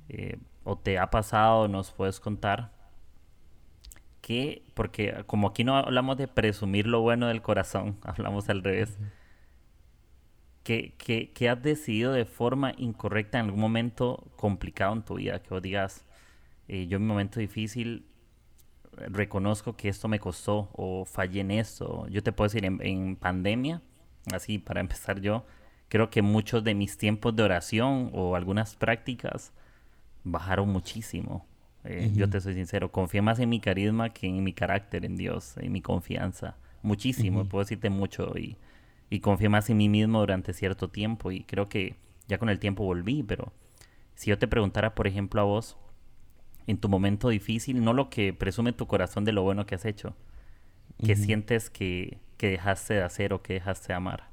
eh, 0.08 0.38
o 0.64 0.76
te 0.76 0.98
ha 0.98 1.10
pasado, 1.10 1.68
nos 1.68 1.92
puedes 1.92 2.20
contar 2.20 2.72
que, 4.20 4.62
porque 4.74 5.24
como 5.26 5.48
aquí 5.48 5.64
no 5.64 5.76
hablamos 5.76 6.16
de 6.16 6.28
presumir 6.28 6.86
lo 6.86 7.00
bueno 7.00 7.28
del 7.28 7.42
corazón, 7.42 7.98
hablamos 8.04 8.48
al 8.48 8.62
revés, 8.62 8.98
que, 10.62 10.94
que, 11.34 11.48
has 11.48 11.62
decidido 11.62 12.12
de 12.12 12.24
forma 12.24 12.74
incorrecta 12.76 13.38
en 13.38 13.46
algún 13.46 13.60
momento 13.60 14.24
complicado 14.36 14.92
en 14.92 15.02
tu 15.02 15.14
vida, 15.14 15.42
que 15.42 15.50
vos 15.50 15.62
digas, 15.62 16.04
eh, 16.68 16.86
yo 16.86 16.96
en 16.96 17.02
mi 17.02 17.08
momento 17.08 17.40
difícil 17.40 18.04
reconozco 18.92 19.76
que 19.76 19.88
esto 19.88 20.08
me 20.08 20.18
costó 20.18 20.68
o 20.72 21.04
fallé 21.04 21.40
en 21.40 21.50
esto. 21.50 22.06
Yo 22.08 22.22
te 22.22 22.32
puedo 22.32 22.48
decir, 22.48 22.64
en, 22.64 23.16
pandemia, 23.16 23.82
así 24.32 24.58
para 24.58 24.80
empezar 24.80 25.20
yo, 25.20 25.44
creo 25.88 26.10
que 26.10 26.22
muchos 26.22 26.62
de 26.62 26.74
mis 26.74 26.98
tiempos 26.98 27.34
de 27.34 27.42
oración 27.42 28.10
o 28.12 28.36
algunas 28.36 28.76
prácticas 28.76 29.52
bajaron 30.24 30.68
muchísimo. 30.68 31.46
Eh, 31.84 32.12
yo 32.14 32.28
te 32.28 32.42
soy 32.42 32.52
sincero, 32.52 32.92
confié 32.92 33.22
más 33.22 33.38
en 33.38 33.48
mi 33.48 33.58
carisma 33.58 34.10
que 34.10 34.26
en 34.26 34.44
mi 34.44 34.52
carácter, 34.52 35.06
en 35.06 35.16
Dios, 35.16 35.56
en 35.56 35.72
mi 35.72 35.80
confianza. 35.80 36.56
Muchísimo, 36.82 37.46
puedo 37.46 37.64
decirte 37.64 37.88
mucho. 37.88 38.36
Y, 38.36 38.58
y 39.10 39.20
confié 39.20 39.48
más 39.48 39.68
en 39.68 39.76
mí 39.76 39.88
mismo 39.88 40.20
durante 40.20 40.54
cierto 40.54 40.88
tiempo. 40.88 41.32
Y 41.32 41.42
creo 41.42 41.68
que 41.68 41.96
ya 42.28 42.38
con 42.38 42.48
el 42.48 42.60
tiempo 42.60 42.84
volví. 42.84 43.24
Pero 43.24 43.52
si 44.14 44.30
yo 44.30 44.38
te 44.38 44.48
preguntara, 44.48 44.94
por 44.94 45.08
ejemplo, 45.08 45.40
a 45.40 45.44
vos, 45.44 45.76
en 46.68 46.78
tu 46.78 46.88
momento 46.88 47.28
difícil, 47.28 47.82
no 47.82 47.92
lo 47.92 48.08
que 48.08 48.32
presume 48.32 48.72
tu 48.72 48.86
corazón 48.86 49.24
de 49.24 49.32
lo 49.32 49.42
bueno 49.42 49.66
que 49.66 49.74
has 49.74 49.84
hecho, 49.84 50.14
que 51.04 51.16
sientes 51.16 51.70
que, 51.70 52.18
que, 52.36 52.48
dejaste 52.48 52.94
de 52.94 53.02
hacer 53.02 53.32
o 53.32 53.42
que 53.42 53.54
dejaste 53.54 53.88
de 53.88 53.94
amar. 53.94 54.30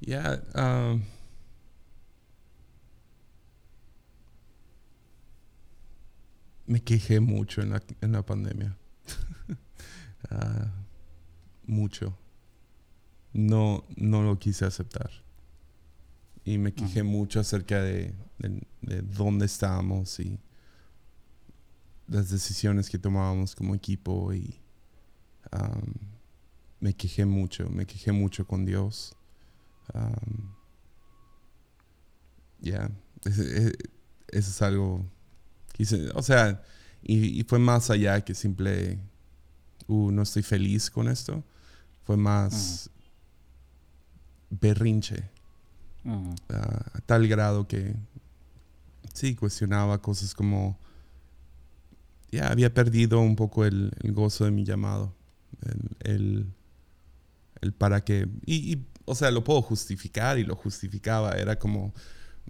Ya, 0.00 0.42
um, 0.54 1.02
me 6.66 6.80
quejé 6.82 7.20
mucho 7.20 7.60
en 7.60 7.70
la, 7.70 7.82
en 8.00 8.12
la 8.12 8.24
pandemia. 8.24 8.76
Ah, 10.30 10.72
mucho. 11.66 12.16
No, 13.34 13.84
no 13.96 14.22
lo 14.22 14.38
quise 14.38 14.64
aceptar. 14.64 15.10
Y 16.44 16.56
me 16.56 16.72
quejé 16.72 17.02
mucho 17.02 17.40
acerca 17.40 17.82
de, 17.82 18.14
de, 18.38 19.02
dónde 19.02 19.46
estábamos 19.46 20.18
y 20.20 20.38
las 22.08 22.30
decisiones 22.30 22.88
que 22.88 22.98
tomábamos 22.98 23.54
como 23.54 23.74
equipo. 23.74 24.32
Y 24.32 24.58
me 26.80 26.94
quejé 26.94 27.26
mucho, 27.26 27.68
me 27.68 27.86
quejé 27.86 28.12
mucho 28.12 28.46
con 28.46 28.64
Dios. 28.64 29.14
ya, 32.60 32.90
eso 33.24 33.72
es 34.28 34.62
algo 34.62 35.04
o 36.14 36.22
sea, 36.22 36.62
y, 37.02 37.42
fue 37.44 37.58
más 37.58 37.90
allá 37.90 38.20
que 38.24 38.34
simple, 38.34 38.98
uh, 39.88 40.10
no 40.10 40.22
estoy 40.22 40.42
feliz 40.42 40.90
con 40.90 41.08
esto. 41.08 41.42
Fue 42.04 42.16
más 42.16 42.90
berrinche. 44.60 45.30
a 46.50 47.00
tal 47.06 47.26
grado 47.28 47.66
que, 47.66 47.94
sí, 49.12 49.34
cuestionaba 49.34 50.00
cosas 50.02 50.34
como, 50.34 50.78
ya 52.30 52.48
había 52.48 52.72
perdido 52.72 53.20
un 53.20 53.36
poco 53.36 53.64
el, 53.64 53.92
gozo 54.02 54.44
de 54.44 54.50
mi 54.50 54.64
llamado. 54.64 55.14
El, 56.00 56.52
el, 57.60 57.72
para 57.72 58.04
que, 58.04 58.28
y, 58.44 58.72
y, 58.74 58.86
o 59.06 59.14
sea, 59.14 59.30
lo 59.30 59.44
puedo 59.44 59.62
justificar 59.62 60.38
y 60.38 60.44
lo 60.44 60.56
justificaba. 60.56 61.32
Era 61.32 61.58
como, 61.58 61.94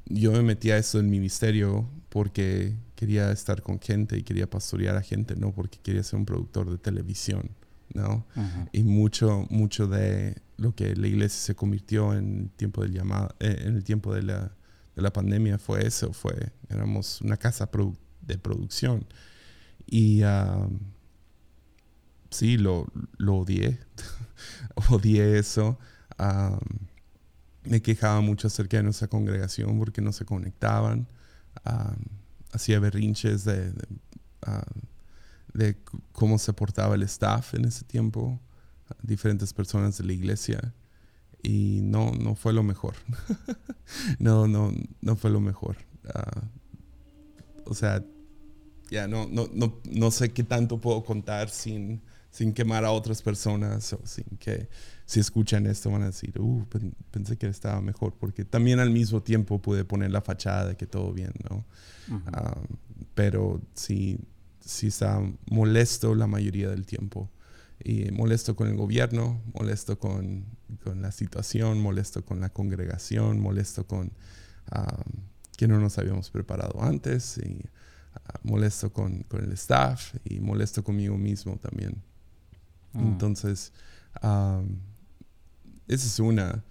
yo 0.07 0.33
me 0.33 0.43
metía 0.43 0.77
eso 0.77 0.99
en 0.99 1.11
ministerio 1.11 1.88
porque 2.09 2.77
quería 2.95 3.31
estar 3.33 3.62
con 3.62 3.81
gente 3.81 4.17
y 4.17 4.23
quería 4.23 4.49
pastorear 4.49 4.97
a 4.97 5.03
gente, 5.03 5.37
no 5.37 5.53
porque 5.53 5.79
quería 5.83 6.03
ser 6.03 6.19
un 6.19 6.27
productor 6.27 6.71
de 6.71 6.79
televisión, 6.79 7.51
¿no? 7.95 8.27
Y 8.73 8.83
mucho, 8.83 9.47
mucho 9.51 9.87
de 9.87 10.37
lo 10.57 10.75
que 10.75 10.95
la 10.95 11.07
iglesia 11.07 11.41
se 11.41 11.55
convirtió 11.55 12.15
en 12.15 12.43
el 12.43 12.51
tiempo, 12.51 12.83
del 12.83 12.93
llamado, 12.93 13.35
eh, 13.41 13.63
en 13.65 13.77
el 13.77 13.85
tiempo 13.85 14.15
de, 14.15 14.23
la, 14.23 14.53
de 14.95 15.03
la 15.03 15.13
pandemia 15.13 15.59
fue 15.59 15.87
eso, 15.87 16.13
fue, 16.13 16.53
éramos 16.69 17.21
una 17.23 17.37
casa 17.37 17.69
de 18.21 18.39
producción. 18.39 19.07
Y 19.87 20.23
sí, 22.31 22.59
lo, 22.59 22.87
lo 23.17 23.37
odié, 23.37 23.79
odié 24.91 25.39
eso 25.39 25.79
me 27.65 27.81
quejaba 27.81 28.21
mucho 28.21 28.47
acerca 28.47 28.77
de 28.77 28.83
nuestra 28.83 29.09
congregación 29.09 29.79
porque 29.79 30.01
no 30.01 30.13
se 30.13 30.25
conectaban. 30.25 31.09
hacía 32.53 32.79
berrinches 32.79 33.45
de, 33.45 33.73
de, 33.73 33.87
cómo 36.12 36.38
se 36.38 36.53
portaba 36.53 36.95
el 36.95 37.03
staff 37.05 37.55
en 37.55 37.64
ese 37.64 37.85
tiempo, 37.85 38.40
diferentes 39.03 39.53
personas 39.53 39.99
de 39.99 40.05
la 40.05 40.12
iglesia. 40.12 40.75
Y 41.43 41.81
no, 41.83 42.12
no 42.12 42.35
fue 42.35 42.53
lo 42.53 42.62
mejor. 42.62 42.95
no, 44.19 44.49
no, 44.49 44.73
no 45.03 45.17
fue 45.17 45.31
lo 45.31 45.40
mejor. 45.40 45.77
Ah, 46.14 46.43
o 47.67 47.75
sea, 47.75 48.03
ya 48.90 49.07
no, 49.07 49.27
no, 49.31 49.49
no, 49.53 49.81
no 49.90 50.11
sé 50.11 50.33
qué 50.33 50.43
tanto 50.43 50.81
puedo 50.81 51.05
contar 51.05 51.51
sin, 51.51 52.01
sin 52.31 52.53
quemar 52.53 52.85
a 52.85 52.90
otras 52.90 53.23
personas 53.23 53.93
o 53.93 54.01
sin 54.07 54.25
que 54.38 54.69
si 55.07 55.21
escuchan 55.21 55.67
esto 55.67 55.90
van 55.90 56.03
a 56.03 56.07
decir, 56.07 56.38
uh, 56.40 56.67
pensé 57.11 57.37
que 57.37 57.47
estaba 57.47 57.81
mejor, 57.81 58.14
porque 58.19 58.45
también 58.45 58.81
al 58.81 58.90
mismo 58.90 59.23
tiempo 59.23 59.61
pude 59.61 59.85
poner 59.85 60.11
la 60.11 60.23
fachada 60.23 60.69
de 60.69 60.77
que 60.77 60.87
todo 60.87 61.12
bien, 61.12 61.33
¿no? 61.49 61.64
Ah, 62.27 62.57
pero 63.14 63.61
sí, 63.75 64.19
sí 64.64 64.88
está 64.88 65.20
molesto 65.50 66.14
la 66.14 66.27
mayoría 66.27 66.68
del 66.70 66.87
tiempo. 66.87 67.31
Y 67.83 68.11
molesto 68.12 68.57
con 68.57 68.68
el 68.68 68.77
gobierno, 68.77 69.42
molesto 69.53 69.98
con, 69.98 70.44
con 70.83 71.03
la 71.03 71.12
situación, 71.12 71.81
molesto 71.81 72.24
con 72.24 72.40
la 72.40 72.48
congregación, 72.48 73.40
molesto 73.40 73.87
con 73.87 74.12
que 75.57 75.68
no 75.68 75.79
nos 75.79 75.98
habíamos 75.98 76.31
preparado 76.31 76.83
antes, 76.83 77.38
y 77.38 77.61
ah, 78.14 78.40
molesto 78.42 78.92
con, 78.92 79.22
con, 79.24 79.44
el 79.44 79.53
staff 79.53 80.14
y 80.24 80.40
molesto 80.40 80.83
conmigo 80.83 81.16
mismo 81.16 81.57
también. 81.57 82.03
Mm. 82.92 83.07
Entonces, 83.07 83.72
esa 84.20 84.62
es 85.88 86.18
una. 86.18 86.64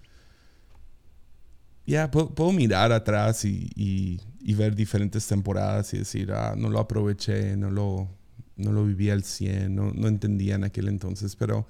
Ya, 1.86 2.10
puedo, 2.10 2.52
mirar 2.52 2.92
atrás 2.92 3.44
y, 3.44 4.20
ver 4.52 4.74
diferentes 4.74 5.26
temporadas 5.26 5.94
y 5.94 5.98
decir, 5.98 6.32
ah, 6.32 6.54
no 6.54 6.68
lo 6.68 6.78
aproveché, 6.78 7.56
no 7.56 7.70
lo, 7.70 8.10
no 8.56 8.72
lo 8.72 8.84
viví 8.84 9.08
al 9.08 9.24
100, 9.24 9.74
no, 9.74 9.92
no 9.92 10.08
entendía 10.08 10.56
en 10.56 10.64
aquel 10.64 10.88
entonces, 10.88 11.34
pero 11.34 11.66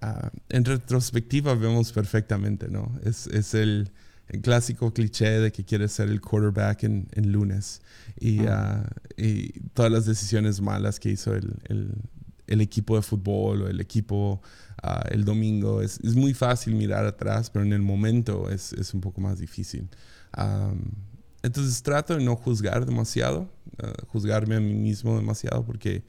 ah, 0.00 0.30
en 0.48 0.64
retrospectiva 0.64 1.54
vemos 1.54 1.92
perfectamente, 1.92 2.68
¿no? 2.68 2.98
Es, 3.04 3.26
es 3.26 3.52
el, 3.54 3.90
clásico 4.42 4.94
cliché 4.94 5.38
de 5.38 5.52
que 5.52 5.64
quieres 5.64 5.92
ser 5.92 6.08
el 6.08 6.22
quarterback 6.22 6.84
en, 6.84 7.08
en 7.12 7.30
lunes 7.30 7.82
y, 8.18 8.38
ah, 8.46 8.88
y, 9.18 9.52
todas 9.74 9.92
las 9.92 10.06
decisiones 10.06 10.62
malas 10.62 10.98
que 10.98 11.10
hizo 11.10 11.34
el, 11.34 11.52
el, 11.68 11.92
el 12.46 12.60
equipo 12.62 12.96
de 12.96 13.02
fútbol 13.02 13.62
o 13.62 13.68
el 13.68 13.80
equipo 13.80 14.40
Ah, 14.86 15.02
el 15.10 15.24
domingo. 15.24 15.80
Es, 15.80 15.98
es, 16.00 16.14
muy 16.14 16.34
fácil 16.34 16.74
mirar 16.74 17.06
atrás, 17.06 17.48
pero 17.48 17.64
en 17.64 17.72
el 17.72 17.80
momento 17.80 18.50
es, 18.50 18.74
es 18.74 18.92
un 18.92 19.00
poco 19.00 19.18
más 19.22 19.38
difícil. 19.38 19.88
Entonces 21.44 21.82
trato 21.82 22.16
de 22.16 22.24
no 22.24 22.34
juzgar 22.36 22.86
demasiado, 22.86 23.50
ah, 23.82 23.92
juzgarme 24.08 24.56
a 24.56 24.60
mí 24.60 24.74
mismo 24.74 25.16
demasiado, 25.16 25.64
porque, 25.64 26.04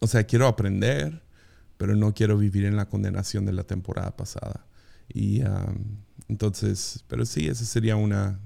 o 0.00 0.06
sea, 0.06 0.24
quiero 0.24 0.46
aprender, 0.46 1.22
pero 1.78 1.96
no 1.96 2.14
quiero 2.14 2.38
vivir 2.38 2.64
en 2.64 2.76
la 2.76 2.88
condenación 2.88 3.44
de 3.46 3.52
la 3.52 3.64
temporada 3.64 4.16
pasada. 4.16 4.66
Y 5.12 5.42
entonces, 6.28 7.04
pero 7.08 7.26
sí, 7.26 7.48
esa 7.48 7.64
sería 7.64 7.96
una, 7.96 8.38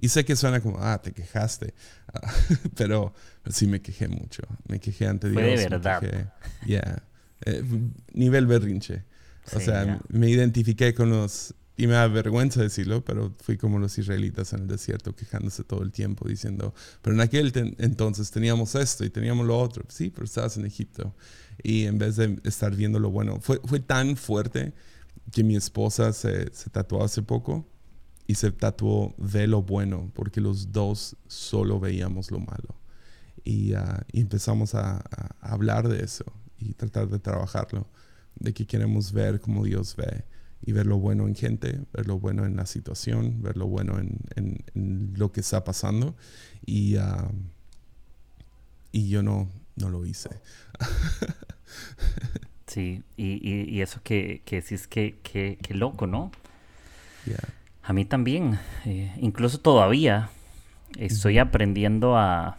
y 0.00 0.08
sé 0.08 0.24
que 0.24 0.36
suena 0.36 0.60
como, 0.60 0.78
ah, 0.80 1.00
te 1.02 1.12
quejaste. 1.12 1.74
pero, 2.76 3.12
sí 3.50 3.66
me 3.66 3.80
quejé 3.80 4.08
mucho. 4.08 4.42
Me 4.68 4.78
quejé 4.78 5.06
ante 5.06 5.28
Dios. 5.28 5.42
Fue 5.42 5.56
de 5.56 5.68
verdad. 5.68 6.32
Ya. 6.66 7.02
Eh, 7.44 7.64
nivel 8.12 8.46
berrinche. 8.46 9.04
O 9.54 9.60
sea, 9.60 10.00
me 10.08 10.28
identifiqué 10.28 10.94
con 10.94 11.10
los... 11.10 11.54
Y 11.78 11.86
me 11.86 11.92
da 11.94 12.08
vergüenza 12.08 12.60
decirlo, 12.60 13.04
pero 13.04 13.32
fui 13.40 13.56
como 13.56 13.78
los 13.78 13.96
israelitas 13.98 14.52
en 14.52 14.62
el 14.62 14.66
desierto, 14.66 15.14
quejándose 15.14 15.62
todo 15.62 15.82
el 15.82 15.92
tiempo, 15.92 16.28
diciendo, 16.28 16.74
pero 17.00 17.14
en 17.14 17.20
aquel 17.20 17.52
entonces 17.78 18.32
teníamos 18.32 18.74
esto 18.74 19.04
y 19.04 19.10
teníamos 19.10 19.46
lo 19.46 19.56
otro. 19.56 19.84
Sí, 19.88 20.10
pero 20.10 20.24
estabas 20.24 20.56
en 20.56 20.66
Egipto. 20.66 21.14
Y 21.62 21.84
en 21.84 21.98
vez 21.98 22.16
de 22.16 22.40
estar 22.42 22.74
viendo 22.74 22.98
lo 22.98 23.10
bueno, 23.10 23.38
fue, 23.40 23.60
fue 23.64 23.78
tan 23.78 24.16
fuerte 24.16 24.74
que 25.30 25.44
mi 25.44 25.54
esposa 25.54 26.12
se, 26.12 26.52
se 26.52 26.68
tatuó 26.68 27.04
hace 27.04 27.22
poco 27.22 27.64
y 28.26 28.34
se 28.34 28.50
tatuó 28.50 29.14
de 29.16 29.46
lo 29.46 29.62
bueno, 29.62 30.10
porque 30.14 30.40
los 30.40 30.72
dos 30.72 31.16
solo 31.28 31.78
veíamos 31.78 32.32
lo 32.32 32.40
malo. 32.40 32.74
Y, 33.44 33.74
ah, 33.74 34.04
empezamos 34.12 34.74
a, 34.74 34.98
hablar 35.40 35.88
de 35.88 36.04
eso 36.04 36.24
y 36.58 36.74
tratar 36.74 37.08
de 37.08 37.20
trabajarlo, 37.20 37.86
de 38.34 38.52
que 38.52 38.66
queremos 38.66 39.12
ver 39.12 39.40
como 39.40 39.64
Dios 39.64 39.94
ve 39.96 40.24
y 40.62 40.72
ver 40.72 40.86
lo 40.86 40.98
bueno 40.98 41.26
en 41.26 41.34
gente, 41.34 41.80
ver 41.92 42.06
lo 42.06 42.18
bueno 42.18 42.44
en 42.44 42.56
la 42.56 42.66
situación, 42.66 43.42
ver 43.42 43.56
lo 43.56 43.66
bueno 43.66 43.98
en, 43.98 44.18
en, 44.74 45.14
lo 45.16 45.32
que 45.32 45.40
está 45.40 45.64
pasando. 45.64 46.16
Y, 46.64 46.96
ah, 46.96 47.30
y 48.92 49.08
yo 49.08 49.22
no, 49.22 49.48
no 49.76 49.88
lo 49.90 50.04
hice. 50.04 50.30
sí, 52.66 53.02
y, 53.16 53.74
y, 53.74 53.80
eso 53.80 54.00
que, 54.02 54.42
que 54.44 54.56
decís 54.62 54.86
que, 54.86 55.18
que, 55.22 55.58
que 55.62 55.74
loco, 55.74 56.06
¿no? 56.06 56.30
A 57.82 57.92
mí 57.92 58.04
también, 58.04 58.58
eh, 58.84 59.14
incluso 59.18 59.58
todavía 59.60 60.30
estoy 60.98 61.38
aprendiendo 61.38 62.16
a... 62.16 62.58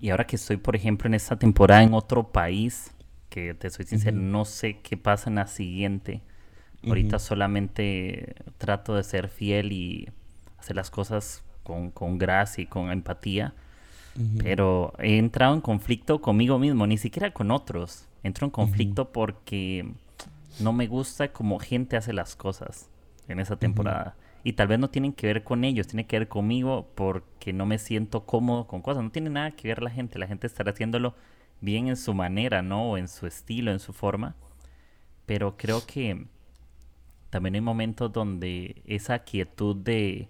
Y 0.00 0.10
ahora 0.10 0.26
que 0.26 0.36
estoy, 0.36 0.58
por 0.58 0.76
ejemplo, 0.76 1.06
en 1.06 1.14
esta 1.14 1.38
temporada 1.38 1.82
en 1.82 1.94
otro 1.94 2.30
país, 2.32 2.92
que 3.30 3.54
te 3.54 3.70
soy 3.70 3.86
sincero, 3.86 4.16
no 4.16 4.44
sé 4.44 4.80
qué 4.80 4.96
pasa 4.96 5.30
en 5.30 5.36
la 5.36 5.46
siguiente. 5.46 6.22
Ahorita 6.84 7.18
solamente 7.18 8.34
trato 8.58 8.94
de 8.94 9.02
ser 9.02 9.28
fiel 9.28 9.72
y 9.72 10.08
hacer 10.58 10.76
las 10.76 10.90
cosas 10.90 11.42
con, 11.62 11.90
con 11.90 12.18
gracia 12.18 12.62
y 12.62 12.66
con 12.66 12.90
empatía. 12.90 13.54
Pero 14.38 14.94
he 14.98 15.18
entrado 15.18 15.54
en 15.54 15.60
conflicto 15.60 16.22
conmigo 16.22 16.58
mismo, 16.58 16.86
ni 16.86 16.96
siquiera 16.96 17.32
con 17.32 17.50
otros. 17.50 18.08
Entro 18.22 18.46
en 18.46 18.50
conflicto 18.50 19.12
porque 19.12 19.86
no 20.58 20.72
me 20.72 20.86
gusta 20.86 21.32
cómo 21.32 21.58
gente 21.58 21.96
hace 21.96 22.12
las 22.12 22.34
cosas 22.34 22.88
en 23.28 23.40
esa 23.40 23.56
temporada. 23.56 24.16
Y 24.42 24.54
tal 24.54 24.68
vez 24.68 24.78
no 24.78 24.88
tienen 24.88 25.12
que 25.12 25.26
ver 25.26 25.44
con 25.44 25.64
ellos, 25.64 25.86
tiene 25.86 26.06
que 26.06 26.18
ver 26.18 26.28
conmigo 26.28 26.88
porque 26.94 27.52
no 27.52 27.66
me 27.66 27.78
siento 27.78 28.24
cómodo 28.24 28.66
con 28.66 28.80
cosas. 28.80 29.02
No 29.02 29.10
tiene 29.10 29.28
nada 29.28 29.50
que 29.50 29.68
ver 29.68 29.82
la 29.82 29.90
gente. 29.90 30.18
La 30.18 30.28
gente 30.28 30.46
estará 30.46 30.70
haciéndolo 30.70 31.14
bien 31.60 31.88
en 31.88 31.96
su 31.96 32.14
manera, 32.14 32.62
¿no? 32.62 32.92
O 32.92 32.96
en 32.96 33.08
su 33.08 33.26
estilo, 33.26 33.70
en 33.70 33.80
su 33.80 33.92
forma. 33.92 34.34
Pero 35.26 35.56
creo 35.56 35.84
que 35.84 36.26
también 37.30 37.54
hay 37.54 37.60
momentos 37.60 38.12
donde 38.12 38.82
esa 38.86 39.20
quietud 39.20 39.76
de, 39.76 40.28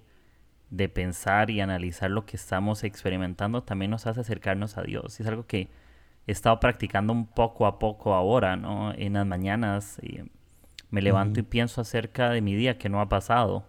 de 0.70 0.88
pensar 0.88 1.50
y 1.50 1.60
analizar 1.60 2.10
lo 2.10 2.26
que 2.26 2.36
estamos 2.36 2.84
experimentando 2.84 3.62
también 3.62 3.90
nos 3.90 4.06
hace 4.06 4.20
acercarnos 4.20 4.78
a 4.78 4.82
Dios. 4.82 5.18
Y 5.18 5.22
es 5.22 5.28
algo 5.28 5.46
que 5.46 5.68
he 6.26 6.32
estado 6.32 6.58
practicando 6.60 7.12
un 7.12 7.26
poco 7.26 7.66
a 7.66 7.78
poco 7.78 8.14
ahora, 8.14 8.56
¿no? 8.56 8.92
En 8.92 9.14
las 9.14 9.26
mañanas 9.26 10.00
me 10.90 11.02
levanto 11.02 11.40
y 11.40 11.42
pienso 11.42 11.80
acerca 11.80 12.30
de 12.30 12.40
mi 12.40 12.54
día 12.54 12.78
que 12.78 12.88
no 12.88 13.00
ha 13.00 13.08
pasado. 13.08 13.64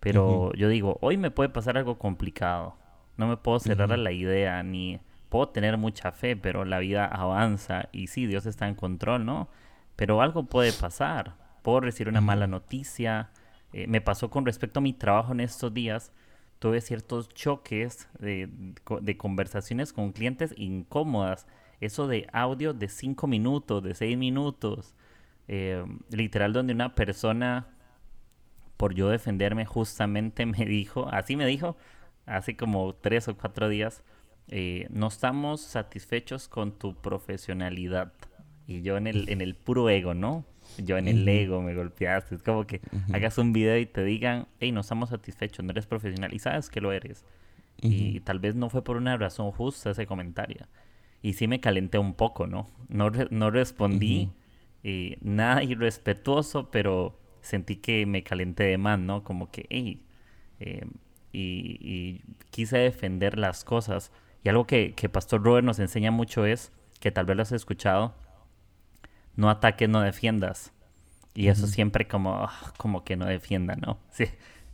Pero 0.00 0.52
yo 0.54 0.68
digo, 0.68 0.98
hoy 1.02 1.18
me 1.18 1.30
puede 1.30 1.50
pasar 1.50 1.76
algo 1.76 1.98
complicado. 1.98 2.76
No 3.16 3.26
me 3.26 3.36
puedo 3.36 3.60
cerrar 3.60 3.92
a 3.92 3.98
la 3.98 4.12
idea, 4.12 4.62
ni 4.62 4.98
puedo 5.28 5.48
tener 5.48 5.76
mucha 5.76 6.10
fe, 6.10 6.36
pero 6.36 6.64
la 6.64 6.78
vida 6.78 7.04
avanza 7.04 7.88
y 7.92 8.06
sí, 8.06 8.26
Dios 8.26 8.46
está 8.46 8.66
en 8.66 8.74
control, 8.74 9.26
¿no? 9.26 9.48
Pero 9.96 10.22
algo 10.22 10.44
puede 10.44 10.72
pasar. 10.72 11.34
Puedo 11.62 11.80
recibir 11.80 12.08
una 12.08 12.20
mala 12.20 12.46
noticia. 12.46 13.30
Eh, 13.72 13.86
me 13.86 14.00
pasó 14.00 14.30
con 14.30 14.46
respecto 14.46 14.80
a 14.80 14.82
mi 14.82 14.92
trabajo 14.92 15.32
en 15.32 15.40
estos 15.40 15.72
días. 15.72 16.12
Tuve 16.58 16.80
ciertos 16.80 17.28
choques 17.30 18.08
de, 18.18 18.48
de 19.00 19.16
conversaciones 19.16 19.92
con 19.92 20.12
clientes 20.12 20.54
incómodas. 20.56 21.46
Eso 21.80 22.06
de 22.06 22.28
audio 22.32 22.74
de 22.74 22.88
cinco 22.88 23.26
minutos, 23.26 23.82
de 23.82 23.94
seis 23.94 24.16
minutos, 24.18 24.94
eh, 25.48 25.84
literal 26.10 26.52
donde 26.52 26.74
una 26.74 26.94
persona, 26.94 27.66
por 28.76 28.94
yo 28.94 29.08
defenderme 29.08 29.64
justamente, 29.64 30.46
me 30.46 30.66
dijo, 30.66 31.08
así 31.10 31.36
me 31.36 31.46
dijo, 31.46 31.76
hace 32.26 32.56
como 32.56 32.94
tres 32.94 33.28
o 33.28 33.36
cuatro 33.36 33.68
días, 33.68 34.04
eh, 34.48 34.86
no 34.90 35.08
estamos 35.08 35.60
satisfechos 35.62 36.48
con 36.48 36.72
tu 36.72 36.94
profesionalidad. 36.94 38.12
Y 38.66 38.82
yo 38.82 38.96
en 38.96 39.06
el, 39.06 39.28
en 39.28 39.40
el 39.40 39.56
puro 39.56 39.88
ego, 39.88 40.14
¿no? 40.14 40.44
Yo 40.82 40.98
en 40.98 41.08
el 41.08 41.28
ego 41.28 41.62
me 41.62 41.74
golpeaste. 41.74 42.34
Es 42.34 42.42
como 42.42 42.66
que 42.66 42.80
hagas 43.12 43.38
un 43.38 43.52
video 43.52 43.78
y 43.78 43.86
te 43.86 44.04
digan, 44.04 44.48
hey, 44.60 44.72
no 44.72 44.80
estamos 44.80 45.10
satisfechos, 45.10 45.64
no 45.64 45.72
eres 45.72 45.86
profesional. 45.86 46.32
Y 46.34 46.38
sabes 46.38 46.68
que 46.70 46.80
lo 46.80 46.92
eres. 46.92 47.24
Y 47.82 48.20
tal 48.20 48.40
vez 48.40 48.54
no 48.54 48.68
fue 48.68 48.84
por 48.84 48.96
una 48.96 49.16
razón 49.16 49.50
justa 49.52 49.90
ese 49.90 50.06
comentario. 50.06 50.66
Y 51.22 51.34
sí 51.34 51.48
me 51.48 51.60
calenté 51.60 51.98
un 51.98 52.14
poco, 52.14 52.46
¿no? 52.46 52.68
No, 52.88 53.10
no 53.30 53.50
respondí 53.50 54.30
nada 55.20 55.62
irrespetuoso, 55.62 56.70
pero 56.70 57.18
sentí 57.40 57.76
que 57.76 58.06
me 58.06 58.22
calenté 58.22 58.64
de 58.64 58.78
más, 58.78 58.98
¿no? 58.98 59.24
Como 59.24 59.50
que, 59.50 59.66
hey, 59.70 60.02
eh, 60.60 60.86
y, 61.32 62.20
quise 62.50 62.78
defender 62.78 63.38
las 63.38 63.64
cosas. 63.64 64.12
Y 64.42 64.48
algo 64.48 64.66
que, 64.66 64.94
que 64.94 65.08
Pastor 65.08 65.42
Robert 65.42 65.64
nos 65.64 65.78
enseña 65.78 66.10
mucho 66.10 66.46
es, 66.46 66.72
que 66.98 67.10
tal 67.10 67.26
vez 67.26 67.36
lo 67.36 67.42
has 67.42 67.52
escuchado, 67.52 68.14
no 69.40 69.50
ataques, 69.50 69.88
no 69.88 70.00
defiendas. 70.02 70.72
Y 71.34 71.48
eso 71.48 71.66
siempre 71.66 72.06
como, 72.06 72.34
ah, 72.44 72.72
como 72.76 73.04
que 73.04 73.16
no 73.16 73.26
defienda, 73.26 73.74
¿no? 73.76 73.98
Sí. 74.12 74.26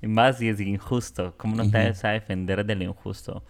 más 0.02 0.38
si 0.38 0.48
es 0.48 0.60
injusto, 0.60 1.34
¿cómo 1.38 1.56
no 1.56 1.70
te 1.70 1.78
vas 1.88 2.04
a 2.04 2.10
defender 2.10 2.64
de 2.66 2.74
lo 2.74 2.84
injusto? 2.84 3.44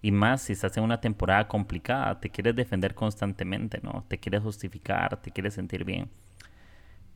Y 0.00 0.10
más 0.10 0.42
si 0.42 0.52
estás 0.54 0.76
en 0.76 0.84
una 0.84 1.00
temporada 1.00 1.46
complicada, 1.48 2.18
te 2.20 2.30
quieres 2.30 2.56
defender 2.56 2.94
constantemente, 2.94 3.80
¿no? 3.82 4.04
Te 4.08 4.18
quieres 4.18 4.42
justificar, 4.42 5.20
te 5.22 5.30
quieres 5.30 5.54
sentir 5.54 5.84
bien. 5.84 6.10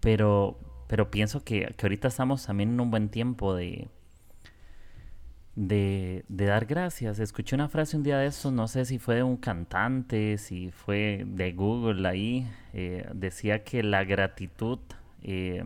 Pero, 0.01 0.59
pero 0.87 1.11
pienso 1.11 1.43
que, 1.45 1.75
que 1.77 1.87
ahorita 1.87 2.09
estamos 2.09 2.45
también 2.47 2.71
en 2.71 2.81
un 2.81 2.91
buen 2.91 3.09
tiempo 3.09 3.55
de, 3.55 3.89
de, 5.57 6.25
de, 6.29 6.45
dar 6.45 6.67
gracias. 6.67 7.19
Escuché 7.19 7.57
una 7.57 7.69
frase 7.69 7.97
un 7.97 8.03
día 8.03 8.19
de 8.19 8.27
eso, 8.27 8.53
no 8.53 8.69
sé 8.69 8.85
si 8.85 8.99
fue 8.99 9.17
de 9.17 9.23
un 9.23 9.39
cantante, 9.39 10.39
si 10.39 10.71
fue 10.71 11.25
de 11.27 11.53
Google 11.53 12.07
ahí, 12.09 12.47
eh, 12.75 13.09
decía 13.15 13.65
que 13.65 13.83
la 13.83 14.05
gratitud 14.05 14.79
eh, 15.23 15.65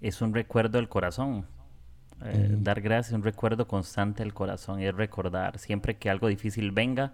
es 0.00 0.22
un 0.22 0.34
recuerdo 0.34 0.78
del 0.78 0.88
corazón. 0.88 1.46
Eh, 2.24 2.56
dar 2.58 2.80
gracias, 2.80 3.14
un 3.14 3.22
recuerdo 3.22 3.68
constante 3.68 4.24
del 4.24 4.34
corazón, 4.34 4.80
es 4.80 4.92
recordar, 4.92 5.58
siempre 5.58 5.98
que 5.98 6.10
algo 6.10 6.26
difícil 6.26 6.72
venga, 6.72 7.12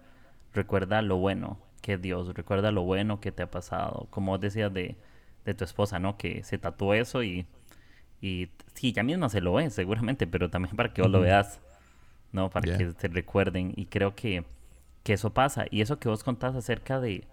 recuerda 0.51 1.03
lo 1.03 1.17
bueno 1.17 1.59
que 1.81 1.97
Dios, 1.99 2.33
recuerda 2.33 2.71
lo 2.71 2.81
bueno 2.81 3.19
que 3.19 3.31
te 3.31 3.43
ha 3.43 3.51
pasado, 3.51 4.07
como 4.09 4.39
decías 4.39 4.73
de, 4.73 4.95
de 5.43 5.53
tu 5.53 5.63
esposa, 5.63 5.99
¿no? 5.99 6.17
Que 6.17 6.43
se 6.43 6.57
tatuó 6.57 6.95
eso 6.95 7.21
y, 7.21 7.45
y 8.25 8.49
sí, 8.73 8.91
ya 8.91 9.03
misma 9.03 9.29
se 9.29 9.39
lo 9.39 9.53
ve, 9.53 9.69
seguramente, 9.69 10.25
pero 10.25 10.49
también 10.49 10.75
para 10.75 10.91
que 10.91 11.03
vos 11.03 11.11
lo 11.11 11.21
veas, 11.21 11.59
¿no? 12.31 12.49
Para 12.49 12.75
que 12.75 12.85
te 12.85 13.07
recuerden 13.07 13.71
y 13.75 13.85
creo 13.85 14.15
que, 14.15 14.43
que 15.03 15.13
eso 15.13 15.31
pasa. 15.31 15.65
Y 15.69 15.81
eso 15.81 15.99
que 15.99 16.09
vos 16.09 16.23
contás 16.23 16.55
acerca 16.55 16.99
de, 16.99 17.23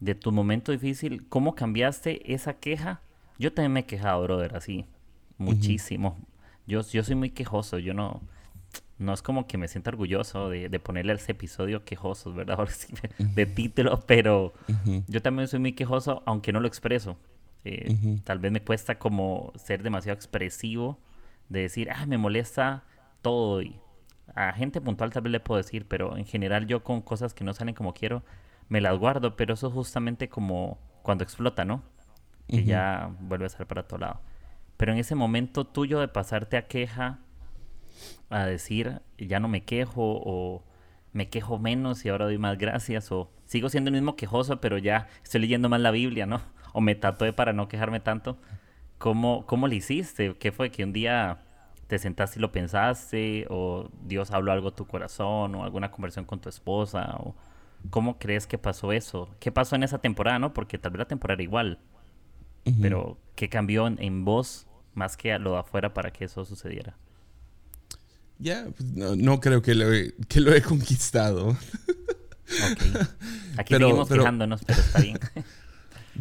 de 0.00 0.16
tu 0.16 0.32
momento 0.32 0.72
difícil, 0.72 1.24
¿cómo 1.28 1.54
cambiaste 1.54 2.34
esa 2.34 2.54
queja? 2.54 3.00
Yo 3.38 3.52
también 3.52 3.72
me 3.72 3.80
he 3.80 3.86
quejado, 3.86 4.24
brother, 4.24 4.56
así, 4.56 4.86
muchísimo. 5.38 6.18
Yo, 6.66 6.80
yo 6.82 7.04
soy 7.04 7.14
muy 7.14 7.30
quejoso, 7.30 7.78
yo 7.78 7.94
no, 7.94 8.22
no 8.98 9.12
es 9.12 9.22
como 9.22 9.46
que 9.46 9.56
me 9.56 9.68
sienta 9.68 9.90
orgulloso 9.90 10.48
de, 10.48 10.68
de 10.68 10.80
ponerle 10.80 11.12
ese 11.12 11.30
episodio 11.30 11.84
quejosos, 11.84 12.34
¿verdad? 12.34 12.68
de 13.18 13.46
título, 13.46 14.00
pero 14.00 14.52
yo 15.06 15.22
también 15.22 15.46
soy 15.46 15.60
muy 15.60 15.74
quejoso, 15.74 16.24
aunque 16.26 16.52
no 16.52 16.58
lo 16.58 16.66
expreso. 16.66 17.16
Eh, 17.64 18.20
tal 18.24 18.38
vez 18.38 18.50
me 18.52 18.62
cuesta 18.62 18.98
como 18.98 19.52
ser 19.56 19.82
demasiado 19.82 20.16
expresivo, 20.16 20.98
de 21.48 21.60
decir, 21.60 21.90
ah, 21.90 22.06
me 22.06 22.18
molesta 22.18 22.84
todo. 23.20 23.62
Y 23.62 23.80
a 24.34 24.52
gente 24.52 24.80
puntual 24.80 25.10
tal 25.10 25.22
vez 25.22 25.32
le 25.32 25.40
puedo 25.40 25.58
decir, 25.58 25.86
pero 25.86 26.16
en 26.16 26.24
general 26.24 26.66
yo 26.66 26.82
con 26.82 27.02
cosas 27.02 27.34
que 27.34 27.44
no 27.44 27.54
salen 27.54 27.74
como 27.74 27.94
quiero, 27.94 28.24
me 28.68 28.80
las 28.80 28.98
guardo, 28.98 29.36
pero 29.36 29.54
eso 29.54 29.68
es 29.68 29.72
justamente 29.74 30.28
como 30.28 30.78
cuando 31.02 31.24
explota, 31.24 31.64
¿no? 31.64 31.82
Que 32.48 32.64
ya 32.64 33.14
vuelve 33.20 33.46
a 33.46 33.48
ser 33.48 33.66
para 33.66 33.84
todo 33.84 34.00
lado. 34.00 34.20
Pero 34.76 34.92
en 34.92 34.98
ese 34.98 35.14
momento 35.14 35.66
tuyo 35.66 36.00
de 36.00 36.08
pasarte 36.08 36.56
a 36.56 36.66
queja, 36.66 37.20
a 38.30 38.46
decir, 38.46 39.00
ya 39.16 39.40
no 39.40 39.48
me 39.48 39.64
quejo 39.64 40.20
o 40.24 40.64
me 41.12 41.28
quejo 41.28 41.58
menos 41.58 42.04
y 42.04 42.08
ahora 42.08 42.24
doy 42.26 42.38
más 42.38 42.58
gracias 42.58 43.12
o 43.12 43.30
sigo 43.44 43.68
siendo 43.68 43.88
el 43.88 43.94
mismo 43.94 44.16
quejoso, 44.16 44.60
pero 44.60 44.78
ya 44.78 45.08
estoy 45.22 45.42
leyendo 45.42 45.68
más 45.68 45.80
la 45.80 45.90
Biblia, 45.90 46.26
¿no? 46.26 46.40
O 46.72 46.80
me 46.80 46.94
tatué 46.94 47.32
para 47.32 47.52
no 47.52 47.68
quejarme 47.68 48.00
tanto. 48.00 48.38
¿Cómo, 48.98 49.46
cómo 49.46 49.68
le 49.68 49.76
hiciste? 49.76 50.36
¿Qué 50.38 50.52
fue? 50.52 50.70
¿Que 50.70 50.84
un 50.84 50.92
día 50.92 51.42
te 51.86 51.98
sentaste 51.98 52.38
y 52.38 52.42
lo 52.42 52.52
pensaste? 52.52 53.46
¿O 53.50 53.88
Dios 54.04 54.30
habló 54.30 54.52
algo 54.52 54.68
a 54.68 54.74
tu 54.74 54.86
corazón? 54.86 55.54
¿O 55.54 55.64
alguna 55.64 55.90
conversación 55.90 56.24
con 56.24 56.40
tu 56.40 56.48
esposa? 56.48 57.16
¿O 57.18 57.34
cómo 57.90 58.18
crees 58.18 58.46
que 58.46 58.58
pasó 58.58 58.92
eso? 58.92 59.28
¿Qué 59.40 59.50
pasó 59.52 59.76
en 59.76 59.82
esa 59.82 59.98
temporada, 59.98 60.38
no? 60.38 60.54
Porque 60.54 60.78
tal 60.78 60.92
vez 60.92 61.00
la 61.00 61.08
temporada 61.08 61.34
era 61.34 61.42
igual. 61.42 61.78
Pero, 62.80 63.18
¿qué 63.34 63.48
cambió 63.48 63.88
en, 63.88 64.00
en 64.00 64.24
vos 64.24 64.68
más 64.94 65.16
que 65.16 65.32
a 65.32 65.38
lo 65.38 65.52
de 65.52 65.58
afuera 65.58 65.94
para 65.94 66.12
que 66.12 66.24
eso 66.24 66.44
sucediera. 66.44 66.96
Ya, 68.38 68.66
pues, 68.76 68.90
no, 68.92 69.40
creo 69.40 69.62
que 69.62 69.74
lo 69.74 69.92
he, 69.92 70.14
que 70.28 70.40
lo 70.40 70.52
he 70.52 70.62
conquistado. 70.62 71.56
Aquí 73.56 73.74
seguimos 73.74 74.08
fijándonos, 74.08 74.64
pero 74.64 74.80
está 74.80 75.00
bien. 75.00 75.18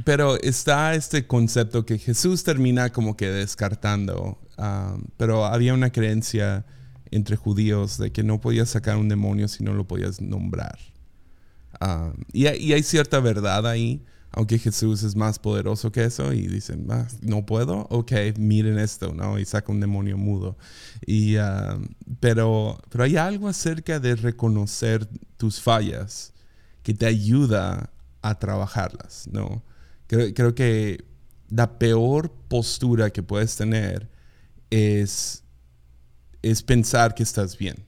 pero 0.06 0.40
está 0.42 0.96
este 0.96 1.28
concepto 1.28 1.86
que 1.86 1.98
Jesús 1.98 2.44
termina 2.44 2.92
como 2.92 3.18
que 3.18 3.30
descartando, 3.30 4.40
ah, 4.58 4.98
pero 5.18 5.46
había 5.46 5.74
una 5.74 5.92
creencia 5.92 6.66
entre 7.12 7.36
judíos 7.36 7.98
de 7.98 8.12
que 8.12 8.24
no 8.24 8.40
podías 8.40 8.70
sacar 8.70 8.98
un 8.98 9.10
demonio 9.10 9.48
si 9.48 9.64
no 9.64 9.74
lo 9.74 9.86
podías 9.86 10.22
nombrar. 10.22 10.80
Ah, 11.80 12.14
y, 12.32 12.48
hay 12.48 12.84
cierta 12.84 13.20
verdad 13.20 13.68
ahí, 13.68 14.04
aunque 14.32 14.60
Jesús 14.60 15.04
es 15.04 15.16
más 15.16 15.40
poderoso 15.40 15.92
que 15.92 16.06
eso 16.06 16.32
y 16.32 16.48
dicen, 16.48 16.88
ah, 16.90 17.08
no 17.22 17.46
puedo, 17.46 17.88
ok, 17.90 18.14
miren 18.38 18.80
esto, 18.80 19.14
¿no? 19.14 19.40
Y 19.40 19.46
saca 19.46 19.74
un 19.74 19.82
demonio 19.82 20.18
mudo. 20.18 20.58
Y, 21.06 21.36
ah, 21.36 21.78
pero, 22.22 22.80
pero 22.90 23.04
hay 23.04 23.18
algo 23.18 23.50
acerca 23.50 24.00
de 24.00 24.16
reconocer 24.16 25.08
tus 25.36 25.60
fallas 25.60 26.34
que 26.82 26.94
te 26.94 27.06
ayuda 27.06 27.90
a 28.22 28.40
trabajarlas, 28.40 29.28
¿no? 29.30 29.64
Creo, 30.12 30.34
creo 30.34 30.54
que 30.54 31.06
la 31.50 31.80
peor 31.80 32.34
postura 32.50 33.12
que 33.12 33.24
puedes 33.24 33.56
tener 33.56 34.10
es, 34.70 35.46
es 36.42 36.62
pensar 36.64 37.16
que 37.16 37.24
estás 37.24 37.58
bien. 37.58 37.86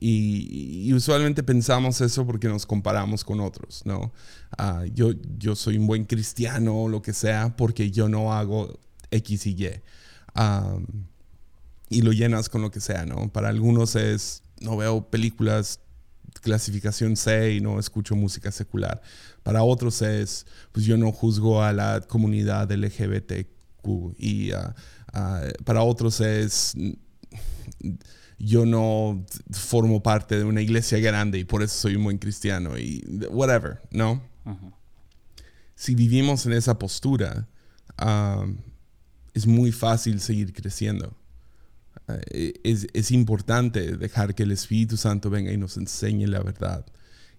Y, 0.00 0.92
usualmente 0.92 1.44
pensamos 1.44 2.00
eso 2.00 2.26
porque 2.26 2.48
nos 2.48 2.66
comparamos 2.66 3.22
con 3.22 3.38
otros, 3.38 3.82
¿no? 3.84 4.12
Ah, 4.58 4.84
yo, 4.92 5.12
yo 5.38 5.54
soy 5.54 5.78
un 5.78 5.86
buen 5.86 6.06
cristiano 6.06 6.74
o 6.74 6.88
lo 6.88 7.02
que 7.02 7.12
sea 7.12 7.56
porque 7.56 7.92
yo 7.92 8.08
no 8.08 8.32
hago 8.32 8.80
X 9.12 9.46
y 9.46 9.50
Y. 9.50 9.80
y 11.88 12.02
lo 12.02 12.10
llenas 12.10 12.48
con 12.48 12.62
lo 12.62 12.72
que 12.72 12.80
sea, 12.80 13.06
¿no? 13.06 13.32
Para 13.32 13.48
algunos 13.48 13.94
es, 13.94 14.42
no 14.60 14.76
veo 14.76 15.08
películas 15.08 15.78
clasificación 16.42 17.16
C 17.16 17.54
y 17.54 17.60
no 17.60 17.78
escucho 17.78 18.14
música 18.14 18.52
secular. 18.52 19.00
Para 19.42 19.62
otros 19.62 20.02
es, 20.02 20.46
pues 20.72 20.84
yo 20.84 20.96
no 20.96 21.10
juzgo 21.12 21.62
a 21.62 21.72
la 21.72 22.00
comunidad 22.00 22.70
LGBTQ. 22.70 24.16
Y 24.18 24.52
ah, 24.52 24.74
ah, 25.12 25.42
para 25.64 25.82
otros 25.82 26.20
es 26.20 26.74
yo 28.38 28.66
no 28.66 29.24
formo 29.52 30.02
parte 30.02 30.36
de 30.36 30.44
una 30.44 30.60
iglesia 30.60 30.98
grande 30.98 31.38
y 31.38 31.44
por 31.44 31.62
eso 31.62 31.74
soy 31.74 31.94
un 31.94 32.04
buen 32.04 32.18
cristiano 32.18 32.76
y 32.76 33.04
whatever, 33.30 33.80
¿no? 33.92 34.20
Si 35.76 35.94
vivimos 35.94 36.44
en 36.46 36.52
esa 36.52 36.78
postura, 36.78 37.48
um, 38.04 38.56
es 39.32 39.46
muy 39.46 39.70
fácil 39.70 40.20
seguir 40.20 40.52
creciendo. 40.52 41.16
Eh, 42.30 42.54
es, 42.62 43.10
importante 43.10 43.96
dejar 43.96 44.34
que 44.34 44.42
el 44.42 44.52
Espíritu 44.52 44.96
Santo 44.96 45.30
venga 45.30 45.52
y 45.52 45.56
nos 45.56 45.76
enseñe 45.76 46.26
la 46.26 46.42
verdad 46.42 46.84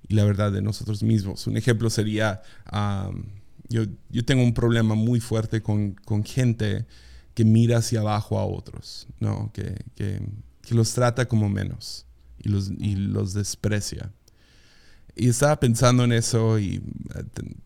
y 0.07 0.15
la 0.15 0.25
verdad 0.25 0.51
de 0.51 0.61
nosotros 0.61 1.03
mismos. 1.03 1.47
Un 1.47 1.57
ejemplo 1.57 1.89
sería, 1.89 2.41
um, 2.71 3.23
yo, 3.69 3.83
yo, 4.09 4.25
tengo 4.25 4.43
un 4.43 4.53
problema 4.53 4.95
muy 4.95 5.19
fuerte 5.19 5.61
con, 5.61 5.93
con, 6.05 6.23
gente 6.23 6.85
que 7.33 7.45
mira 7.45 7.77
hacia 7.77 8.01
abajo 8.01 8.37
a 8.39 8.45
otros, 8.45 9.07
¿no? 9.19 9.51
Que, 9.53 9.75
que 9.95 10.21
que 10.63 10.73
los 10.73 10.93
trata 10.93 11.27
como 11.27 11.49
menos 11.49 12.05
y 12.39 12.49
los, 12.49 12.71
y 12.79 12.95
los 12.95 13.33
desprecia. 13.33 14.11
Y 15.15 15.29
estaba 15.29 15.59
pensando 15.59 16.03
en 16.05 16.13
eso 16.13 16.57
y 16.57 16.81
eh, 17.15 17.23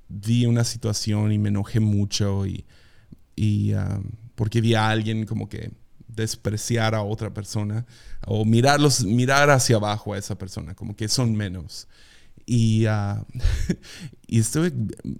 vi 0.09 0.45
una 0.45 0.63
situación 0.63 1.31
y 1.31 1.37
me 1.37 1.49
enojé 1.49 1.79
mucho 1.79 2.45
y, 2.45 2.65
y 3.35 3.73
um, 3.73 4.03
porque 4.35 4.59
vi 4.59 4.73
a 4.73 4.89
alguien 4.89 5.25
como 5.25 5.47
que 5.47 5.71
despreciar 6.17 6.95
a 6.95 7.03
otra 7.03 7.33
persona 7.33 7.85
o 8.25 8.43
mirarlos, 8.43 9.05
mirar 9.05 9.49
hacia 9.49 9.77
abajo 9.77 10.13
a 10.13 10.17
esa 10.17 10.37
persona, 10.37 10.73
como 10.75 10.95
que 10.95 11.07
son 11.07 11.33
menos. 11.35 11.87
Y, 12.45 12.87
uh, 12.87 13.23
estuve 14.27 14.73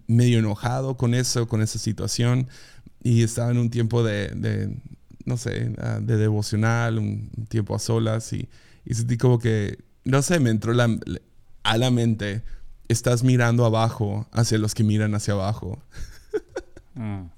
medio 0.07 0.39
enojado 0.39 0.97
con 0.97 1.13
eso, 1.13 1.47
con 1.47 1.61
esa 1.61 1.79
situación. 1.79 2.49
Y 3.03 3.23
estaba 3.23 3.51
en 3.51 3.59
un 3.59 3.69
tiempo 3.69 4.03
de, 4.03 4.75
no 5.23 5.37
sé, 5.37 5.73
ah, 5.77 5.99
de 6.01 6.17
devocional, 6.17 6.97
un, 6.97 7.29
tiempo 7.47 7.75
a 7.75 7.79
solas 7.79 8.33
y, 8.33 8.49
y, 8.83 8.95
sentí 8.95 9.17
como 9.17 9.39
que, 9.39 9.77
no 10.03 10.21
sé, 10.21 10.39
me 10.39 10.49
entró 10.49 10.73
a 11.63 11.77
la 11.77 11.91
mente, 11.91 12.43
estás 12.87 13.23
mirando 13.23 13.65
abajo 13.65 14.27
hacia 14.31 14.57
los 14.57 14.73
que 14.73 14.83
miran 14.83 15.15
hacia 15.15 15.35
abajo. 15.35 15.79
Mm. 16.97 17.36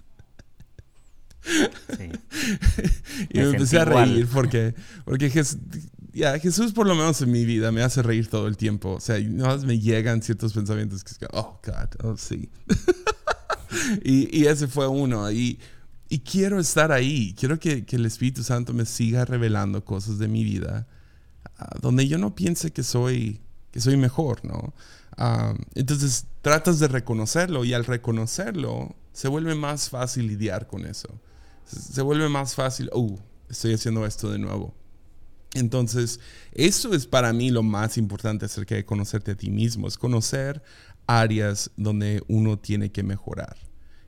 Sí. 1.42 2.10
y 3.30 3.38
me, 3.38 3.44
empecé 3.46 3.80
a 3.80 3.86
reír 3.86 4.28
porque, 4.32 4.76
porque 5.06 5.30
Jesús 5.30 6.74
por 6.74 6.86
lo 6.86 6.96
menos 6.96 7.22
en 7.22 7.32
mi 7.32 7.46
vida 7.46 7.72
me 7.72 7.82
hace 7.82 8.02
reír 8.02 8.28
todo 8.28 8.48
el 8.48 8.58
tiempo. 8.58 8.96
O 8.96 9.00
sea, 9.00 9.20
no 9.20 9.58
me 9.60 9.80
llegan 9.80 10.22
ciertos 10.22 10.54
pensamientos 10.54 11.04
que 11.04 11.12
es 11.12 11.20
oh, 11.32 11.60
God, 11.66 12.06
oh, 12.06 12.18
sí. 12.18 12.50
y, 14.04 14.38
y, 14.38 14.48
ese 14.48 14.68
fue 14.68 14.88
uno. 14.88 15.32
Y 15.32 15.60
y 16.10 16.20
quiero 16.20 16.60
estar 16.60 16.92
ahí, 16.92 17.36
quiero 17.38 17.60
que, 17.60 17.86
el 17.88 18.06
Espíritu 18.06 18.44
Santo 18.44 18.74
me 18.74 18.86
siga 18.86 19.26
revelando 19.26 19.86
cosas 19.86 20.18
de 20.18 20.28
mi 20.28 20.44
vida, 20.44 20.88
ah, 21.60 21.76
donde 21.82 22.08
yo 22.08 22.18
no 22.18 22.34
piense 22.34 22.72
que 22.72 22.82
soy, 22.82 23.42
que 23.72 23.80
soy 23.80 23.96
mejor, 23.96 24.44
¿no? 24.44 24.74
Ah, 25.16 25.54
entonces 25.76 26.26
tratas 26.42 26.80
de 26.80 26.88
reconocerlo 26.88 27.64
y 27.64 27.74
al 27.74 27.86
reconocerlo 27.86 28.96
se 29.20 29.28
vuelve 29.28 29.54
más 29.54 29.90
fácil 29.90 30.28
lidiar 30.28 30.66
con 30.66 30.86
eso. 30.86 31.10
Se 31.66 32.02
vuelve 32.02 32.30
más 32.30 32.56
fácil, 32.56 32.90
oh, 32.94 33.20
estoy 33.50 33.74
haciendo 33.74 34.06
esto 34.06 34.32
de 34.32 34.40
nuevo. 34.40 34.74
Entonces, 35.56 36.22
eso 36.54 36.94
es 36.94 37.06
para 37.06 37.34
mí 37.34 37.50
lo 37.50 37.62
más 37.62 37.98
importante 37.98 38.46
acerca 38.46 38.76
de 38.76 38.86
conocerte 38.86 39.32
a 39.32 39.36
ti 39.36 39.50
mismo, 39.50 39.90
es 39.90 39.98
conocer 39.98 40.64
áreas 41.06 41.70
donde 41.76 42.24
uno 42.30 42.60
tiene 42.60 42.94
que 42.94 43.04
mejorar 43.04 43.58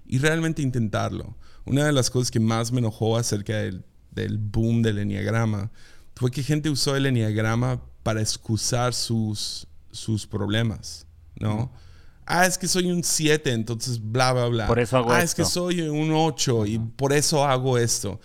y 0.05 0.19
realmente 0.19 0.61
intentarlo 0.61 1.35
una 1.65 1.85
de 1.85 1.91
las 1.91 2.09
cosas 2.09 2.31
que 2.31 2.39
más 2.39 2.71
me 2.71 2.79
enojó 2.79 3.17
acerca 3.17 3.57
del, 3.57 3.83
boom 4.37 4.81
del 4.81 4.99
enneagrama 4.99 5.71
fue 6.15 6.31
que 6.31 6.41
gente 6.41 6.69
usó 6.69 6.95
el 6.95 7.05
enneagrama 7.05 7.81
para 8.01 8.21
excusar 8.21 8.93
sus, 8.93 9.67
sus 9.91 10.25
problemas, 10.25 11.05
¿no? 11.35 11.69
Ah, 12.33 12.45
es 12.45 12.57
que 12.57 12.67
soy 12.67 12.89
un 12.89 13.03
7, 13.03 13.51
entonces 13.51 13.99
bla, 14.01 14.31
bla, 14.31 14.45
bla. 14.47 14.67
Por 14.67 14.79
eso 14.79 14.97
hago 14.97 15.11
ah, 15.11 15.21
esto. 15.21 15.25
es 15.25 15.35
que 15.35 15.45
soy 15.45 15.81
un 15.81 16.11
8 16.13 16.65
y 16.65 16.79
por 16.79 17.11
eso 17.11 17.43
hago 17.43 17.77
esto. 17.77 18.21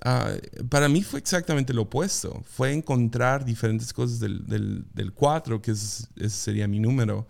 Ah, 0.00 0.30
para 0.68 0.88
mí 0.88 1.02
fue 1.02 1.18
exactamente 1.18 1.74
lo 1.74 1.82
opuesto. 1.82 2.42
Fue 2.46 2.72
encontrar 2.72 3.44
diferentes 3.44 3.92
cosas 3.92 4.20
del, 4.20 4.46
del, 4.46 5.12
4, 5.12 5.60
que 5.60 5.72
es, 5.72 6.08
ese 6.16 6.30
sería 6.30 6.68
mi 6.68 6.78
número, 6.78 7.26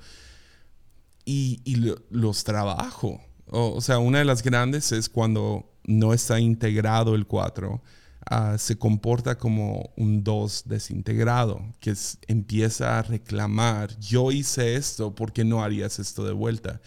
y, 1.24 1.62
y 1.64 1.94
los 2.10 2.44
trabajo. 2.44 3.20
O, 3.46 3.80
sea, 3.80 3.98
una 3.98 4.18
de 4.18 4.26
las 4.26 4.42
grandes 4.42 4.92
es 4.92 5.08
cuando 5.08 5.72
no 5.84 6.12
está 6.12 6.38
integrado 6.38 7.14
el 7.14 7.26
4, 7.26 7.82
ah, 8.26 8.56
se 8.58 8.78
comporta 8.78 9.38
como 9.38 9.90
un 9.96 10.24
2 10.24 10.64
desintegrado, 10.66 11.62
que 11.80 11.94
empieza 12.26 12.98
a 12.98 13.02
reclamar, 13.02 13.98
yo 13.98 14.32
hice 14.32 14.76
esto, 14.76 15.14
¿por 15.14 15.32
qué 15.32 15.44
no 15.44 15.62
harías 15.62 15.98
esto 15.98 16.24
de 16.24 16.32
vuelta? 16.32 16.80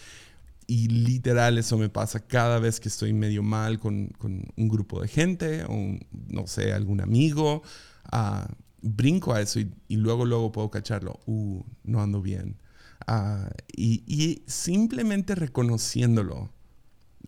Y 0.68 0.88
literal 0.88 1.58
eso 1.58 1.78
me 1.78 1.90
pasa 1.90 2.20
cada 2.20 2.60
vez 2.60 2.80
que 2.80 2.90
estoy 2.90 3.14
medio 3.14 3.44
mal 3.44 3.80
con, 3.80 4.12
un 4.22 4.70
grupo 4.70 5.02
de 5.02 5.08
gente 5.08 5.64
o, 5.66 5.98
no 6.30 6.48
sé, 6.48 6.74
algún 6.74 7.02
amigo. 7.02 7.62
Ah, 8.06 8.48
brinco 8.82 9.34
a 9.34 9.42
eso 9.42 9.60
y, 9.60 9.74
y, 9.88 9.98
luego, 9.98 10.26
luego 10.26 10.52
puedo 10.52 10.70
cacharlo. 10.70 11.20
Uh, 11.26 11.62
no 11.84 12.02
ando 12.02 12.22
bien. 12.22 12.58
Ah, 13.08 13.50
y, 13.76 14.44
simplemente 14.48 15.36
reconociéndolo, 15.36 16.50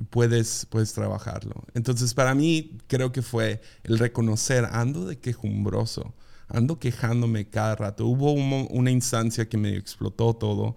puedes, 0.10 0.65
puedes 0.69 0.93
trabajarlo. 0.93 1.63
Entonces, 1.73 2.13
para 2.13 2.36
mí, 2.36 2.77
creo 2.88 3.12
que 3.12 3.21
fue 3.21 3.62
el 3.84 3.99
reconocer, 3.99 4.65
ando 4.71 5.06
de 5.06 5.19
quejumbroso, 5.19 6.13
ando 6.47 6.79
quejándome 6.79 7.49
cada 7.49 7.75
rato. 7.75 8.06
Hubo 8.06 8.34
una 8.34 8.91
instancia 8.91 9.47
que 9.47 9.58
me 9.58 9.75
explotó 9.75 10.36
todo, 10.36 10.75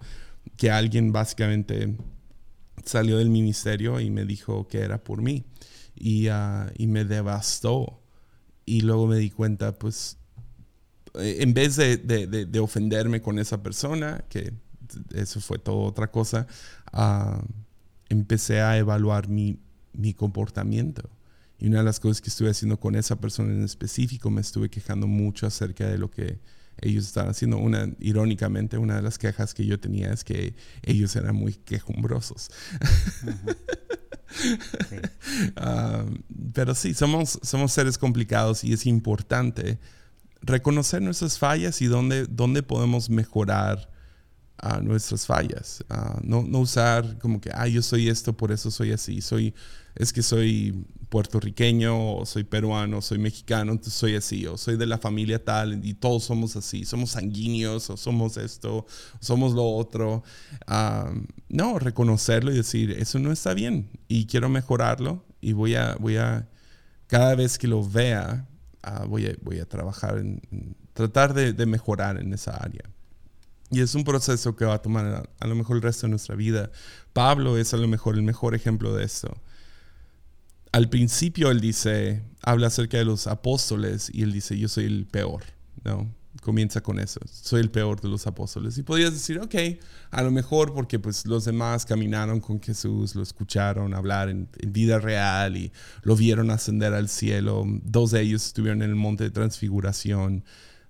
que 0.55 0.71
alguien 0.71 1.11
básicamente 1.11 1.95
salió 2.85 3.17
del 3.17 3.29
ministerio 3.29 3.99
y 3.99 4.09
me 4.09 4.25
dijo 4.25 4.67
que 4.67 4.79
era 4.79 5.03
por 5.03 5.21
mí. 5.21 5.45
Y, 5.95 6.27
ah, 6.27 6.71
me 6.79 7.05
devastó. 7.05 8.01
Y 8.65 8.81
luego 8.81 9.07
me 9.07 9.17
di 9.17 9.29
cuenta, 9.29 9.77
pues, 9.77 10.17
eh, 11.15 11.37
en 11.39 11.53
vez 11.53 11.77
de 11.77 12.59
ofenderme 12.59 13.21
con 13.21 13.39
esa 13.39 13.63
persona, 13.63 14.25
que 14.29 14.53
eso 15.13 15.39
fue 15.39 15.59
todo 15.59 15.81
otra 15.81 16.11
cosa, 16.11 16.47
ah, 16.91 17.41
empecé 18.09 18.61
a 18.61 18.77
evaluar 18.77 19.27
mi, 19.27 19.59
mi 19.93 20.13
comportamiento. 20.13 21.09
Y 21.59 21.67
una 21.67 21.79
de 21.79 21.85
las 21.85 21.99
cosas 21.99 22.21
que 22.21 22.29
estuve 22.29 22.51
haciendo 22.51 22.79
con 22.79 22.95
esa 22.95 23.15
persona 23.15 23.51
en 23.51 23.63
específico, 23.63 24.29
me 24.29 24.41
estuve 24.41 24.69
quejando 24.69 25.07
mucho 25.07 25.47
acerca 25.47 25.87
de 25.87 25.97
lo 25.97 26.11
que 26.11 26.39
ellos 26.81 27.05
estaban 27.05 27.31
haciendo. 27.31 27.57
Una, 27.57 27.89
irónicamente, 27.99 28.77
una 28.77 28.95
de 28.95 29.01
las 29.01 29.17
quejas 29.17 29.53
que 29.53 29.65
yo 29.65 29.79
tenía 29.79 30.11
es 30.11 30.23
que 30.23 30.55
ellos 30.83 31.15
eran 31.15 31.35
muy 31.35 31.53
quejumbrosos. 31.53 32.49
Ah, 35.55 36.05
pero 36.53 36.75
sí, 36.75 36.93
somos, 36.93 37.39
somos 37.41 37.71
seres 37.71 37.97
complicados 37.97 38.65
y 38.65 38.73
es 38.73 38.85
importante 38.85 39.79
reconocer 40.41 41.01
nuestras 41.01 41.39
fallas 41.39 41.81
y 41.81 41.85
dónde, 41.85 42.27
dónde 42.27 42.61
podemos 42.61 43.09
mejorar 43.09 43.89
a 44.57 44.79
nuestras 44.79 45.25
fallas. 45.25 45.83
no, 46.23 46.43
no 46.43 46.59
usar 46.59 47.17
como 47.19 47.39
que, 47.39 47.49
ah, 47.53 47.67
yo 47.67 47.81
soy 47.81 48.09
esto, 48.09 48.35
por 48.35 48.51
eso 48.51 48.71
soy 48.71 48.91
así. 48.91 49.21
Soy, 49.21 49.53
es 49.95 50.11
que 50.11 50.23
soy 50.23 50.85
puertorriqueño, 51.09 52.25
soy 52.25 52.43
peruano, 52.43 53.01
soy 53.01 53.17
mexicano, 53.17 53.71
entonces 53.71 53.93
soy 53.93 54.15
así, 54.15 54.45
o 54.45 54.57
soy 54.57 54.77
de 54.77 54.85
la 54.85 54.97
familia 54.97 55.43
tal, 55.43 55.85
y 55.85 55.93
todos 55.93 56.25
somos 56.25 56.55
así, 56.55 56.85
somos 56.85 57.11
sanguíneos, 57.11 57.89
o 57.89 57.97
somos 57.97 58.37
esto, 58.37 58.85
somos 59.19 59.53
lo 59.53 59.65
otro. 59.65 60.23
no, 61.49 61.79
reconocerlo 61.79 62.51
y 62.51 62.55
decir, 62.55 62.91
eso 62.91 63.19
no 63.19 63.31
está 63.31 63.53
bien, 63.53 63.89
y 64.07 64.25
quiero 64.25 64.49
mejorarlo, 64.49 65.25
y 65.39 65.53
voy 65.53 65.75
a, 65.75 65.95
voy 65.95 66.17
a 66.17 66.49
cada 67.07 67.35
vez 67.35 67.57
que 67.57 67.67
lo 67.67 67.87
vea, 67.87 68.47
ah, 68.83 69.05
voy, 69.05 69.27
a, 69.27 69.35
voy 69.41 69.59
a 69.59 69.65
trabajar 69.65 70.17
en, 70.17 70.41
tratar 70.93 71.33
de, 71.33 71.53
de, 71.53 71.65
mejorar 71.65 72.19
en 72.19 72.33
esa 72.33 72.51
área. 72.57 72.83
Y 73.69 73.81
es 73.81 73.95
un 73.95 74.03
proceso 74.03 74.55
que 74.55 74.65
va 74.65 74.75
a 74.75 74.81
tomar 74.81 75.29
a, 75.39 75.47
lo 75.47 75.55
mejor 75.55 75.75
el 75.75 75.81
resto 75.81 76.07
de 76.07 76.11
nuestra 76.11 76.35
vida. 76.35 76.71
Pablo 77.13 77.57
es 77.57 77.73
a 77.73 77.77
lo 77.77 77.87
mejor 77.87 78.15
el 78.15 78.23
mejor 78.23 78.55
ejemplo 78.55 78.95
de 78.95 79.03
esto 79.03 79.35
al 80.71 80.89
principio 80.89 81.49
él 81.51 81.59
dice, 81.59 82.21
habla 82.41 82.67
acerca 82.67 82.97
de 82.97 83.05
los 83.05 83.27
apóstoles 83.27 84.11
y 84.13 84.23
él 84.23 84.31
dice, 84.31 84.57
yo 84.57 84.67
soy 84.67 84.85
el 84.85 85.07
peor, 85.07 85.43
¿no? 85.83 86.13
Comienza 86.41 86.81
con 86.81 86.99
eso, 86.99 87.19
soy 87.25 87.61
el 87.61 87.71
peor 87.71 87.99
de 87.99 88.09
los 88.09 88.27
apóstoles. 88.27 88.77
Y 88.77 88.83
podrías 88.83 89.11
decir, 89.11 89.39
ok, 89.39 89.55
a 90.11 90.21
lo 90.21 90.29
mejor 90.29 90.73
porque 90.73 90.99
pues 90.99 91.25
los 91.25 91.45
demás 91.45 91.85
caminaron 91.85 92.39
con 92.39 92.61
Jesús, 92.61 93.15
lo 93.15 93.23
escucharon 93.23 93.93
hablar 93.95 94.29
en, 94.29 94.47
vida 94.67 94.99
real 94.99 95.57
y 95.57 95.71
lo 96.03 96.15
vieron 96.15 96.51
ascender 96.51 96.93
al 96.93 97.09
cielo. 97.09 97.65
Dos 97.83 98.11
de 98.11 98.21
ellos 98.21 98.45
estuvieron 98.45 98.83
en 98.83 98.91
el 98.91 98.95
monte 98.95 99.23
de 99.23 99.31
transfiguración. 99.31 100.45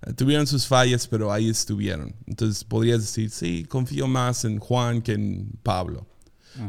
Eh, 0.06 0.12
tuvieron 0.12 0.46
sus 0.46 0.66
fallas, 0.66 1.06
pero 1.06 1.32
ahí 1.32 1.48
estuvieron. 1.48 2.14
Entonces 2.26 2.64
podrías 2.64 3.00
decir, 3.00 3.30
sí, 3.30 3.64
confío 3.64 4.06
más 4.06 4.44
en 4.44 4.58
Juan 4.58 5.02
que 5.02 5.12
en 5.12 5.50
Pablo. 5.62 6.06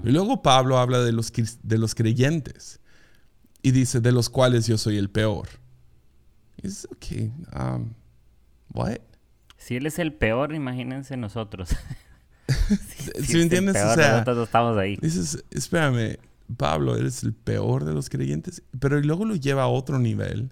Y 0.03 0.11
luego 0.11 0.43
Pablo 0.43 0.77
habla 0.77 0.99
de 0.99 1.11
los, 1.11 1.32
de 1.63 1.77
los 1.80 1.95
creyentes 1.95 2.80
y 3.63 3.71
dice, 3.71 4.01
de 4.01 4.11
los 4.11 4.30
cuales 4.30 4.67
yo 4.67 4.77
soy 4.77 4.97
el 4.97 5.09
peor. 5.09 5.47
Es 6.61 6.86
ok. 6.91 7.05
Um, 7.59 7.93
what? 8.73 8.97
Si 9.57 9.75
él 9.75 9.86
es 9.88 9.97
el 9.97 10.13
peor, 10.13 10.53
imagínense 10.53 11.17
nosotros. 11.17 11.69
si, 13.23 13.38
me 13.38 13.43
entiendes? 13.43 13.75
o 13.84 13.95
sea, 13.95 14.11
nosotros 14.11 14.47
estamos 14.47 14.77
ahí. 14.77 14.95
Dices, 15.01 15.43
espérame, 15.51 16.17
Pablo, 16.57 16.95
eres 16.95 17.23
el 17.23 17.34
peor 17.34 17.86
de 17.86 17.93
los 17.93 18.09
creyentes, 18.09 18.63
pero 18.80 18.99
luego 19.01 19.25
lo 19.25 19.36
lleva 19.36 19.63
a 19.63 19.67
otro 19.67 19.99
nivel, 19.99 20.51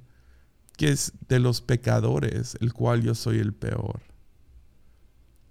que 0.77 0.89
es 0.89 1.11
de 1.27 1.39
los 1.39 1.61
pecadores, 1.61 2.55
el 2.61 2.71
cual 2.71 3.01
yo 3.01 3.15
soy 3.15 3.39
el 3.39 3.53
peor. 3.53 4.01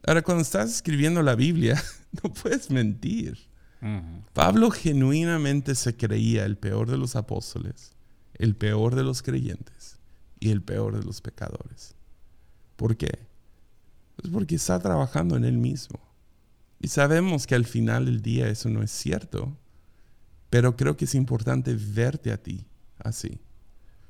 Ahora, 0.06 0.22
cuando 0.22 0.42
estás 0.42 0.70
escribiendo 0.70 1.20
la 1.22 1.34
Biblia, 1.34 1.82
no 2.22 2.32
puedes 2.32 2.70
mentir. 2.70 3.38
Pablo 4.32 4.70
genuinamente 4.70 5.74
se 5.74 5.96
creía 5.96 6.44
el 6.44 6.56
peor 6.56 6.90
de 6.90 6.96
los 6.96 7.14
apóstoles, 7.14 7.92
el 8.34 8.56
peor 8.56 8.96
de 8.96 9.04
los 9.04 9.22
creyentes 9.22 9.98
y 10.40 10.50
el 10.50 10.62
peor 10.62 10.98
de 10.98 11.04
los 11.04 11.20
pecadores. 11.20 11.94
¿Por 12.76 12.96
qué? 12.96 13.26
Pues 14.16 14.32
porque 14.32 14.56
está 14.56 14.80
trabajando 14.80 15.36
en 15.36 15.44
él 15.44 15.58
mismo. 15.58 16.00
Y 16.80 16.88
sabemos 16.88 17.46
que 17.46 17.54
al 17.54 17.64
final 17.64 18.06
del 18.06 18.22
día 18.22 18.48
eso 18.48 18.68
no 18.70 18.82
es 18.82 18.90
cierto, 18.90 19.56
pero 20.50 20.76
creo 20.76 20.96
que 20.96 21.04
es 21.04 21.14
importante 21.14 21.74
verte 21.74 22.32
a 22.32 22.42
ti 22.42 22.66
así. 22.98 23.40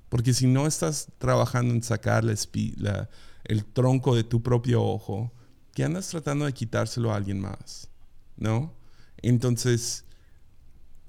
Porque 0.09 0.33
si 0.33 0.47
no 0.47 0.67
estás 0.67 1.09
trabajando 1.19 1.75
en 1.75 1.83
sacar 1.83 2.25
el 2.25 3.65
tronco 3.65 4.15
de 4.15 4.25
tu 4.25 4.43
propio 4.43 4.83
ojo, 4.83 5.33
¿qué 5.75 5.85
andas 5.85 6.09
tratando 6.09 6.45
de 6.45 6.53
quitárselo 6.53 7.13
a 7.13 7.17
alguien 7.17 7.41
más? 7.41 7.89
¿No? 8.37 8.75
Entonces, 9.19 10.05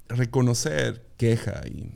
reconocer 0.08 1.06
queja 1.16 1.62
y 1.66 1.92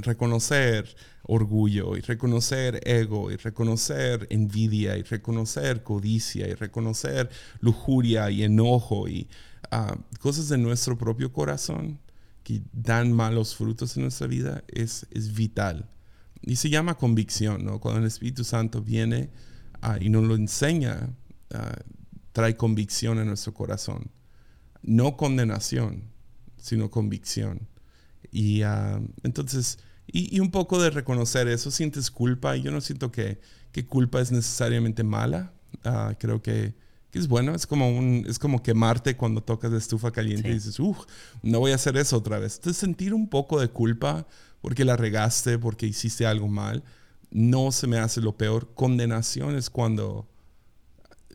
reconocer 0.00 0.96
orgullo 1.22 1.96
y 1.96 2.00
reconocer 2.00 2.80
ego 2.84 3.30
y 3.30 3.36
reconocer 3.36 4.26
envidia 4.30 4.96
y 4.96 5.02
reconocer 5.02 5.82
codicia 5.82 6.48
y 6.48 6.54
reconocer 6.54 7.28
lujuria 7.60 8.30
y 8.30 8.42
enojo 8.42 9.08
y 9.08 9.28
ah, 9.70 9.96
cosas 10.20 10.48
de 10.48 10.58
nuestro 10.58 10.96
propio 10.96 11.32
corazón 11.32 11.98
que 12.46 12.62
dan 12.72 13.12
malos 13.12 13.56
frutos 13.56 13.96
en 13.96 14.02
nuestra 14.02 14.28
vida 14.28 14.62
es, 14.68 15.04
es 15.10 15.34
vital. 15.34 15.90
Y 16.42 16.54
se 16.54 16.70
llama 16.70 16.96
convicción, 16.96 17.64
¿no? 17.64 17.80
Cuando 17.80 17.98
el 17.98 18.06
Espíritu 18.06 18.44
Santo 18.44 18.82
viene 18.82 19.30
ah, 19.82 19.98
y 20.00 20.10
nos 20.10 20.22
lo 20.22 20.36
enseña, 20.36 21.10
ah, 21.52 21.76
trae 22.30 22.56
convicción 22.56 23.18
en 23.18 23.26
nuestro 23.26 23.52
corazón 23.52 24.12
no 24.86 25.16
condenación, 25.16 26.04
sino 26.56 26.90
convicción. 26.90 27.68
Y 28.30 28.62
ah, 28.62 29.00
entonces, 29.24 29.78
y, 30.06 30.40
un 30.40 30.50
poco 30.50 30.80
de 30.80 30.90
reconocer 30.90 31.48
eso, 31.48 31.70
sientes 31.70 32.10
culpa, 32.10 32.56
y 32.56 32.62
yo 32.62 32.70
no 32.70 32.80
siento 32.80 33.12
que, 33.12 33.40
culpa 33.88 34.22
es 34.22 34.32
necesariamente 34.32 35.04
mala, 35.04 35.52
creo 36.18 36.40
que, 36.40 36.74
es 37.12 37.28
bueno, 37.28 37.54
es 37.54 37.66
como, 37.66 37.88
un, 37.88 38.24
es 38.28 38.38
como 38.38 38.62
quemarte 38.62 39.16
cuando 39.16 39.42
tocas 39.42 39.70
de 39.70 39.78
estufa 39.78 40.10
caliente 40.10 40.50
y 40.50 40.54
dices, 40.54 40.78
uff, 40.80 40.98
no 41.42 41.60
voy 41.60 41.72
a 41.72 41.76
hacer 41.76 41.96
eso 41.96 42.16
otra 42.16 42.38
vez. 42.38 42.56
Entonces, 42.56 42.78
sentir 42.78 43.14
un 43.14 43.28
poco 43.28 43.60
de 43.60 43.68
culpa 43.68 44.26
porque 44.60 44.84
la 44.84 44.96
regaste, 44.96 45.58
porque 45.58 45.86
hiciste 45.86 46.26
algo 46.26 46.48
mal, 46.48 46.82
no 47.30 47.72
se 47.72 47.86
me 47.86 47.98
hace 47.98 48.20
lo 48.20 48.36
peor. 48.36 48.72
Condenación 48.74 49.56
es 49.56 49.70
cuando 49.70 50.28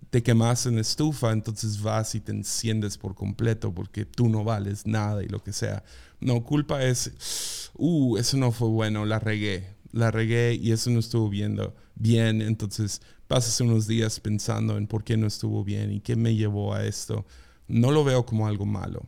te 0.09 0.21
quemas 0.21 0.65
en 0.65 0.77
estufa, 0.77 1.31
entonces 1.31 1.81
vas 1.81 2.15
y 2.15 2.19
te 2.19 2.33
enciendes 2.33 2.97
por 2.97 3.15
completo 3.15 3.73
porque 3.73 4.05
tú 4.05 4.27
no 4.27 4.43
vales 4.43 4.85
nada 4.85 5.23
y 5.23 5.27
lo 5.27 5.41
que 5.41 5.53
sea. 5.53 5.83
No, 6.19 6.43
culpa 6.43 6.83
es, 6.83 7.71
uh, 7.75 8.17
eso 8.17 8.37
no 8.37 8.51
fue 8.51 8.67
bueno, 8.67 9.05
la 9.05 9.19
regué, 9.19 9.73
la 9.93 10.11
regué 10.11 10.53
y 10.53 10.73
eso 10.73 10.89
no 10.89 10.99
estuvo 10.99 11.29
viendo 11.29 11.73
bien, 11.95 12.41
entonces 12.41 13.01
pasas 13.31 13.61
unos 13.61 13.87
días 13.87 14.19
pensando 14.19 14.77
en 14.77 14.87
por 14.87 15.05
qué 15.05 15.15
no 15.15 15.25
estuvo 15.25 15.63
bien 15.63 15.89
y 15.89 16.01
qué 16.01 16.17
me 16.17 16.35
llevó 16.35 16.73
a 16.73 16.85
esto. 16.85 17.25
No 17.69 17.91
lo 17.91 18.03
veo 18.03 18.25
como 18.25 18.45
algo 18.45 18.65
malo. 18.65 19.07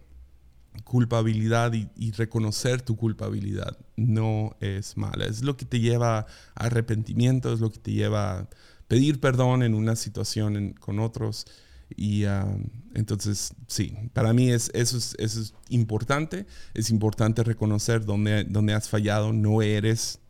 Culpabilidad 0.85 1.73
y, 1.73 2.11
reconocer 2.11 2.81
tu 2.81 2.95
culpabilidad 2.95 3.77
no 3.97 4.55
es 4.61 4.95
mala. 4.95 5.25
Es 5.25 5.41
lo 5.41 5.57
que 5.57 5.65
te 5.65 5.81
lleva 5.81 6.19
a 6.19 6.27
arrepentimiento, 6.55 7.51
es 7.51 7.59
lo 7.59 7.69
que 7.69 7.79
te 7.79 7.91
lleva 7.91 8.39
a 8.39 8.49
pedir 8.87 9.19
perdón 9.19 9.61
en 9.61 9.73
una 9.73 9.97
situación 9.97 10.73
con 10.79 10.99
otros. 10.99 11.45
Y 11.93 12.23
ah, 12.23 12.47
entonces, 12.93 13.53
sí, 13.67 13.93
para 14.13 14.31
mí 14.31 14.51
es, 14.51 14.71
eso, 14.73 14.95
es, 14.95 15.17
eso 15.19 15.41
es 15.41 15.53
importante. 15.67 16.45
Es 16.73 16.89
importante 16.91 17.43
reconocer 17.43 18.05
dónde, 18.05 18.45
dónde 18.45 18.73
has 18.73 18.87
fallado. 18.87 19.33
No 19.33 19.61
eres, 19.61 20.21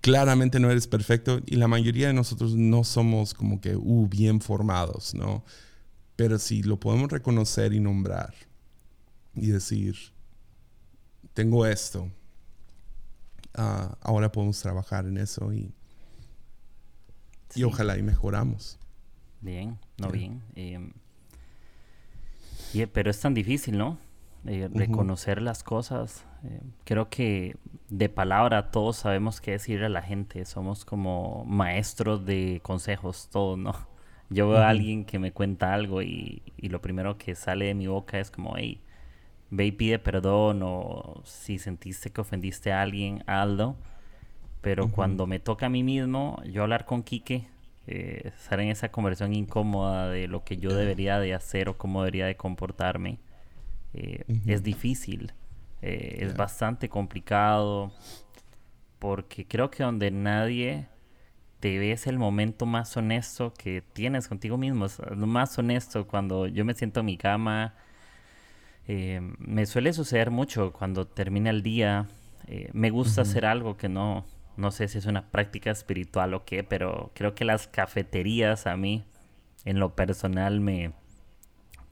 claramente 0.00 0.60
no 0.60 0.70
eres 0.70 0.86
perfecto. 0.86 1.40
Y 1.46 1.56
la 1.56 1.68
mayoría 1.68 2.08
de 2.08 2.12
nosotros 2.12 2.54
no 2.54 2.84
somos 2.84 3.34
como 3.34 3.60
que, 3.60 3.76
uh, 3.76 4.08
bien 4.08 4.40
formados, 4.40 5.14
¿no? 5.14 5.44
Pero 6.16 6.38
si 6.38 6.62
lo 6.62 6.78
podemos 6.78 7.10
reconocer 7.10 7.72
y 7.72 7.80
nombrar 7.80 8.34
y 9.34 9.48
decir, 9.48 9.96
tengo 11.34 11.64
esto, 11.66 12.10
ah, 13.54 13.96
ahora 14.00 14.30
podemos 14.30 14.60
trabajar 14.60 15.06
en 15.06 15.16
eso 15.16 15.52
y 15.52 15.72
y 17.54 17.64
ojalá 17.64 17.98
y 17.98 18.02
mejoramos. 18.02 18.78
Bien, 19.40 19.78
no 19.98 20.10
bien. 20.10 20.42
Em, 20.54 20.92
pero 22.92 23.10
es 23.10 23.18
tan 23.18 23.34
difícil, 23.34 23.76
¿no? 23.76 23.98
Eh, 24.46 24.68
reconocer 24.72 25.42
las 25.42 25.62
cosas. 25.62 26.24
Eh, 26.44 26.60
creo 26.84 27.10
que 27.10 27.56
de 27.90 28.08
palabra 28.08 28.70
todos 28.70 28.96
sabemos 28.96 29.40
qué 29.40 29.52
decirle 29.52 29.86
a 29.86 29.90
la 29.90 30.02
gente. 30.02 30.44
Somos 30.44 30.84
como 30.84 31.44
maestros 31.44 32.24
de 32.24 32.60
consejos, 32.62 33.28
todos, 33.30 33.58
¿no? 33.58 33.74
Yo 34.30 34.48
veo 34.48 34.58
a 34.58 34.68
alguien 34.68 35.04
que 35.04 35.18
me 35.18 35.32
cuenta 35.32 35.74
algo 35.74 36.02
y, 36.02 36.42
y, 36.56 36.68
lo 36.68 36.80
primero 36.80 37.18
que 37.18 37.34
sale 37.34 37.66
de 37.66 37.74
mi 37.74 37.88
boca 37.88 38.20
es 38.20 38.30
como, 38.30 38.56
hey, 38.56 38.80
ve 39.50 39.66
y 39.66 39.72
pide 39.72 39.98
perdón 39.98 40.60
o 40.62 41.20
si 41.24 41.58
sentiste 41.58 42.10
que 42.10 42.20
ofendiste 42.20 42.72
a 42.72 42.82
alguien, 42.82 43.24
hazlo. 43.26 43.76
Pero 44.60 44.90
cuando 44.90 45.26
me 45.26 45.38
toca 45.40 45.66
a 45.66 45.68
mí 45.68 45.82
mismo, 45.82 46.40
yo 46.44 46.62
hablar 46.62 46.84
con 46.84 47.02
Quique, 47.02 47.48
eh, 47.86 48.32
estar 48.36 48.60
en 48.60 48.68
esa 48.68 48.90
conversación 48.90 49.34
incómoda 49.34 50.08
de 50.10 50.28
lo 50.28 50.44
que 50.44 50.58
yo 50.58 50.74
debería 50.74 51.18
de 51.18 51.34
hacer 51.34 51.68
o 51.68 51.78
cómo 51.78 52.02
debería 52.02 52.26
de 52.26 52.36
comportarme, 52.36 53.18
eh, 53.94 54.24
es 54.46 54.62
difícil. 54.62 55.32
Eh, 55.82 56.18
es 56.20 56.36
bastante 56.36 56.88
complicado 56.88 57.92
porque 58.98 59.46
creo 59.46 59.70
que 59.70 59.82
donde 59.82 60.10
nadie 60.10 60.88
te 61.58 61.78
ve 61.78 61.92
es 61.92 62.06
el 62.06 62.18
momento 62.18 62.66
más 62.66 62.96
honesto 62.96 63.54
que 63.54 63.82
tienes 63.92 64.28
contigo 64.28 64.58
mismo. 64.58 64.86
Es 64.86 64.98
lo 64.98 65.26
más 65.26 65.58
honesto 65.58 66.06
cuando 66.06 66.46
yo 66.46 66.64
me 66.64 66.74
siento 66.74 67.00
en 67.00 67.06
mi 67.06 67.16
cama. 67.16 67.74
me 68.86 69.66
suele 69.66 69.92
suceder 69.92 70.30
mucho 70.30 70.72
cuando 70.72 71.06
termina 71.06 71.50
el 71.50 71.62
día. 71.62 72.08
me 72.72 72.90
gusta 72.90 73.22
hacer 73.22 73.46
algo 73.46 73.76
que 73.76 73.88
no, 73.88 74.26
no 74.56 74.70
sé 74.70 74.88
si 74.88 74.98
es 74.98 75.06
una 75.06 75.30
práctica 75.30 75.70
espiritual 75.70 76.34
o 76.34 76.44
qué, 76.44 76.62
pero 76.62 77.10
creo 77.14 77.34
que 77.34 77.44
las 77.44 77.66
cafeterías 77.66 78.66
a 78.66 78.76
mí 78.76 79.04
en 79.64 79.78
lo 79.78 79.94
personal 79.94 80.60
me 80.60 80.92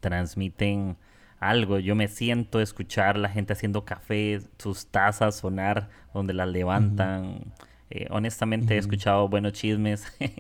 transmiten 0.01 0.97
algo. 1.41 1.79
Yo 1.79 1.95
me 1.95 2.09
siento 2.09 2.61
escuchar 2.61 3.19
la 3.19 3.29
gente 3.29 3.53
haciendo 3.53 3.85
café, 3.85 4.41
sus 4.59 4.87
tazas 4.87 5.37
sonar 5.37 5.89
donde 6.13 6.35
las 6.35 6.49
levantan. 6.49 7.53
Eh, 7.91 8.07
honestamente 8.11 8.75
he 8.75 8.79
escuchado 8.79 9.29
buenos 9.29 9.55
chismes, 9.55 10.13
he 10.21 10.33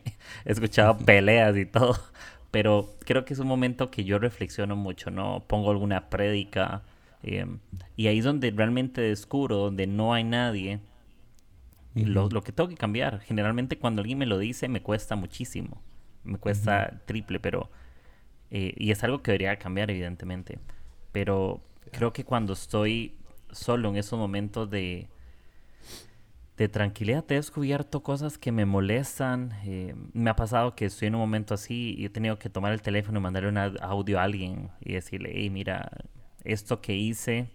escuchado 0.45 0.99
peleas 0.99 1.57
y 1.57 1.65
todo, 1.65 1.99
pero 2.51 2.95
creo 3.07 3.25
que 3.25 3.33
es 3.33 3.39
un 3.39 3.49
momento 3.49 3.91
que 3.91 4.05
yo 4.05 4.19
reflexiono 4.19 4.77
mucho, 4.77 5.11
¿no? 5.11 5.45
Pongo 5.47 5.71
alguna 5.71 6.11
prédica 6.11 6.83
eh, 7.23 7.47
y 7.97 8.09
ahí 8.09 8.19
es 8.19 8.25
donde 8.25 8.51
realmente 8.51 9.01
descubro, 9.01 9.57
donde 9.57 9.87
no 9.87 10.13
hay 10.13 10.25
nadie, 10.25 10.81
lo, 11.95 12.29
lo, 12.29 12.43
que 12.43 12.53
tengo 12.53 12.69
que 12.69 12.77
cambiar. 12.77 13.21
Generalmente 13.21 13.79
cuando 13.79 14.03
alguien 14.03 14.19
me 14.19 14.27
lo 14.27 14.39
dice 14.39 14.69
me 14.69 14.83
cuesta 14.83 15.17
muchísimo, 15.17 15.83
me 16.25 16.39
cuesta 16.39 17.01
triple, 17.07 17.41
pero... 17.41 17.71
Eh, 18.51 18.73
y 18.79 18.93
es 18.93 19.05
algo 19.05 19.23
que 19.23 19.33
debería 19.33 19.57
cambiar, 19.57 19.91
evidentemente. 19.91 20.59
Pero 21.13 21.61
creo 21.91 22.13
que 22.13 22.25
cuando 22.25 22.53
estoy 22.53 23.17
solo 23.51 23.89
en 23.89 23.97
esos 23.97 24.19
momentos 24.19 24.69
de, 24.71 25.09
de 26.57 26.69
tranquilidad, 26.69 27.25
he 27.31 27.35
descubierto 27.35 28.03
cosas 28.03 28.39
que 28.39 28.53
me 28.53 28.67
molestan. 28.67 29.53
Eh, 29.65 29.95
me 30.13 30.31
ha 30.31 30.37
pasado 30.37 30.75
que 30.75 30.87
estoy 30.87 31.09
en 31.09 31.15
un 31.15 31.21
momento 31.21 31.55
así 31.55 31.95
y 31.97 32.07
he 32.07 32.11
tenido 32.11 32.39
que 32.39 32.51
tomar 32.51 32.73
el 32.73 32.83
teléfono 32.83 33.19
y 33.19 33.23
mandarle 33.23 33.49
un 33.49 33.59
audio 33.59 34.19
a 34.19 34.25
alguien 34.25 34.71
y 34.81 34.95
decirle, 34.95 35.33
hey, 35.35 35.51
mira, 35.51 35.91
esto 36.45 36.81
que 36.81 36.95
hice 36.95 37.51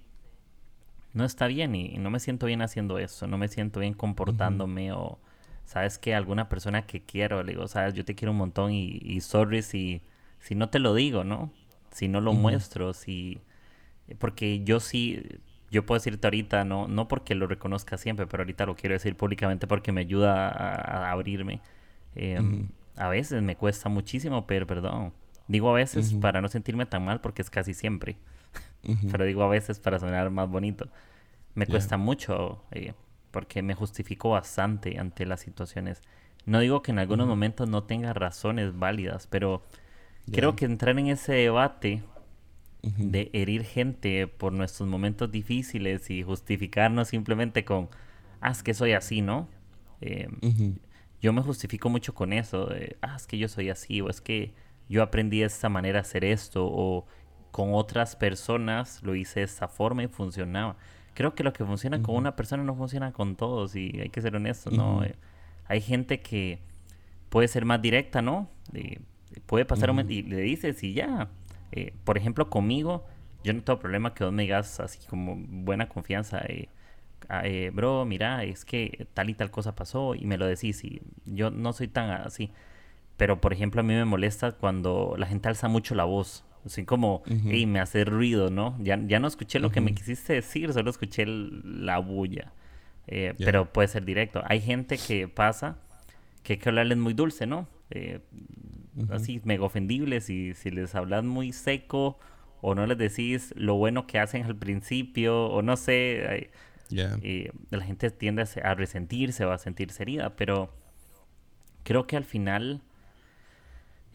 no 1.13 1.25
está 1.25 1.47
bien 1.47 1.75
y, 1.75 1.97
no 1.99 2.09
me 2.09 2.19
siento 2.19 2.47
bien 2.47 2.61
haciendo 2.61 2.97
eso, 2.97 3.27
no 3.27 3.37
me 3.37 3.47
siento 3.47 3.79
bien 3.79 3.93
comportándome 3.93 4.91
o, 4.93 5.19
¿sabes 5.65 5.99
que 5.99 6.15
Alguna 6.15 6.49
persona 6.49 6.85
que 6.87 7.01
quiero, 7.03 7.43
le 7.43 7.53
digo, 7.53 7.67
¿sabes? 7.67 7.93
Yo 7.93 8.03
te 8.03 8.15
quiero 8.15 8.31
un 8.31 8.37
montón 8.37 8.71
y, 8.71 8.99
y 9.03 9.21
sorry 9.21 9.61
si, 9.61 10.01
si 10.39 10.55
no 10.55 10.69
te 10.69 10.79
lo 10.79 10.95
digo, 10.95 11.23
¿no? 11.23 11.51
Si 11.93 12.07
no 12.07 12.21
lo 12.21 12.33
muestro, 12.33 12.93
si... 12.93 13.39
Porque 14.19 14.63
yo 14.63 14.79
sí, 14.79 15.23
yo 15.71 15.85
puedo 15.85 15.97
decirte 15.97 16.27
ahorita, 16.27 16.65
no, 16.65 16.87
no 16.87 17.07
porque 17.07 17.35
lo 17.35 17.47
reconozca 17.47 17.97
siempre, 17.97 18.27
pero 18.27 18.43
ahorita 18.43 18.65
lo 18.65 18.75
quiero 18.75 18.93
decir 18.93 19.15
públicamente 19.15 19.65
porque 19.65 19.91
me 19.91 20.01
ayuda 20.01 20.49
a, 20.49 21.11
abrirme. 21.11 21.61
Em, 22.15 22.69
a 22.95 23.07
veces 23.07 23.41
me 23.41 23.55
cuesta 23.55 23.89
muchísimo 23.89 24.45
pedir 24.45 24.67
perdón. 24.67 25.13
Digo 25.47 25.69
a 25.69 25.73
veces 25.73 26.13
para 26.13 26.41
no 26.41 26.47
sentirme 26.47 26.85
tan 26.85 27.03
mal 27.03 27.21
porque 27.21 27.41
es 27.41 27.49
casi 27.49 27.73
siempre. 27.73 28.17
Pero 29.11 29.25
digo 29.25 29.43
a 29.43 29.49
veces 29.49 29.79
para 29.79 29.99
sonar 29.99 30.29
más 30.29 30.49
bonito. 30.49 30.89
Me 31.55 31.65
cuesta 31.65 31.97
mucho 31.97 32.63
eh, 32.71 32.93
porque 33.31 33.61
me 33.61 33.73
justifico 33.73 34.29
bastante 34.29 34.99
ante 34.99 35.25
las 35.25 35.41
situaciones. 35.41 36.01
No 36.45 36.59
digo 36.59 36.81
que 36.81 36.91
en 36.91 36.99
algunos 36.99 37.27
momentos 37.27 37.69
no 37.69 37.83
tenga 37.83 38.13
razones 38.13 38.77
válidas, 38.77 39.27
pero 39.27 39.63
creo 40.31 40.55
que 40.55 40.65
entrar 40.65 40.97
en 40.97 41.07
ese 41.07 41.33
debate 41.33 42.03
de 42.81 43.29
herir 43.31 43.63
gente 43.63 44.27
por 44.27 44.51
nuestros 44.51 44.89
momentos 44.89 45.31
difíciles 45.31 46.09
y 46.09 46.23
justificarnos 46.23 47.07
simplemente 47.07 47.63
con, 47.63 47.89
ah, 48.41 48.51
es 48.51 48.61
que 48.61 48.73
soy 48.73 48.91
así, 48.91 49.21
¿no? 49.21 49.47
Eh, 50.01 50.27
yo 51.21 51.31
me 51.31 51.41
justifico 51.41 51.89
mucho 51.89 52.13
con 52.13 52.33
eso, 52.33 52.65
de, 52.65 52.97
ah, 53.01 53.15
es 53.15 53.25
que 53.25 53.37
yo 53.37 53.47
soy 53.47 53.69
así, 53.69 54.01
o 54.01 54.09
es 54.09 54.19
que 54.19 54.53
yo 54.89 55.01
aprendí 55.01 55.39
de 55.39 55.45
esta 55.45 55.69
manera 55.69 55.99
a 55.99 56.01
hacer 56.01 56.25
esto, 56.25 56.65
o 56.65 57.07
con 57.51 57.73
otras 57.73 58.17
personas 58.17 59.01
lo 59.03 59.15
hice 59.15 59.39
de 59.39 59.45
esta 59.45 59.69
forma 59.69 60.03
y 60.03 60.07
funcionaba. 60.07 60.75
Creo 61.13 61.35
que 61.35 61.43
lo 61.43 61.53
que 61.53 61.63
funciona 61.63 62.01
con 62.01 62.15
una 62.15 62.35
persona 62.35 62.63
no 62.63 62.75
funciona 62.75 63.13
con 63.13 63.35
todos 63.35 63.75
y 63.75 63.99
hay 64.01 64.09
que 64.09 64.21
ser 64.21 64.35
honestos, 64.35 64.73
¿no? 64.73 65.03
Eh, 65.03 65.15
hay 65.67 65.79
gente 65.79 66.21
que 66.21 66.59
puede 67.29 67.47
ser 67.47 67.63
más 67.63 67.81
directa, 67.81 68.21
¿no? 68.21 68.49
Puede 69.45 69.65
pasar 69.65 69.89
un 69.89 69.97
momento 69.97 70.13
y 70.13 70.23
le 70.23 70.41
dices 70.41 70.83
y 70.83 70.93
ya. 70.93 71.29
Eh, 71.71 71.93
por 72.03 72.17
ejemplo, 72.17 72.49
conmigo, 72.49 73.05
yo 73.43 73.53
no 73.53 73.63
tengo 73.63 73.79
problema 73.79 74.13
que 74.13 74.23
vos 74.23 74.33
me 74.33 74.43
digas 74.43 74.79
así 74.79 74.99
como 75.07 75.35
buena 75.37 75.89
confianza. 75.89 76.39
Eh, 76.47 76.69
ah, 77.29 77.43
bro, 77.73 78.05
mira, 78.05 78.43
es 78.43 78.65
que 78.65 79.07
tal 79.13 79.29
y 79.29 79.33
tal 79.33 79.51
cosa 79.51 79.75
pasó 79.75 80.15
y 80.15 80.25
me 80.25 80.37
lo 80.37 80.45
decís 80.45 80.83
y 80.83 81.01
yo 81.25 81.51
no 81.51 81.73
soy 81.73 81.87
tan 81.87 82.09
así. 82.11 82.51
Pero, 83.17 83.39
por 83.39 83.53
ejemplo, 83.53 83.81
a 83.81 83.83
mí 83.83 83.93
me 83.93 84.05
molesta 84.05 84.51
cuando 84.53 85.15
la 85.17 85.27
gente 85.27 85.47
alza 85.47 85.67
mucho 85.67 85.95
la 85.95 86.03
voz. 86.03 86.45
Así 86.65 86.85
como, 86.85 87.23
y 87.27 87.65
me 87.65 87.81
hace 87.81 88.05
ruido, 88.05 88.49
¿no? 88.49 88.77
Ya, 88.79 88.97
ya 89.05 89.19
no 89.19 89.27
escuché 89.27 89.59
lo 89.59 89.69
que 89.69 89.81
me 89.81 89.93
quisiste 89.93 90.33
decir, 90.33 90.71
solo 90.71 90.89
escuché 90.89 91.25
la 91.25 91.99
bulla. 91.99 92.53
Eh, 93.07 93.33
pero 93.37 93.71
puede 93.71 93.89
ser 93.89 94.05
directo. 94.05 94.41
Hay 94.45 94.61
gente 94.61 94.97
que 94.97 95.27
pasa 95.27 95.77
que 96.41 96.53
hay 96.53 96.59
que 96.59 96.69
hablarles 96.69 96.97
muy 96.97 97.13
dulce, 97.13 97.45
¿no? 97.47 97.67
Eh, 97.89 98.21
así, 99.09 99.41
mega 99.43 99.65
ofendibles. 99.65 100.29
Y 100.29 100.53
si 100.53 100.71
les 100.71 100.95
hablas 100.95 101.23
muy 101.23 101.51
seco 101.53 102.19
o 102.61 102.75
no 102.75 102.85
les 102.85 102.97
decís 102.97 103.53
lo 103.57 103.75
bueno 103.75 104.07
que 104.07 104.19
hacen 104.19 104.43
al 104.45 104.55
principio, 104.55 105.47
o 105.47 105.61
no 105.61 105.77
sé, 105.77 106.51
eh, 107.21 107.51
la 107.69 107.83
gente 107.83 108.11
tiende 108.11 108.45
a 108.63 108.73
resentirse 108.75 109.45
o 109.45 109.51
a 109.51 109.57
sentirse 109.57 110.03
herida. 110.03 110.35
Pero 110.35 110.69
creo 111.83 112.07
que 112.07 112.17
al 112.17 112.25
final 112.25 112.81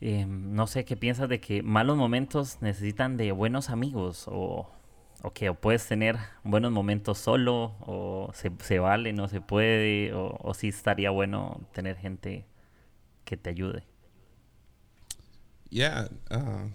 eh, 0.01 0.26
no 0.26 0.66
sé 0.66 0.85
qué 0.85 0.97
piensas 0.97 1.29
de 1.29 1.41
que 1.41 1.62
malos 1.62 1.97
momentos 1.97 2.62
necesitan 2.62 3.16
de 3.16 3.33
buenos 3.33 3.68
amigos 3.70 4.26
o, 4.29 4.70
o 5.22 5.33
que 5.33 5.53
puedes 5.53 5.87
tener 5.87 6.16
buenos 6.45 6.70
momentos 6.72 7.18
solo 7.18 7.74
o 7.81 8.31
se, 8.35 8.79
vale, 8.79 9.12
no 9.12 9.29
se 9.29 9.41
puede 9.41 10.12
o, 10.14 10.37
o 10.41 10.55
sí 10.55 10.68
estaría 10.68 11.11
bueno 11.11 11.61
tener 11.72 11.97
gente 11.97 12.47
que 13.24 13.37
te 13.37 13.51
ayude. 13.51 13.85
Ya, 15.71 16.09
ah, 16.31 16.66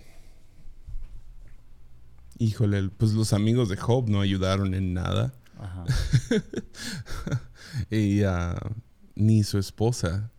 híjole, 2.37 2.89
pues 2.89 3.13
los 3.13 3.33
amigos 3.33 3.69
de 3.69 3.77
Job 3.77 4.09
no 4.09 4.21
ayudaron 4.21 4.73
en 4.73 4.93
nada. 4.93 5.33
y 7.89 8.23
uh, 8.23 8.55
ni 9.15 9.43
su 9.43 9.57
esposa. 9.57 10.31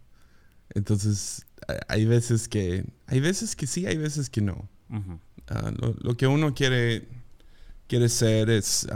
Entonces, 0.75 1.47
hay 1.89 2.05
veces 2.05 2.49
que, 2.49 2.85
hay 3.07 3.21
veces 3.21 3.57
que 3.57 3.67
sí, 3.67 3.87
hay 3.87 3.97
veces 3.97 4.31
que 4.31 4.41
no. 4.41 4.69
Ah, 5.49 5.73
lo, 6.01 6.17
que 6.17 6.27
uno 6.27 6.55
quiere, 6.55 7.09
quiere 7.89 8.09
ser 8.09 8.51
es, 8.51 8.87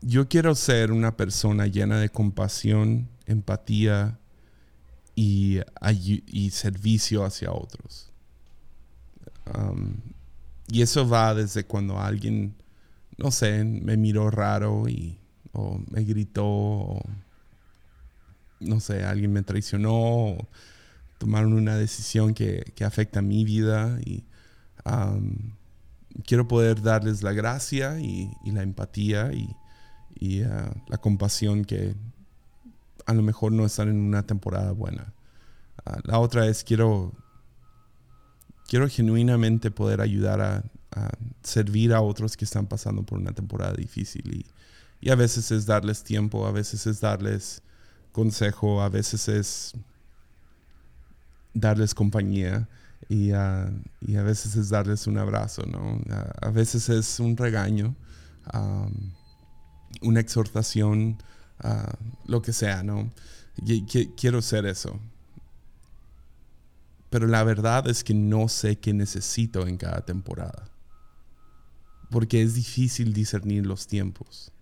yo 0.00 0.28
quiero 0.28 0.54
ser 0.54 0.92
una 0.92 1.16
persona 1.16 1.66
llena 1.66 1.98
de 1.98 2.08
compasión, 2.08 3.08
empatía 3.26 4.19
y, 5.20 5.60
y 6.26 6.50
servicio 6.50 7.24
hacia 7.24 7.52
otros. 7.52 8.10
y 10.68 10.82
eso 10.82 11.08
va 11.08 11.34
desde 11.34 11.64
cuando 11.64 11.98
alguien, 11.98 12.54
no 13.18 13.30
sé, 13.30 13.64
me 13.64 13.96
miró 13.96 14.30
raro 14.30 14.88
y, 14.88 15.18
o 15.52 15.80
me 15.90 16.04
gritó 16.04 16.46
o 16.46 17.02
no 18.60 18.78
sé, 18.80 19.04
alguien 19.04 19.32
me 19.32 19.42
traicionó 19.42 19.94
o 19.94 20.48
tomaron 21.18 21.54
una 21.54 21.76
decisión 21.76 22.34
que, 22.34 22.72
afecta 22.84 23.20
mi 23.20 23.44
vida 23.44 23.98
y 24.04 24.24
quiero 26.24 26.48
poder 26.48 26.82
darles 26.82 27.22
la 27.22 27.32
gracia 27.32 28.00
y, 28.00 28.30
la 28.44 28.62
empatía 28.62 29.32
y, 29.32 30.42
ah, 30.42 30.72
la 30.88 30.98
compasión 30.98 31.64
que 31.64 31.94
a 33.06 33.14
lo 33.14 33.22
mejor 33.22 33.52
no 33.52 33.66
están 33.66 33.88
en 33.88 34.00
una 34.00 34.24
temporada 34.24 34.72
buena. 34.72 35.12
Ah, 35.84 35.98
la 36.04 36.18
otra 36.18 36.46
es 36.46 36.64
quiero, 36.64 37.12
quiero 38.68 38.88
genuinamente 38.88 39.70
poder 39.70 40.00
ayudar 40.00 40.40
a, 40.40 40.64
servir 41.42 41.94
a 41.94 42.00
otros 42.00 42.36
que 42.36 42.44
están 42.44 42.66
pasando 42.66 43.04
por 43.04 43.16
una 43.18 43.30
temporada 43.30 43.74
difícil 43.74 44.34
y, 44.34 44.46
y 45.00 45.10
a 45.10 45.14
veces 45.14 45.52
es 45.52 45.64
darles 45.64 46.02
tiempo, 46.02 46.46
a 46.46 46.50
veces 46.50 46.84
es 46.88 47.00
darles 47.00 47.62
consejo 48.12 48.82
a 48.82 48.88
veces 48.88 49.28
es 49.28 49.72
darles 51.54 51.94
compañía 51.94 52.68
y, 53.08 53.32
a 53.32 53.72
veces 54.06 54.54
es 54.54 54.68
darles 54.68 55.08
un 55.08 55.18
abrazo, 55.18 55.62
¿no? 55.66 56.00
A, 56.40 56.50
veces 56.50 56.88
es 56.88 57.18
un 57.18 57.36
regaño, 57.36 57.96
una 60.02 60.20
exhortación, 60.20 61.20
lo 62.26 62.42
que 62.42 62.52
sea, 62.52 62.82
¿no? 62.82 63.10
quiero 64.16 64.42
ser 64.42 64.66
eso. 64.66 64.98
Pero 67.10 67.26
la 67.26 67.42
verdad 67.42 67.88
es 67.88 68.04
que 68.04 68.14
no 68.14 68.48
sé 68.48 68.78
qué 68.78 68.92
necesito 68.92 69.66
en 69.66 69.76
cada 69.76 70.04
temporada. 70.04 70.68
Porque 72.10 72.42
es 72.42 72.54
difícil 72.54 73.12
discernir 73.12 73.66
los 73.66 73.86
tiempos. 73.86 74.52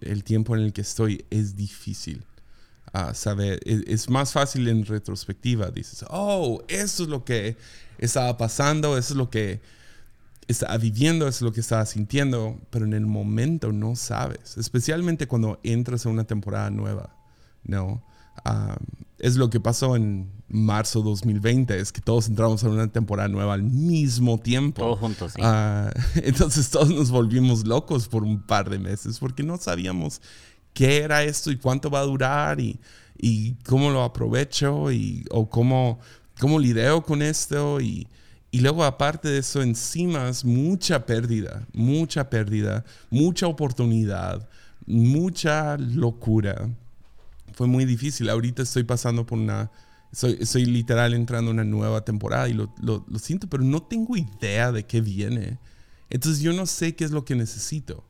El 0.00 0.24
tiempo 0.24 0.56
en 0.56 0.62
el 0.62 0.72
que 0.72 0.80
estoy 0.80 1.24
es 1.30 1.56
difícil 1.56 2.24
saber. 3.14 3.60
E, 3.64 3.84
es, 3.86 4.08
más 4.08 4.32
fácil 4.32 4.68
en 4.68 4.84
retrospectiva. 4.84 5.70
Dices, 5.70 6.04
oh, 6.08 6.62
eso 6.68 7.02
es 7.04 7.08
lo 7.08 7.24
que 7.24 7.56
estaba 7.98 8.36
pasando, 8.36 8.96
eso 8.96 9.14
es 9.14 9.16
lo 9.16 9.30
que 9.30 9.60
estaba 10.48 10.76
viviendo, 10.78 11.26
es 11.26 11.42
lo 11.42 11.52
que 11.52 11.60
estaba 11.60 11.84
sintiendo, 11.86 12.58
pero 12.70 12.84
en 12.84 12.92
el 12.92 13.06
momento 13.06 13.72
no 13.72 13.96
sabes, 13.96 14.56
especialmente 14.56 15.26
cuando 15.26 15.60
entras 15.62 16.06
a 16.06 16.08
una 16.08 16.24
temporada 16.24 16.70
nueva, 16.70 17.16
¿no? 17.64 18.02
es 19.18 19.36
lo 19.36 19.48
que 19.50 19.60
pasó 19.60 19.96
en 19.96 20.30
marzo 20.48 21.00
2020, 21.02 21.80
es 21.80 21.90
que 21.90 22.00
todos 22.00 22.28
entramos 22.28 22.62
en 22.62 22.70
una 22.70 22.86
temporada 22.86 23.28
nueva 23.28 23.54
al 23.54 23.62
mismo 23.62 24.38
tiempo. 24.38 24.82
Todos 24.82 24.98
juntos, 24.98 25.32
sí. 25.34 25.42
Ah, 25.42 25.90
entonces 26.16 26.70
todos 26.70 26.90
nos 26.90 27.10
volvimos 27.10 27.66
locos 27.66 28.08
por 28.08 28.22
un 28.22 28.42
par 28.42 28.70
de 28.70 28.78
meses 28.78 29.18
porque 29.18 29.42
no 29.42 29.56
sabíamos 29.56 30.20
qué 30.74 30.98
era 30.98 31.24
esto 31.24 31.50
y 31.50 31.56
cuánto 31.56 31.90
va 31.90 32.00
a 32.00 32.04
durar 32.04 32.60
y, 32.60 32.78
y 33.18 33.54
cómo 33.64 33.90
lo 33.90 34.04
aprovecho 34.04 34.92
y, 34.92 35.24
o 35.30 35.48
cómo, 35.48 35.98
cómo 36.38 36.58
lidio 36.58 37.02
con 37.02 37.22
esto 37.22 37.80
y, 37.80 38.06
y 38.56 38.60
luego 38.60 38.84
aparte 38.84 39.28
de 39.28 39.36
eso 39.36 39.60
encima 39.60 40.30
es 40.30 40.42
mucha 40.42 41.04
pérdida, 41.04 41.66
mucha 41.74 42.30
pérdida, 42.30 42.86
mucha 43.10 43.48
oportunidad, 43.48 44.48
mucha 44.86 45.76
locura. 45.76 46.70
Fue 47.52 47.66
muy 47.66 47.84
difícil. 47.84 48.30
Ahorita 48.30 48.62
estoy 48.62 48.84
pasando 48.84 49.26
por 49.26 49.38
una... 49.38 49.70
Soy, 50.10 50.46
soy 50.46 50.64
literal 50.64 51.12
entrando 51.12 51.50
en 51.50 51.58
una 51.58 51.64
nueva 51.64 52.02
temporada 52.02 52.48
y 52.48 52.54
lo, 52.54 52.74
lo, 52.80 53.04
lo 53.06 53.18
siento, 53.18 53.46
pero 53.46 53.62
no 53.62 53.82
tengo 53.82 54.16
idea 54.16 54.72
de 54.72 54.86
qué 54.86 55.02
viene. 55.02 55.58
Entonces 56.08 56.40
yo 56.40 56.54
no 56.54 56.64
sé 56.64 56.96
qué 56.96 57.04
es 57.04 57.10
lo 57.10 57.26
que 57.26 57.36
necesito. 57.36 58.04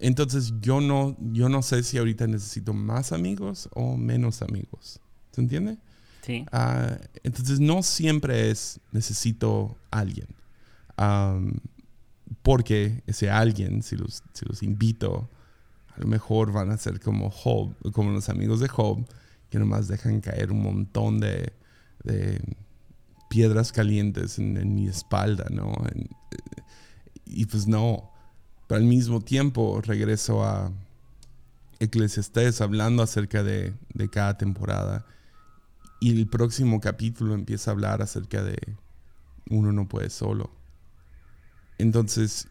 Entonces 0.00 0.52
yo 0.60 0.80
no, 0.80 1.16
yo 1.32 1.48
no 1.48 1.62
sé 1.62 1.84
si 1.84 1.96
ahorita 1.96 2.26
necesito 2.26 2.72
más 2.72 3.12
amigos 3.12 3.68
o 3.74 3.96
menos 3.96 4.42
amigos. 4.42 4.98
¿Se 5.30 5.40
entiende? 5.40 5.78
Ah, 6.52 6.98
entonces 7.22 7.60
no 7.60 7.82
siempre 7.82 8.50
es 8.50 8.80
necesito 8.92 9.76
alguien. 9.90 10.28
Porque 12.42 13.02
ese 13.06 13.30
alguien, 13.30 13.82
si 13.82 13.96
los, 13.96 14.22
si 14.32 14.44
los 14.46 14.62
invito, 14.62 15.28
a 15.94 16.00
lo 16.00 16.06
mejor 16.06 16.52
van 16.52 16.70
a 16.70 16.76
ser 16.76 17.00
como 17.00 17.30
Job, 17.30 17.74
como 17.92 18.10
los 18.10 18.28
amigos 18.28 18.60
de 18.60 18.68
Job, 18.68 19.04
que 19.50 19.58
nomás 19.58 19.88
dejan 19.88 20.20
caer 20.20 20.52
un 20.52 20.62
montón 20.62 21.20
de, 21.20 21.52
piedras 23.28 23.70
calientes 23.72 24.38
en, 24.38 24.74
mi 24.74 24.88
espalda, 24.88 25.46
¿no? 25.50 25.72
En- 25.92 26.08
y 27.26 27.46
pues 27.46 27.66
no. 27.68 28.10
Pero 28.66 28.78
al 28.80 28.84
mismo 28.84 29.20
tiempo 29.20 29.80
regreso 29.82 30.44
a 30.44 30.72
Eclesiastés 31.78 32.60
hablando 32.60 33.02
acerca 33.02 33.42
de 33.42 33.74
cada 34.10 34.36
temporada. 34.36 35.04
Y 36.00 36.18
el 36.18 36.28
próximo 36.28 36.80
capítulo 36.80 37.34
empieza 37.34 37.70
a 37.70 37.74
hablar 37.74 38.00
acerca 38.00 38.42
de 38.42 38.56
uno 39.50 39.72
no 39.72 39.86
puede 39.86 40.08
solo. 40.08 40.50
Entonces, 41.76 42.48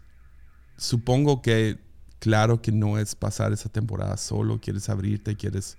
supongo 0.77 1.41
que, 1.41 1.79
claro 2.19 2.61
que 2.61 2.71
no 2.71 2.99
es 2.99 3.15
pasar 3.15 3.51
esa 3.51 3.69
temporada 3.69 4.17
solo, 4.17 4.59
quieres 4.61 4.89
abrirte, 4.89 5.35
quieres, 5.35 5.77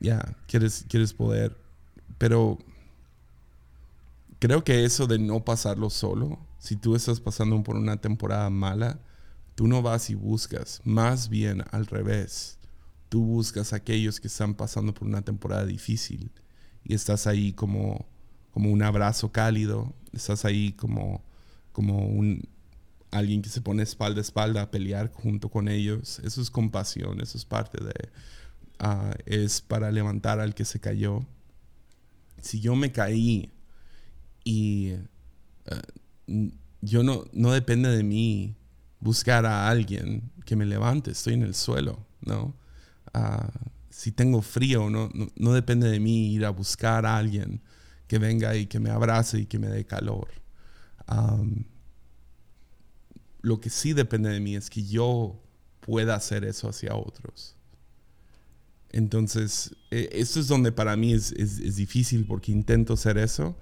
ya, 0.00 0.36
quieres, 0.48 0.84
quieres 0.88 1.12
poder, 1.12 1.56
pero 2.18 2.58
creo 4.38 4.64
que 4.64 4.84
eso 4.84 5.06
de 5.06 5.18
no 5.18 5.44
pasarlo 5.44 5.90
solo, 5.90 6.38
si 6.58 6.76
tú 6.76 6.96
estás 6.96 7.20
pasando 7.20 7.62
por 7.62 7.76
una 7.76 8.00
temporada 8.00 8.50
mala, 8.50 8.98
tú 9.54 9.66
no 9.66 9.82
vas 9.82 10.10
y 10.10 10.14
buscas, 10.14 10.80
más 10.84 11.28
bien 11.28 11.64
al 11.70 11.86
revés. 11.86 12.57
Tú 13.08 13.24
buscas 13.24 13.72
a 13.72 13.76
aquellos 13.76 14.20
que 14.20 14.28
están 14.28 14.54
pasando 14.54 14.92
por 14.94 15.08
una 15.08 15.22
temporada 15.22 15.64
difícil 15.64 16.30
y 16.84 16.94
estás 16.94 17.26
ahí 17.26 17.52
como, 17.52 18.06
como 18.50 18.70
un 18.70 18.82
abrazo 18.82 19.32
cálido, 19.32 19.94
estás 20.12 20.44
ahí 20.44 20.72
como, 20.72 21.24
como 21.72 22.06
un, 22.06 22.42
alguien 23.10 23.42
que 23.42 23.48
se 23.48 23.60
pone 23.60 23.82
espalda 23.82 24.20
a 24.20 24.22
espalda 24.22 24.62
a 24.62 24.70
pelear 24.70 25.10
junto 25.12 25.48
con 25.48 25.68
ellos. 25.68 26.18
Eso 26.20 26.40
es 26.40 26.50
compasión, 26.50 27.20
eso 27.20 27.38
es 27.38 27.44
parte 27.44 27.82
de... 27.82 28.10
ah, 28.78 29.14
es 29.26 29.60
para 29.60 29.90
levantar 29.90 30.40
al 30.40 30.54
que 30.54 30.64
se 30.64 30.80
cayó. 30.80 31.26
Si 32.40 32.60
yo 32.60 32.76
me 32.76 32.92
caí 32.92 33.52
y 34.44 34.92
ah, 35.70 35.82
yo 36.80 37.02
no, 37.02 37.24
no 37.32 37.52
depende 37.52 37.88
de 37.88 38.02
mí 38.02 38.54
buscar 39.00 39.46
a 39.46 39.68
alguien 39.68 40.30
que 40.44 40.56
me 40.56 40.66
levante, 40.66 41.10
estoy 41.10 41.34
en 41.34 41.42
el 41.42 41.54
suelo, 41.54 42.06
¿no? 42.20 42.54
Si 43.90 44.12
tengo 44.12 44.42
frío, 44.42 44.90
no, 44.90 45.08
no, 45.36 45.52
depende 45.52 45.90
de 45.90 45.98
mí 46.00 46.32
ir 46.34 46.44
a 46.44 46.50
buscar 46.50 47.04
a 47.06 47.16
alguien 47.16 47.60
que 48.06 48.18
venga 48.18 48.54
y 48.56 48.66
que 48.66 48.78
me 48.80 48.90
abrace 48.90 49.40
y 49.40 49.46
que 49.46 49.58
me 49.58 49.68
dé 49.68 49.84
calor. 49.86 50.28
Lo 53.40 53.60
que 53.60 53.70
sí 53.70 53.92
depende 53.92 54.30
de 54.30 54.40
mí 54.40 54.56
es 54.56 54.68
que 54.70 54.82
yo 54.84 55.40
pueda 55.80 56.14
hacer 56.14 56.44
eso 56.44 56.68
hacia 56.68 56.94
otros. 56.96 57.56
Entonces, 58.90 59.74
eh, 59.90 60.08
esto 60.12 60.40
es 60.40 60.48
donde 60.48 60.72
para 60.72 60.96
mí 60.96 61.12
es, 61.12 61.32
es- 61.32 61.58
es 61.58 61.76
difícil 61.76 62.26
porque 62.26 62.52
intento 62.52 62.94
hacer 62.94 63.18
eso. 63.18 63.56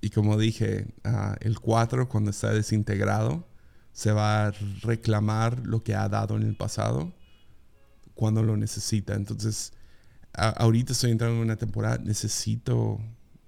Y 0.00 0.10
como 0.10 0.36
dije, 0.38 0.94
ah, 1.04 1.36
el 1.40 1.58
4 1.60 2.08
cuando 2.08 2.30
está 2.30 2.52
desintegrado 2.52 3.46
se 3.92 4.12
va 4.12 4.46
a 4.48 4.50
reclamar 4.82 5.66
lo 5.66 5.82
que 5.82 5.94
ha 5.94 6.08
dado 6.08 6.36
en 6.36 6.42
el 6.42 6.54
pasado 6.56 7.14
cuando 8.16 8.42
lo 8.42 8.56
necesita. 8.56 9.14
Entonces, 9.14 9.72
a- 10.34 10.50
ahorita 10.50 10.92
estoy 10.92 11.12
entrando 11.12 11.36
en 11.36 11.42
una 11.42 11.56
temporada, 11.56 11.98
necesito, 11.98 13.00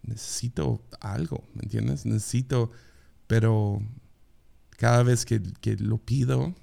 necesito 0.04 0.82
algo, 1.00 1.44
¿me 1.54 1.62
entiendes? 1.64 2.06
Necesito, 2.06 2.70
pero 3.26 3.82
cada 4.78 5.02
vez 5.02 5.24
que, 5.26 5.42
que 5.60 5.76
lo 5.76 5.98
pido, 5.98 6.54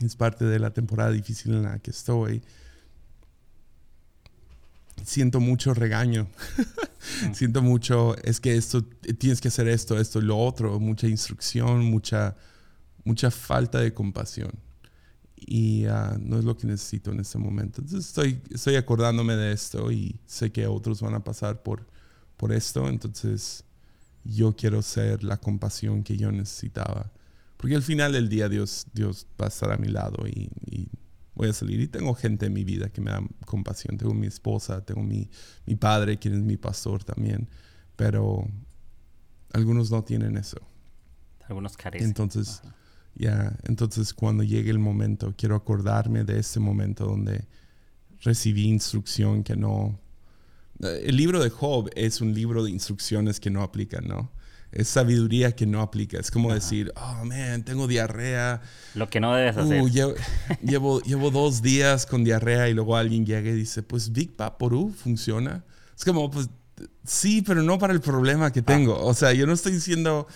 es 0.00 0.16
parte 0.16 0.44
de 0.44 0.58
la 0.58 0.72
temporada 0.72 1.12
difícil 1.12 1.54
en 1.54 1.62
la 1.62 1.78
que 1.78 1.92
estoy, 1.92 2.42
siento 5.04 5.40
mucho 5.40 5.74
regaño. 5.74 6.26
siento 7.32 7.62
mucho, 7.62 8.16
es 8.24 8.40
que 8.40 8.56
esto, 8.56 8.82
tienes 9.18 9.40
que 9.40 9.48
hacer 9.48 9.68
esto, 9.68 9.98
esto 9.98 10.18
y 10.18 10.22
lo 10.22 10.38
otro, 10.38 10.80
mucha 10.80 11.06
instrucción, 11.06 11.84
mucha, 11.84 12.36
mucha 13.04 13.30
falta 13.30 13.78
de 13.80 13.92
compasión. 13.94 14.52
Y 15.46 15.86
ah, 15.86 16.16
no 16.20 16.38
es 16.38 16.44
lo 16.44 16.56
que 16.56 16.66
necesito 16.66 17.12
en 17.12 17.20
este 17.20 17.38
momento. 17.38 17.80
Entonces 17.80 18.08
estoy, 18.08 18.40
estoy 18.50 18.76
acordándome 18.76 19.36
de 19.36 19.52
esto 19.52 19.90
y 19.92 20.18
sé 20.26 20.50
que 20.52 20.66
otros 20.66 21.00
van 21.00 21.14
a 21.14 21.24
pasar 21.24 21.62
por, 21.62 21.86
por 22.36 22.52
esto. 22.52 22.88
Entonces 22.88 23.64
yo 24.24 24.56
quiero 24.56 24.82
ser 24.82 25.22
la 25.22 25.36
compasión 25.36 26.02
que 26.02 26.16
yo 26.16 26.32
necesitaba. 26.32 27.12
Porque 27.56 27.76
al 27.76 27.82
final 27.82 28.12
del 28.12 28.28
día 28.28 28.48
Dios, 28.48 28.86
Dios 28.92 29.26
va 29.40 29.46
a 29.46 29.48
estar 29.48 29.70
a 29.70 29.76
mi 29.76 29.88
lado 29.88 30.26
y, 30.26 30.50
y 30.66 30.88
voy 31.34 31.48
a 31.48 31.52
salir. 31.52 31.80
Y 31.80 31.88
tengo 31.88 32.14
gente 32.14 32.46
en 32.46 32.52
mi 32.52 32.64
vida 32.64 32.88
que 32.88 33.00
me 33.00 33.10
da 33.10 33.22
compasión. 33.44 33.96
Tengo 33.98 34.14
mi 34.14 34.26
esposa, 34.26 34.84
tengo 34.84 35.02
mi, 35.02 35.28
mi 35.66 35.74
padre, 35.76 36.18
quien 36.18 36.34
es 36.34 36.42
mi 36.42 36.56
pastor 36.56 37.04
también. 37.04 37.48
Pero 37.96 38.48
algunos 39.52 39.90
no 39.90 40.02
tienen 40.04 40.36
eso. 40.36 40.58
Algunos 41.48 41.76
carecen. 41.76 42.08
Entonces, 42.08 42.62
ya, 43.16 43.56
entonces 43.64 44.12
cuando 44.12 44.42
llegue 44.42 44.70
el 44.70 44.78
momento, 44.78 45.34
quiero 45.36 45.54
acordarme 45.54 46.24
de 46.24 46.40
ese 46.40 46.60
momento 46.60 47.06
donde 47.06 47.46
recibí 48.22 48.66
instrucción 48.66 49.44
que 49.44 49.56
no... 49.56 49.98
Eh, 50.82 51.04
El 51.06 51.16
libro 51.16 51.42
de 51.42 51.50
Job 51.50 51.90
es 51.94 52.20
un 52.20 52.34
libro 52.34 52.64
de 52.64 52.70
instrucciones 52.70 53.38
que 53.38 53.50
no 53.50 53.62
aplican, 53.62 54.06
¿no? 54.06 54.32
Es 54.72 54.88
sabiduría 54.88 55.52
que 55.52 55.66
no 55.66 55.80
aplica. 55.80 56.18
Es 56.18 56.32
como 56.32 56.52
decir, 56.52 56.92
oh, 56.96 57.24
man, 57.24 57.64
tengo 57.64 57.86
diarrea. 57.86 58.60
Lo 58.94 59.08
que 59.08 59.20
no 59.20 59.32
debes 59.32 59.56
hacer. 59.56 59.80
Uh, 59.80 59.88
llevo, 59.88 60.14
llevo, 60.62 61.00
llevo 61.02 61.30
dos 61.30 61.62
días 61.62 62.06
con 62.06 62.24
diarrea 62.24 62.68
y 62.68 62.74
luego 62.74 62.96
alguien 62.96 63.24
llega 63.24 63.50
y 63.50 63.54
dice, 63.54 63.84
pues 63.84 64.10
Big 64.10 64.36
Vaporú 64.36 64.92
funciona. 64.92 65.64
Es 65.96 66.04
como, 66.04 66.28
pues 66.28 66.50
sí, 67.04 67.42
pero 67.42 67.62
no 67.62 67.78
para 67.78 67.92
el 67.92 68.00
problema 68.00 68.52
que 68.52 68.62
tengo. 68.62 69.00
O 69.00 69.14
sea, 69.14 69.32
yo 69.32 69.46
no 69.46 69.52
estoy 69.52 69.72
diciendo 69.72 70.26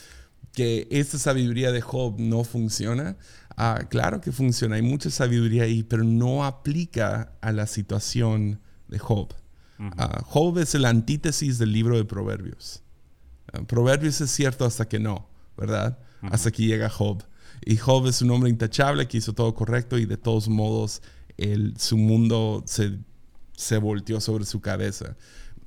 que 0.52 0.88
esta 0.90 1.18
sabiduría 1.18 1.72
de 1.72 1.80
Job 1.80 2.16
no 2.18 2.44
funciona. 2.44 3.16
Ah, 3.56 3.86
claro 3.88 4.20
que 4.20 4.32
funciona, 4.32 4.76
hay 4.76 4.82
mucha 4.82 5.10
sabiduría 5.10 5.64
ahí, 5.64 5.82
pero 5.82 6.04
no 6.04 6.44
aplica 6.44 7.32
a 7.40 7.52
la 7.52 7.66
situación 7.66 8.60
de 8.88 8.98
Job. 8.98 9.34
Ah, 9.96 10.22
Job 10.24 10.58
es 10.58 10.74
el 10.74 10.84
antítesis 10.84 11.58
del 11.58 11.72
libro 11.72 11.96
de 11.96 12.04
Proverbios. 12.04 12.82
Ah, 13.52 13.62
Proverbios 13.62 14.20
es 14.20 14.30
cierto 14.30 14.64
hasta 14.64 14.88
que 14.88 14.98
no, 14.98 15.28
¿verdad? 15.56 15.98
Hasta 16.22 16.50
que 16.50 16.64
llega 16.64 16.88
Job. 16.88 17.22
Y 17.64 17.76
Job 17.76 18.06
es 18.06 18.22
un 18.22 18.30
hombre 18.30 18.50
intachable 18.50 19.06
que 19.06 19.18
hizo 19.18 19.32
todo 19.32 19.54
correcto 19.54 19.98
y 19.98 20.06
de 20.06 20.16
todos 20.16 20.48
modos 20.48 21.02
el, 21.36 21.76
su 21.78 21.96
mundo 21.96 22.64
se, 22.66 22.98
se 23.56 23.78
volteó 23.78 24.20
sobre 24.20 24.44
su 24.44 24.60
cabeza. 24.60 25.16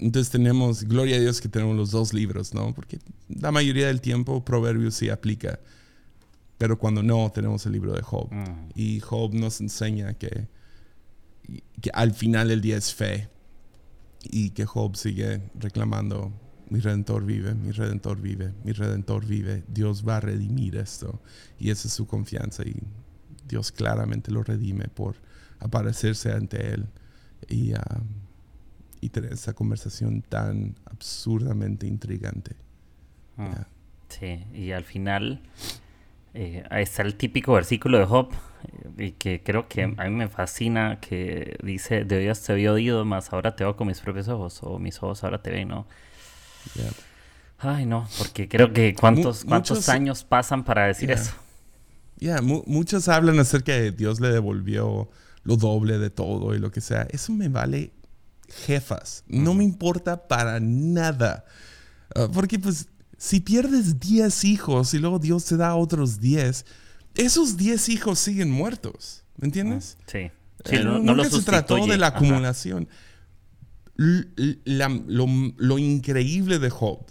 Entonces 0.01 0.31
tenemos, 0.31 0.83
gloria 0.83 1.17
a 1.17 1.19
Dios 1.19 1.39
que 1.39 1.47
tenemos 1.47 1.77
los 1.77 1.91
dos 1.91 2.11
libros, 2.11 2.55
¿no? 2.55 2.73
Porque 2.73 2.99
la 3.29 3.51
mayoría 3.51 3.85
del 3.87 4.01
tiempo 4.01 4.43
Proverbios 4.43 4.95
sí 4.95 5.09
aplica. 5.09 5.59
Pero 6.57 6.79
cuando 6.79 7.03
no, 7.03 7.31
tenemos 7.31 7.65
el 7.67 7.73
libro 7.73 7.93
de 7.93 8.01
Job. 8.01 8.27
Mm. 8.31 8.71
Y 8.73 8.99
Job 8.99 9.33
nos 9.35 9.61
enseña 9.61 10.15
que, 10.15 10.47
que 11.81 11.91
al 11.93 12.13
final 12.13 12.47
del 12.47 12.61
día 12.61 12.77
es 12.77 12.93
fe. 12.93 13.29
Y 14.23 14.51
que 14.51 14.65
Job 14.65 14.95
sigue 14.95 15.41
reclamando, 15.55 16.31
mi 16.69 16.79
redentor 16.79 17.23
vive, 17.25 17.53
mi 17.53 17.71
redentor 17.71 18.19
vive, 18.19 18.53
mi 18.63 18.71
redentor 18.71 19.25
vive. 19.25 19.63
Dios 19.67 20.07
va 20.07 20.17
a 20.17 20.19
redimir 20.19 20.77
esto. 20.77 21.21
Y 21.59 21.69
esa 21.69 21.87
es 21.87 21.93
su 21.93 22.07
confianza. 22.07 22.63
Y 22.63 22.75
Dios 23.47 23.71
claramente 23.71 24.31
lo 24.31 24.41
redime 24.43 24.85
por 24.85 25.15
aparecerse 25.59 26.31
ante 26.31 26.73
él. 26.73 26.87
Y, 27.47 27.73
ah, 27.73 28.01
y 29.01 29.09
tener 29.09 29.33
esa 29.33 29.53
conversación 29.53 30.21
tan 30.21 30.75
absurdamente 30.85 31.87
intrigante. 31.87 32.55
Mm. 33.35 33.51
Sí, 34.07 34.45
y 34.53 34.71
al 34.71 34.83
final 34.83 35.41
eh, 36.33 36.63
está 36.71 37.01
el 37.01 37.15
típico 37.15 37.53
versículo 37.53 37.97
de 37.97 38.05
Job, 38.05 38.31
eh, 38.97 39.05
y 39.05 39.11
que 39.13 39.41
creo 39.43 39.67
que 39.67 39.83
a 39.83 40.03
mí 40.03 40.11
me 40.11 40.29
fascina, 40.29 40.99
que 40.99 41.57
dice, 41.63 42.05
de 42.05 42.19
Dios 42.19 42.41
te 42.41 42.51
había 42.53 42.71
oído, 42.71 43.03
más 43.03 43.33
ahora 43.33 43.55
te 43.55 43.63
veo 43.63 43.75
con 43.75 43.87
mis 43.87 43.99
propios 43.99 44.27
ojos, 44.27 44.59
o 44.61 44.77
mis 44.79 44.97
ojos 44.97 45.23
ahora 45.23 45.41
te 45.41 45.49
ven, 45.49 45.69
¿no? 45.69 45.87
Ay, 47.57 47.85
no, 47.85 48.07
porque 48.17 48.47
creo 48.47 48.71
que 48.71 48.93
cuántos, 48.93 49.45
cuántos 49.45 49.89
años 49.89 50.23
pasan 50.23 50.63
para 50.63 50.85
decir 50.85 51.11
eso. 51.11 51.33
Ya, 52.17 52.39
muchos 52.41 53.07
hablan 53.07 53.39
acerca 53.39 53.71
de 53.71 53.91
Dios 53.91 54.19
le 54.19 54.29
devolvió 54.29 55.09
lo 55.43 55.57
doble 55.57 55.97
de 55.97 56.11
todo 56.11 56.53
y 56.53 56.59
lo 56.59 56.71
que 56.71 56.79
sea. 56.79 57.07
Eso 57.09 57.33
me 57.33 57.49
vale 57.49 57.91
jefas. 58.51 59.23
No 59.27 59.53
me 59.53 59.63
importa 59.63 60.27
para 60.27 60.59
nada. 60.59 61.45
Ah, 62.15 62.27
porque 62.31 62.59
pues 62.59 62.87
si 63.17 63.39
pierdes 63.39 63.99
10 63.99 64.45
hijos 64.45 64.93
y 64.93 64.99
luego 64.99 65.19
Dios 65.19 65.45
te 65.45 65.57
da 65.57 65.75
otros 65.75 66.19
10, 66.19 66.65
esos 67.15 67.57
10 67.57 67.89
hijos 67.89 68.19
siguen 68.19 68.49
muertos. 68.49 69.23
¿Me 69.37 69.47
entiendes? 69.47 69.97
Sí. 70.07 70.17
Eh, 70.17 70.31
sí 70.65 70.77
no, 70.83 71.23
se 71.23 71.41
trató 71.41 71.85
de 71.87 71.97
la 71.97 72.07
acumulación. 72.07 72.87
lo, 73.95 75.27
lo, 75.57 75.77
increíble 75.77 76.59
de 76.59 76.69
Job 76.69 77.05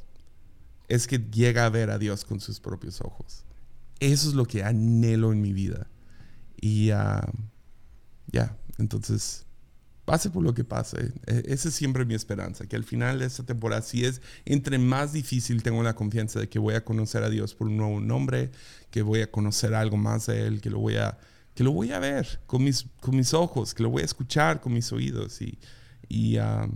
es 0.88 1.06
que 1.06 1.18
llega 1.18 1.66
a 1.66 1.68
ver 1.68 1.90
a 1.90 1.98
Dios 1.98 2.24
con 2.24 2.40
sus 2.40 2.60
propios 2.60 3.00
ojos. 3.00 3.44
Eso 4.00 4.28
es 4.28 4.34
lo 4.34 4.46
que 4.46 4.64
anhelo 4.64 5.32
en 5.32 5.42
mi 5.42 5.52
vida. 5.52 5.88
Y 6.60 6.90
ah, 6.90 7.28
ya, 8.32 8.56
entonces 8.78 9.46
pase 10.10 10.28
por 10.28 10.42
lo 10.42 10.52
que 10.54 10.64
pase. 10.64 11.12
E, 11.26 11.44
esa 11.46 11.68
es 11.68 11.74
siempre 11.74 12.04
mi 12.04 12.14
esperanza, 12.14 12.66
que 12.66 12.74
al 12.74 12.82
final 12.82 13.20
de 13.20 13.26
esta 13.26 13.44
temporada, 13.44 13.80
si 13.80 14.04
es 14.04 14.20
entre 14.44 14.76
más 14.78 15.12
difícil, 15.12 15.62
tengo 15.62 15.84
la 15.84 15.94
confianza 15.94 16.40
de 16.40 16.48
que 16.48 16.58
voy 16.58 16.74
a 16.74 16.84
conocer 16.84 17.22
a 17.22 17.30
Dios 17.30 17.54
por 17.54 17.68
un 17.68 17.76
nuevo 17.76 18.00
nombre, 18.00 18.50
que 18.90 19.02
voy 19.02 19.20
a 19.20 19.30
conocer 19.30 19.72
algo 19.72 19.96
más 19.96 20.26
de 20.26 20.48
Él, 20.48 20.60
que 20.60 20.68
lo 20.68 20.80
voy 20.80 20.96
a, 20.96 21.16
que 21.54 21.62
lo 21.62 21.70
voy 21.70 21.92
a 21.92 22.00
ver 22.00 22.40
con 22.46 22.64
mis, 22.64 22.86
con 23.00 23.14
mis 23.14 23.32
ojos, 23.34 23.72
que 23.72 23.84
lo 23.84 23.90
voy 23.90 24.02
a 24.02 24.04
escuchar 24.04 24.60
con 24.60 24.72
mis 24.72 24.90
oídos. 24.90 25.38
Y, 26.08 26.38
um, 26.38 26.72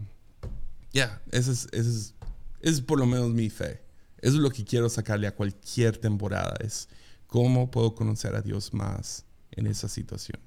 ya, 0.93 1.21
esa 1.33 1.51
es, 1.51 1.67
es, 1.73 2.15
es 2.61 2.81
por 2.81 3.01
lo 3.01 3.07
menos 3.07 3.31
mi 3.31 3.51
fe. 3.51 3.83
Eso 4.19 4.37
es 4.37 4.43
lo 4.43 4.51
que 4.51 4.65
quiero 4.65 4.89
sacarle 4.89 5.27
a 5.27 5.35
cualquier 5.35 5.99
temporada, 5.99 6.55
es 6.61 6.89
cómo 7.27 7.69
puedo 7.69 7.97
conocer 7.97 8.37
a 8.37 8.43
Dios 8.43 8.73
más 8.73 9.25
en 9.51 9.67
esa 9.67 9.89
situación. 9.89 10.39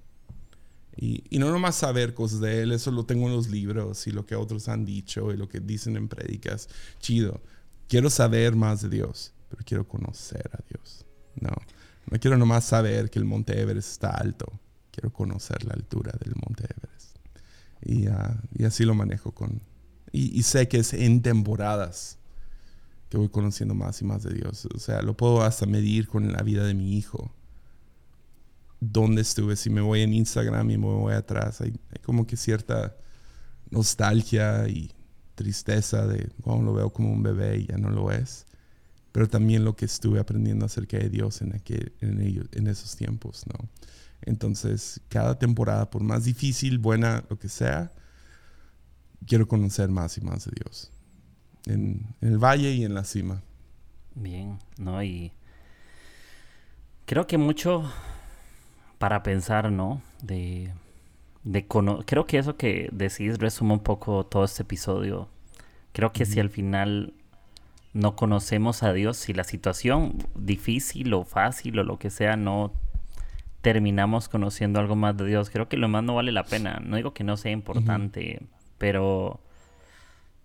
Y, 0.97 1.23
y, 1.29 1.37
no 1.37 1.51
nomás 1.51 1.75
saber 1.75 2.15
cosas 2.15 2.39
de 2.39 2.63
él, 2.63 2.71
eso 2.71 2.89
lo 2.91 3.05
tengo 3.05 3.27
en 3.27 3.33
los 3.33 3.49
libros 3.49 4.07
y 4.07 4.11
lo 4.11 4.25
que 4.25 4.35
otros 4.35 4.67
han 4.67 4.83
dicho 4.83 5.31
y 5.31 5.37
lo 5.37 5.47
que 5.47 5.59
dicen 5.59 5.95
en 5.95 6.07
prédicas. 6.07 6.69
Chido. 6.99 7.39
Quiero 7.87 8.09
saber 8.09 8.55
más 8.55 8.81
de 8.81 8.89
Dios, 8.89 9.31
pero 9.49 9.63
quiero 9.63 9.87
conocer 9.87 10.49
a 10.53 10.59
Dios. 10.67 11.05
No, 11.39 11.51
no 12.09 12.19
quiero 12.19 12.35
nomás 12.37 12.65
saber 12.65 13.09
que 13.11 13.19
el 13.19 13.25
Monte 13.25 13.61
Everest 13.61 13.91
está 13.91 14.09
alto. 14.09 14.51
Quiero 14.91 15.13
conocer 15.13 15.63
la 15.63 15.73
altura 15.73 16.13
del 16.19 16.33
Monte 16.35 16.63
Everest. 16.63 17.17
Y, 17.85 18.07
uh, 18.09 18.35
y 18.57 18.65
así 18.65 18.83
lo 18.83 18.95
manejo 18.95 19.31
con... 19.31 19.61
Y, 20.11 20.37
y, 20.37 20.43
sé 20.43 20.67
que 20.67 20.79
es 20.79 20.93
en 20.93 21.21
temporadas 21.21 22.17
que 23.09 23.17
voy 23.17 23.29
conociendo 23.29 23.75
más 23.75 24.01
y 24.01 24.05
más 24.05 24.23
de 24.23 24.33
Dios. 24.33 24.67
O 24.73 24.79
sea, 24.79 25.01
lo 25.03 25.15
puedo 25.15 25.43
hasta 25.43 25.67
medir 25.67 26.07
con 26.07 26.31
la 26.31 26.41
vida 26.41 26.65
de 26.65 26.73
mi 26.73 26.97
hijo 26.97 27.31
dónde 28.79 29.21
estuve. 29.21 29.55
Si 29.55 29.69
me 29.69 29.81
voy 29.81 30.01
en 30.01 30.13
Instagram 30.13 30.69
y 30.71 30.77
me 30.77 30.85
voy 30.85 31.13
atrás, 31.13 31.61
hay, 31.61 31.73
como 32.03 32.25
que 32.27 32.37
cierta 32.37 32.95
nostalgia 33.69 34.67
y 34.67 34.91
tristeza 35.35 36.07
de 36.07 36.29
cómo 36.41 36.63
lo 36.63 36.73
veo 36.73 36.91
como 36.91 37.11
un 37.11 37.23
bebé 37.23 37.57
y 37.57 37.67
ya 37.67 37.77
no 37.77 37.89
lo 37.89 38.11
es. 38.11 38.45
Pero 39.11 39.27
también 39.27 39.65
lo 39.65 39.75
que 39.75 39.85
estuve 39.85 40.19
aprendiendo 40.19 40.65
acerca 40.65 40.97
de 40.97 41.09
Dios 41.09 41.41
en, 41.41 41.55
aquel, 41.55 41.93
en, 42.01 42.47
en 42.51 42.67
esos 42.67 42.95
tiempos, 42.95 43.45
¿no? 43.47 43.69
Entonces, 44.21 45.01
cada 45.09 45.37
temporada, 45.37 45.89
por 45.89 46.03
más 46.03 46.25
difícil, 46.25 46.79
buena, 46.79 47.23
lo 47.29 47.37
que 47.37 47.49
sea, 47.49 47.93
quiero 49.25 49.47
conocer 49.47 49.89
más 49.89 50.17
y 50.17 50.21
más 50.21 50.45
de 50.45 50.51
Dios. 50.55 50.91
En, 51.65 52.15
en 52.21 52.29
el 52.29 52.37
valle 52.37 52.71
y 52.71 52.83
en 52.83 52.93
la 52.93 53.03
cima. 53.03 53.43
Bien, 54.15 54.59
¿no? 54.77 55.01
Y 55.03 55.31
creo 57.05 57.27
que 57.27 57.37
mucho 57.37 57.83
para 58.97 59.23
pensar, 59.23 59.71
¿no? 59.71 60.01
De, 60.21 60.71
de 61.43 61.65
creo 61.67 62.25
que 62.25 62.37
eso 62.37 62.57
que 62.57 62.89
decís 62.91 63.37
resume 63.39 63.73
un 63.73 63.79
poco 63.79 64.25
todo 64.25 64.43
este 64.43 64.63
episodio. 64.63 65.29
Creo 65.93 66.11
que 66.11 66.25
si 66.25 66.39
al 66.39 66.49
final 66.49 67.13
no 67.93 68.15
conocemos 68.15 68.83
a 68.83 68.93
Dios, 68.93 69.17
si 69.17 69.33
la 69.33 69.43
situación 69.43 70.17
difícil 70.35 71.13
o 71.13 71.23
fácil 71.23 71.79
o 71.79 71.83
lo 71.83 71.97
que 71.97 72.09
sea 72.09 72.35
no 72.35 72.71
terminamos 73.61 74.29
conociendo 74.29 74.79
algo 74.79 74.95
más 74.95 75.17
de 75.17 75.25
Dios, 75.25 75.49
creo 75.49 75.67
que 75.67 75.77
lo 75.77 75.87
más 75.87 76.03
no 76.03 76.15
vale 76.15 76.31
la 76.31 76.43
pena. 76.43 76.79
No 76.83 76.95
digo 76.95 77.13
que 77.13 77.23
no 77.23 77.37
sea 77.37 77.51
importante, 77.51 78.41
pero 78.77 79.39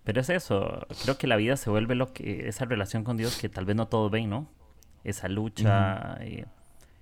pero 0.03 0.19
es 0.21 0.29
eso. 0.29 0.85
Creo 1.03 1.17
que 1.17 1.27
la 1.27 1.37
vida 1.37 1.55
se 1.55 1.69
vuelve 1.69 1.95
lo 1.95 2.11
que 2.13 2.47
esa 2.47 2.65
relación 2.65 3.03
con 3.03 3.17
Dios 3.17 3.37
que 3.37 3.49
tal 3.49 3.65
vez 3.65 3.75
no 3.75 3.87
todos 3.87 4.11
ven, 4.11 4.29
¿no? 4.29 4.47
Esa 5.03 5.27
lucha 5.27 6.17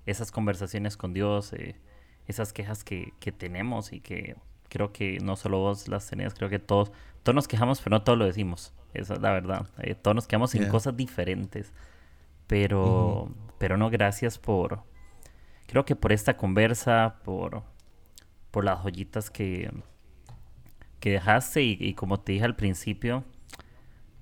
esas 0.06 0.30
conversaciones 0.30 0.96
con 0.96 1.12
Dios, 1.12 1.52
eh, 1.52 1.76
esas 2.26 2.52
quejas 2.52 2.84
que, 2.84 3.12
que, 3.20 3.32
tenemos 3.32 3.92
y 3.92 4.00
que 4.00 4.36
creo 4.68 4.92
que 4.92 5.18
no 5.20 5.36
solo 5.36 5.58
vos 5.58 5.88
las 5.88 6.08
tenías, 6.08 6.34
creo 6.34 6.48
que 6.48 6.58
todos, 6.58 6.92
todos 7.22 7.34
nos 7.34 7.48
quejamos, 7.48 7.80
pero 7.80 7.96
no 7.96 8.02
todos 8.02 8.18
lo 8.18 8.24
decimos. 8.24 8.72
Esa 8.94 9.14
es 9.14 9.20
la 9.20 9.32
verdad. 9.32 9.66
Eh, 9.78 9.94
todos 9.94 10.14
nos 10.14 10.26
quejamos 10.26 10.54
en 10.54 10.68
cosas 10.68 10.96
diferentes. 10.96 11.72
Pero, 12.46 13.30
pero 13.58 13.76
no, 13.76 13.88
gracias 13.88 14.38
por, 14.38 14.82
creo 15.66 15.84
que 15.84 15.96
por 15.96 16.12
esta 16.12 16.36
conversa, 16.36 17.16
por, 17.24 17.62
por 18.50 18.64
las 18.64 18.80
joyitas 18.80 19.30
que, 19.30 19.70
que 21.00 21.12
dejaste 21.12 21.62
y, 21.62 21.78
y 21.80 21.94
como 21.94 22.20
te 22.20 22.32
dije 22.32 22.44
al 22.44 22.56
principio, 22.56 23.24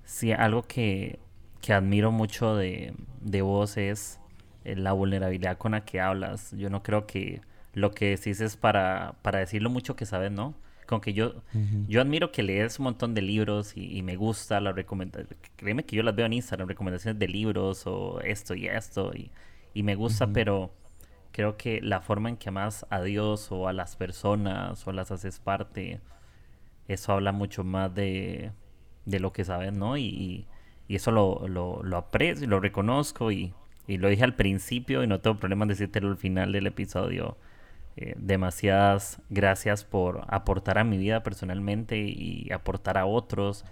sí, 0.05 0.31
algo 0.31 0.63
que, 0.63 1.19
que 1.59 1.73
admiro 1.73 2.11
mucho 2.11 2.55
de, 2.55 2.93
de 3.19 3.41
vos 3.41 3.75
es 3.75 4.20
la 4.63 4.93
vulnerabilidad 4.93 5.57
con 5.57 5.73
la 5.73 5.85
que 5.85 5.99
hablas. 6.01 6.53
Yo 6.57 6.69
no 6.69 6.83
creo 6.83 7.07
que 7.07 7.41
lo 7.73 7.91
que 7.91 8.09
decís 8.09 8.41
es 8.41 8.57
para, 8.57 9.15
para 9.21 9.39
decir 9.39 9.61
lo 9.61 9.69
mucho 9.69 9.95
que 9.95 10.05
sabes, 10.05 10.31
¿no? 10.31 10.53
Con 10.85 10.99
que 10.99 11.13
yo, 11.13 11.41
yo 11.87 12.01
admiro 12.01 12.33
que 12.33 12.43
lees 12.43 12.77
un 12.79 12.83
montón 12.83 13.13
de 13.13 13.21
libros 13.21 13.77
y, 13.77 14.01
me 14.03 14.17
gusta 14.17 14.59
la 14.59 14.73
recomendación. 14.73 15.39
Créeme 15.55 15.85
que 15.85 15.95
yo 15.95 16.03
las 16.03 16.15
veo 16.15 16.25
en 16.25 16.33
Instagram, 16.33 16.67
recomendaciones 16.67 17.17
de 17.17 17.27
libros 17.29 17.87
o 17.87 18.19
esto 18.21 18.55
y 18.55 18.67
esto, 18.67 19.13
y, 19.15 19.31
y 19.73 19.83
me 19.83 19.95
gusta, 19.95 20.27
pero 20.27 20.73
creo 21.31 21.55
que 21.55 21.79
la 21.81 22.01
forma 22.01 22.27
en 22.27 22.35
que 22.35 22.49
amas 22.49 22.85
a 22.89 23.01
Dios 23.01 23.53
o 23.53 23.69
a 23.69 23.73
las 23.73 23.95
personas 23.95 24.85
o 24.85 24.91
las 24.91 25.11
haces 25.11 25.39
parte, 25.39 26.01
eso 26.89 27.13
habla 27.13 27.31
mucho 27.31 27.63
más 27.63 27.93
de, 27.95 28.51
de 29.05 29.19
lo 29.21 29.31
que 29.31 29.45
sabes, 29.45 29.71
¿no? 29.71 29.95
Y, 29.95 30.45
y 30.89 30.95
eso 30.95 31.11
lo, 31.11 31.47
lo, 31.47 31.81
lo 31.83 31.95
aprecio 31.95 32.43
y 32.43 32.49
lo 32.49 32.59
reconozco 32.59 33.31
y 33.31 33.53
y 33.87 33.97
lo 33.97 34.09
dije 34.09 34.23
al 34.23 34.35
principio 34.35 35.03
y 35.03 35.07
no 35.07 35.19
tengo 35.19 35.37
problema 35.37 35.63
en 35.63 35.69
decírtelo 35.69 36.09
al 36.09 36.17
final 36.17 36.51
del 36.51 36.67
episodio. 36.67 37.37
Eh, 37.97 38.15
demasiadas 38.17 39.21
gracias 39.29 39.83
por 39.83 40.23
aportar 40.27 40.77
a 40.77 40.85
mi 40.85 40.97
vida 40.97 41.23
personalmente 41.23 41.97
y 41.97 42.51
aportar 42.51 42.97
a 42.97 43.05
otros. 43.05 43.65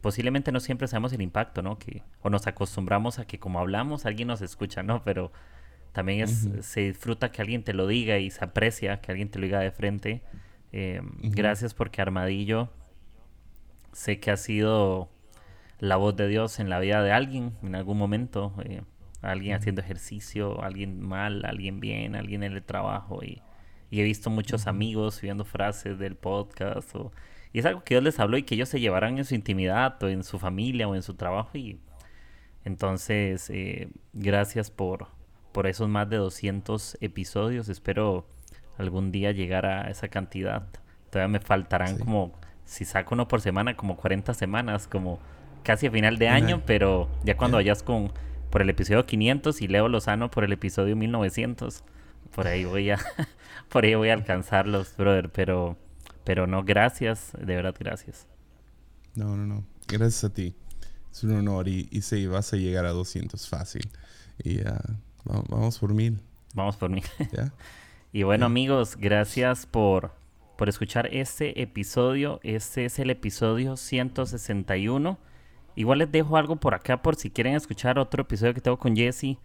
Posiblemente 0.00 0.52
no 0.52 0.60
siempre 0.60 0.86
sabemos 0.86 1.12
el 1.14 1.22
impacto, 1.22 1.62
¿no? 1.62 1.78
Que, 1.78 2.02
o 2.20 2.28
nos 2.28 2.46
acostumbramos 2.46 3.18
a 3.18 3.26
que 3.26 3.38
como 3.38 3.58
hablamos 3.58 4.04
alguien 4.04 4.28
nos 4.28 4.42
escucha, 4.42 4.82
¿no? 4.82 5.02
Pero 5.02 5.32
también 5.92 6.20
es, 6.20 6.48
se 6.60 6.80
disfruta 6.80 7.32
que 7.32 7.40
alguien 7.40 7.62
te 7.62 7.72
lo 7.72 7.86
diga 7.86 8.18
y 8.18 8.30
se 8.30 8.44
aprecia 8.44 9.00
que 9.00 9.12
alguien 9.12 9.30
te 9.30 9.38
lo 9.38 9.46
diga 9.46 9.60
de 9.60 9.70
frente. 9.70 10.22
Eh, 10.72 11.00
gracias 11.22 11.72
porque 11.72 12.02
Armadillo 12.02 12.68
sé 13.92 14.18
que 14.18 14.30
ha 14.30 14.36
sido 14.36 15.08
la 15.78 15.96
voz 15.96 16.16
de 16.16 16.28
Dios 16.28 16.58
en 16.58 16.68
la 16.68 16.80
vida 16.80 17.02
de 17.02 17.12
alguien 17.12 17.54
en 17.62 17.74
algún 17.74 17.96
momento. 17.96 18.52
Eh, 18.64 18.82
alguien 19.24 19.54
haciendo 19.54 19.80
ejercicio, 19.80 20.62
alguien 20.62 21.00
mal, 21.00 21.44
alguien 21.44 21.80
bien, 21.80 22.14
alguien 22.16 22.42
en 22.42 22.52
el 22.52 22.62
trabajo. 22.62 23.22
Y, 23.22 23.42
he 23.90 24.02
visto 24.02 24.28
muchos 24.28 24.66
amigos 24.66 25.14
subiendo 25.16 25.44
frases 25.44 26.00
del 26.00 26.16
podcast 26.16 26.96
y 27.52 27.60
es 27.60 27.64
algo 27.64 27.84
que 27.84 27.94
Dios 27.94 28.02
les 28.02 28.18
habló 28.18 28.36
y 28.36 28.42
que 28.42 28.56
ellos 28.56 28.68
se 28.68 28.80
llevarán 28.80 29.18
en 29.18 29.24
su 29.24 29.36
intimidad 29.36 30.02
o 30.02 30.08
en 30.08 30.24
su 30.24 30.40
familia 30.40 30.88
o 30.88 30.96
en 30.96 31.02
su 31.02 31.14
trabajo. 31.14 31.56
Y 31.56 31.78
entonces 32.64 33.48
eh, 33.50 33.88
gracias 34.12 34.72
por, 34.72 35.06
por 35.52 35.68
esos 35.68 35.88
más 35.88 36.10
de 36.10 36.16
200 36.16 36.98
episodios, 37.00 37.68
espero 37.68 38.26
algún 38.76 39.12
día 39.12 39.30
llegar 39.30 39.66
a 39.66 39.88
esa 39.88 40.08
cantidad, 40.08 40.66
todavía 41.10 41.38
me 41.38 41.40
faltarán 41.40 41.96
como, 41.96 42.32
si 42.64 42.84
saco 42.84 43.14
uno 43.14 43.28
por 43.28 43.40
semana, 43.40 43.76
como 43.76 43.96
40 43.96 44.34
semanas, 44.34 44.88
como 44.88 45.20
casi 45.62 45.86
a 45.86 45.92
final 45.92 46.18
de 46.18 46.28
año, 46.28 46.62
pero 46.66 47.08
ya 47.22 47.36
cuando 47.36 47.58
vayas 47.58 47.84
con 47.84 48.12
por 48.54 48.62
el 48.62 48.70
episodio 48.70 49.04
500 49.04 49.62
y 49.62 49.66
Leo 49.66 49.88
Lozano 49.88 50.30
por 50.30 50.44
el 50.44 50.52
episodio 50.52 50.94
1900. 50.94 51.82
Por 52.32 52.46
ahí 52.46 52.64
voy 52.64 52.88
a, 52.88 53.00
por 53.68 53.84
ahí 53.84 53.96
voy 53.96 54.10
a 54.10 54.12
alcanzarlos, 54.12 54.96
brother. 54.96 55.28
Pero, 55.32 55.76
pero 56.22 56.46
no, 56.46 56.62
gracias, 56.62 57.32
de 57.36 57.56
verdad, 57.56 57.74
gracias. 57.76 58.28
No, 59.16 59.36
no, 59.36 59.44
no. 59.44 59.64
Gracias 59.88 60.22
a 60.22 60.32
ti. 60.32 60.54
Es 61.10 61.24
un 61.24 61.32
honor 61.32 61.66
y, 61.66 61.88
y 61.90 62.02
sí, 62.02 62.28
vas 62.28 62.52
a 62.52 62.56
llegar 62.56 62.86
a 62.86 62.90
200 62.90 63.48
fácil. 63.48 63.90
Y 64.44 64.60
uh, 64.60 64.70
vamos, 65.24 65.44
vamos 65.48 65.78
por 65.80 65.92
mil. 65.92 66.20
Vamos 66.54 66.76
por 66.76 66.90
mil. 66.90 67.02
¿Ya? 67.32 67.52
Y 68.12 68.22
bueno, 68.22 68.46
amigos, 68.46 68.96
gracias 68.96 69.66
por, 69.66 70.12
por 70.56 70.68
escuchar 70.68 71.08
este 71.12 71.60
episodio. 71.60 72.38
Este 72.44 72.84
es 72.84 73.00
el 73.00 73.10
episodio 73.10 73.76
161. 73.76 75.18
Igual 75.76 75.98
les 75.98 76.12
dejo 76.12 76.36
algo 76.36 76.56
por 76.56 76.74
acá 76.74 77.02
por 77.02 77.16
si 77.16 77.30
quieren 77.30 77.54
escuchar 77.54 77.98
otro 77.98 78.22
episodio 78.22 78.54
que 78.54 78.60
tengo 78.60 78.78
con 78.78 78.94
Jesse. 78.94 79.38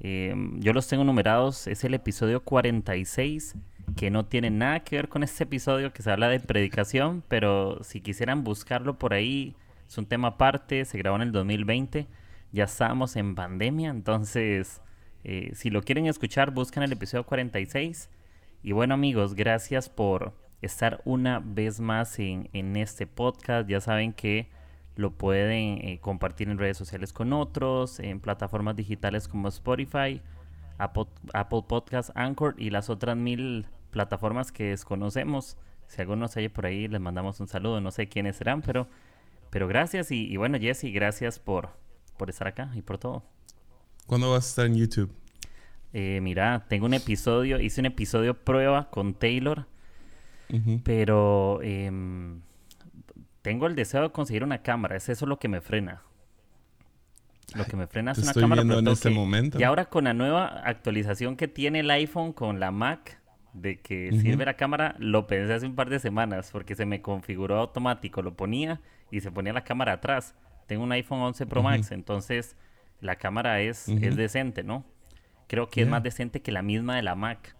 Eh, 0.00 0.34
yo 0.58 0.72
los 0.72 0.88
tengo 0.88 1.04
numerados. 1.04 1.66
Es 1.66 1.84
el 1.84 1.94
episodio 1.94 2.42
46, 2.42 3.54
que 3.96 4.10
no 4.10 4.26
tiene 4.26 4.50
nada 4.50 4.80
que 4.80 4.96
ver 4.96 5.08
con 5.08 5.22
este 5.22 5.44
episodio 5.44 5.92
que 5.92 6.02
se 6.02 6.10
habla 6.10 6.28
de 6.28 6.40
predicación, 6.40 7.22
pero 7.28 7.82
si 7.84 8.00
quisieran 8.00 8.42
buscarlo 8.42 8.98
por 8.98 9.14
ahí, 9.14 9.54
es 9.88 9.96
un 9.98 10.06
tema 10.06 10.28
aparte. 10.28 10.84
Se 10.84 10.98
grabó 10.98 11.16
en 11.16 11.22
el 11.22 11.32
2020. 11.32 12.06
Ya 12.52 12.64
estábamos 12.64 13.14
en 13.14 13.36
pandemia, 13.36 13.90
entonces 13.90 14.80
eh, 15.22 15.52
si 15.54 15.70
lo 15.70 15.82
quieren 15.82 16.06
escuchar, 16.06 16.50
buscan 16.50 16.82
el 16.82 16.92
episodio 16.92 17.24
46. 17.24 18.10
Y 18.62 18.72
bueno 18.72 18.94
amigos, 18.94 19.34
gracias 19.34 19.88
por 19.88 20.34
estar 20.62 21.00
una 21.04 21.38
vez 21.38 21.78
más 21.78 22.18
en, 22.18 22.50
en 22.52 22.76
este 22.76 23.06
podcast. 23.06 23.68
Ya 23.68 23.80
saben 23.80 24.12
que 24.12 24.48
lo 25.00 25.12
pueden 25.12 25.78
eh, 25.80 25.98
compartir 26.00 26.48
en 26.48 26.58
redes 26.58 26.76
sociales 26.76 27.12
con 27.12 27.32
otros, 27.32 27.98
en 28.00 28.20
plataformas 28.20 28.76
digitales 28.76 29.28
como 29.28 29.48
Spotify, 29.48 30.20
Apple, 30.78 31.06
Apple 31.32 31.62
Podcast, 31.66 32.10
Anchor 32.14 32.54
y 32.58 32.70
las 32.70 32.90
otras 32.90 33.16
mil 33.16 33.66
plataformas 33.90 34.52
que 34.52 34.64
desconocemos. 34.64 35.56
Si 35.88 36.00
alguno 36.00 36.28
se 36.28 36.40
oye 36.40 36.50
por 36.50 36.66
ahí, 36.66 36.86
les 36.86 37.00
mandamos 37.00 37.40
un 37.40 37.48
saludo. 37.48 37.80
No 37.80 37.90
sé 37.90 38.08
quiénes 38.08 38.36
serán, 38.36 38.62
pero, 38.62 38.88
pero 39.50 39.66
gracias. 39.66 40.12
Y, 40.12 40.26
y 40.30 40.36
bueno, 40.36 40.58
Jesse, 40.58 40.92
gracias 40.92 41.38
por, 41.38 41.70
por 42.16 42.30
estar 42.30 42.46
acá 42.46 42.70
y 42.74 42.82
por 42.82 42.98
todo. 42.98 43.24
¿Cuándo 44.06 44.30
vas 44.30 44.44
a 44.44 44.48
estar 44.48 44.66
en 44.66 44.76
YouTube? 44.76 45.12
Eh, 45.92 46.20
mira, 46.22 46.66
tengo 46.68 46.86
un 46.86 46.94
episodio, 46.94 47.58
hice 47.58 47.80
un 47.80 47.86
episodio 47.86 48.34
prueba 48.34 48.90
con 48.90 49.14
Taylor, 49.14 49.66
pero 50.84 51.60
em, 51.62 52.40
tengo 53.42 53.66
el 53.66 53.74
deseo 53.74 54.02
de 54.02 54.10
conseguir 54.10 54.44
una 54.44 54.62
cámara, 54.62 54.96
es 54.96 55.08
eso 55.08 55.26
lo 55.26 55.38
que 55.38 55.48
me 55.48 55.60
frena. 55.60 56.02
Lo 57.54 57.64
que 57.64 57.76
me 57.76 57.86
frena 57.86 58.12
es 58.12 58.18
una 58.18 58.28
estoy 58.28 58.42
cámara. 58.42 58.62
viendo 58.62 58.78
en 58.78 58.88
este 58.88 59.10
momento. 59.10 59.58
Y 59.58 59.64
ahora 59.64 59.86
con 59.86 60.04
la 60.04 60.14
nueva 60.14 60.46
actualización 60.64 61.36
que 61.36 61.48
tiene 61.48 61.80
el 61.80 61.90
iPhone 61.90 62.32
con 62.32 62.60
la 62.60 62.70
Mac, 62.70 63.20
de 63.52 63.80
que 63.80 64.12
sirve 64.12 64.44
la 64.44 64.54
cámara, 64.54 64.94
lo 64.98 65.26
pensé 65.26 65.52
hace 65.54 65.66
un 65.66 65.74
par 65.74 65.90
de 65.90 65.98
semanas, 65.98 66.50
porque 66.52 66.76
se 66.76 66.86
me 66.86 67.02
configuró 67.02 67.58
automático, 67.58 68.22
lo 68.22 68.34
ponía 68.36 68.80
y 69.10 69.20
se 69.20 69.32
ponía 69.32 69.52
la 69.52 69.64
cámara 69.64 69.94
atrás. 69.94 70.36
Tengo 70.66 70.84
un 70.84 70.92
iPhone 70.92 71.20
11 71.20 71.46
Pro. 71.46 71.62
Max, 71.62 71.90
entonces 71.90 72.56
la 73.00 73.16
cámara 73.16 73.60
es, 73.60 73.88
es 73.88 74.14
decente, 74.14 74.62
¿no? 74.62 74.84
Creo 75.48 75.68
que 75.68 75.82
es 75.82 75.88
más 75.88 76.02
decente 76.04 76.42
que 76.42 76.52
la 76.52 76.62
misma 76.62 76.94
de 76.94 77.02
la 77.02 77.16
Mac. 77.16 77.56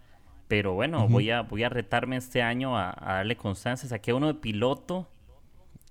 Pero 0.47 0.75
bueno, 0.75 1.09
voy, 1.09 1.31
a, 1.31 1.43
voy 1.43 1.65
a 1.65 1.69
retarme 1.69 2.17
este 2.17 2.43
año 2.43 2.79
a, 2.79 2.91
a 2.91 3.15
darle 3.15 3.37
constancia. 3.37 3.89
Saqué 3.89 4.13
uno 4.13 4.29
de 4.29 4.35
piloto, 4.35 5.09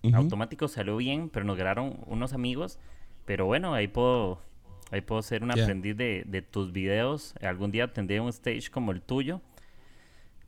Ujú. 0.04 0.16
automático 0.16 0.68
salió 0.68 0.98
bien, 0.98 1.30
pero 1.30 1.46
nos 1.46 1.58
grabaron 1.58 1.98
unos 2.06 2.34
amigos. 2.34 2.80
Pero 3.26 3.46
bueno, 3.46 3.74
ahí 3.74 3.88
puedo, 3.88 4.42
ahí 4.92 5.02
puedo 5.02 5.22
ser 5.22 5.44
un 5.44 5.50
Yeah. 5.52 5.64
aprendiz 5.64 5.96
de, 5.98 6.24
de 6.26 6.42
tus 6.42 6.72
videos. 6.72 7.36
Algún 7.42 7.72
día 7.72 7.92
tendré 7.94 8.20
un 8.20 8.30
stage 8.30 8.70
como 8.72 8.92
el 8.92 9.02
tuyo. 9.02 9.42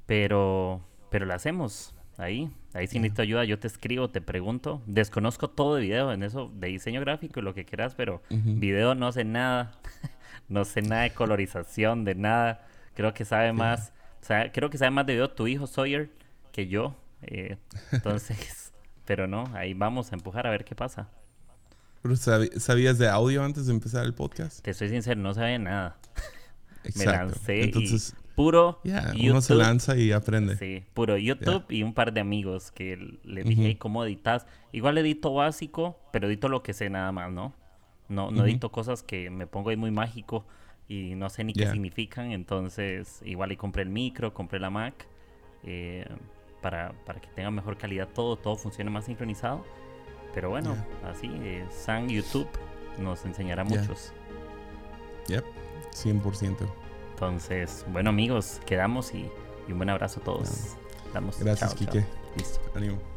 Pero, 0.06 0.82
pero 1.10 1.26
lo 1.26 1.34
hacemos 1.34 1.94
ahí. 2.18 2.50
Ahí 2.74 2.88
si 2.88 3.00
necesito 3.00 3.22
ayuda, 3.22 3.44
yo 3.46 3.60
te 3.60 3.68
escribo, 3.68 4.10
te 4.10 4.22
pregunto. 4.22 4.82
Desconozco 4.86 5.50
todo 5.50 5.76
de 5.76 5.82
video, 5.84 6.12
en 6.12 6.24
eso, 6.24 6.52
de 6.56 6.68
diseño 6.68 7.02
gráfico 7.02 7.40
y 7.40 7.44
lo 7.44 7.54
que 7.54 7.66
quieras, 7.66 7.96
pero 7.96 8.22
Ujú. 8.30 8.54
video 8.56 8.96
no 8.96 9.12
sé 9.12 9.24
nada. 9.24 9.74
no 10.50 10.66
sé 10.66 10.82
nada 10.82 11.04
de 11.04 11.14
colorización, 11.14 12.04
de 12.06 12.16
nada. 12.16 12.66
Creo 12.94 13.14
que 13.14 13.26
sabe 13.26 13.54
más, 13.54 13.94
o 14.22 14.26
sea, 14.26 14.52
creo 14.52 14.70
que 14.70 14.78
sabe 14.78 14.92
más 14.92 15.06
de 15.06 15.14
video 15.14 15.30
tu 15.30 15.48
hijo 15.48 15.68
Sawyer 15.68 16.10
que 16.52 16.68
yo. 16.68 16.96
eh, 17.22 17.58
entonces, 17.92 18.61
pero 19.12 19.28
no, 19.28 19.44
ahí 19.56 19.74
vamos 19.74 20.10
a 20.14 20.16
empujar 20.16 20.48
a 20.48 20.52
ver 20.52 20.64
qué 20.64 20.74
pasa. 20.74 21.10
Pero 22.02 22.16
¿Sabías 22.16 22.98
de 22.98 23.10
audio 23.10 23.44
antes 23.44 23.66
de 23.66 23.74
empezar 23.74 24.06
el 24.06 24.14
podcast? 24.14 24.62
Te 24.62 24.74
soy 24.74 24.88
sincero, 24.88 25.20
no 25.20 25.34
sabía 25.34 25.60
nada. 25.60 25.98
Me 26.86 26.90
Exacto. 27.04 27.12
lancé 27.34 27.64
Entonces, 27.66 28.16
y 28.18 28.36
puro 28.38 28.80
ya, 28.86 29.12
YouTube. 29.12 29.32
uno 29.32 29.42
se 29.42 29.56
lanza 29.56 29.98
y 29.98 30.14
aprende. 30.14 30.56
Sí, 30.56 30.86
puro 30.94 31.18
YouTube 31.18 31.66
y 31.68 31.84
un 31.84 31.94
par 31.94 32.14
de 32.14 32.22
amigos 32.22 32.72
que 32.72 32.96
le 33.26 33.44
dije, 33.44 33.56
Ujú. 33.60 33.68
"Hey, 33.68 33.76
¿cómo 33.76 34.06
editas? 34.06 34.48
Igual 34.72 34.98
edito 35.00 35.34
básico, 35.34 36.00
pero 36.14 36.30
edito 36.30 36.48
lo 36.48 36.64
que 36.64 36.72
sé 36.72 36.90
nada 36.90 37.12
más, 37.12 37.34
¿no? 37.34 37.54
No, 38.08 38.32
no 38.32 38.38
Ujú. 38.38 38.46
edito 38.46 38.72
cosas 38.72 39.04
que 39.04 39.30
me 39.30 39.46
pongo 39.46 39.72
ahí 39.72 39.76
muy 39.76 39.92
mágico 39.92 40.46
y 40.88 41.16
no 41.16 41.30
sé 41.30 41.44
ni 41.44 41.52
qué 41.52 41.66
Ya. 41.66 41.72
significan, 41.74 42.32
entonces 42.32 43.22
igual 43.26 43.50
ahí 43.50 43.58
compré 43.58 43.84
el 43.84 43.90
micro, 43.90 44.34
compré 44.34 44.58
la 44.62 44.70
Mac 44.70 45.06
eh, 45.64 46.08
para, 46.62 46.94
para 47.06 47.20
que 47.20 47.28
tenga 47.30 47.52
mejor 47.52 47.78
calidad 47.78 48.08
todo, 48.08 48.36
todo 48.38 48.56
funcione 48.56 48.90
más 48.90 49.06
sincronizado. 49.06 49.66
Pero 50.34 50.50
bueno, 50.50 50.76
así, 51.04 51.30
eh, 51.42 51.66
San 51.70 52.08
YouTube 52.08 52.48
nos 52.98 53.26
enseñará 53.26 53.66
Ya. 53.68 53.80
muchos. 53.82 54.14
Yep, 55.28 55.44
100%. 55.94 56.56
Entonces, 57.14 57.86
bueno 57.90 58.10
amigos, 58.10 58.62
quedamos 58.66 59.14
y, 59.14 59.30
y 59.68 59.72
un 59.72 59.78
buen 59.78 59.90
abrazo 59.90 60.20
a 60.22 60.24
todos. 60.24 60.76
Damos 61.14 61.38
Gracias, 61.40 61.76
chao, 61.76 61.78
chao. 61.86 61.94
Quique. 61.94 62.06
Listo. 62.38 62.60
Ánimo. 62.76 63.11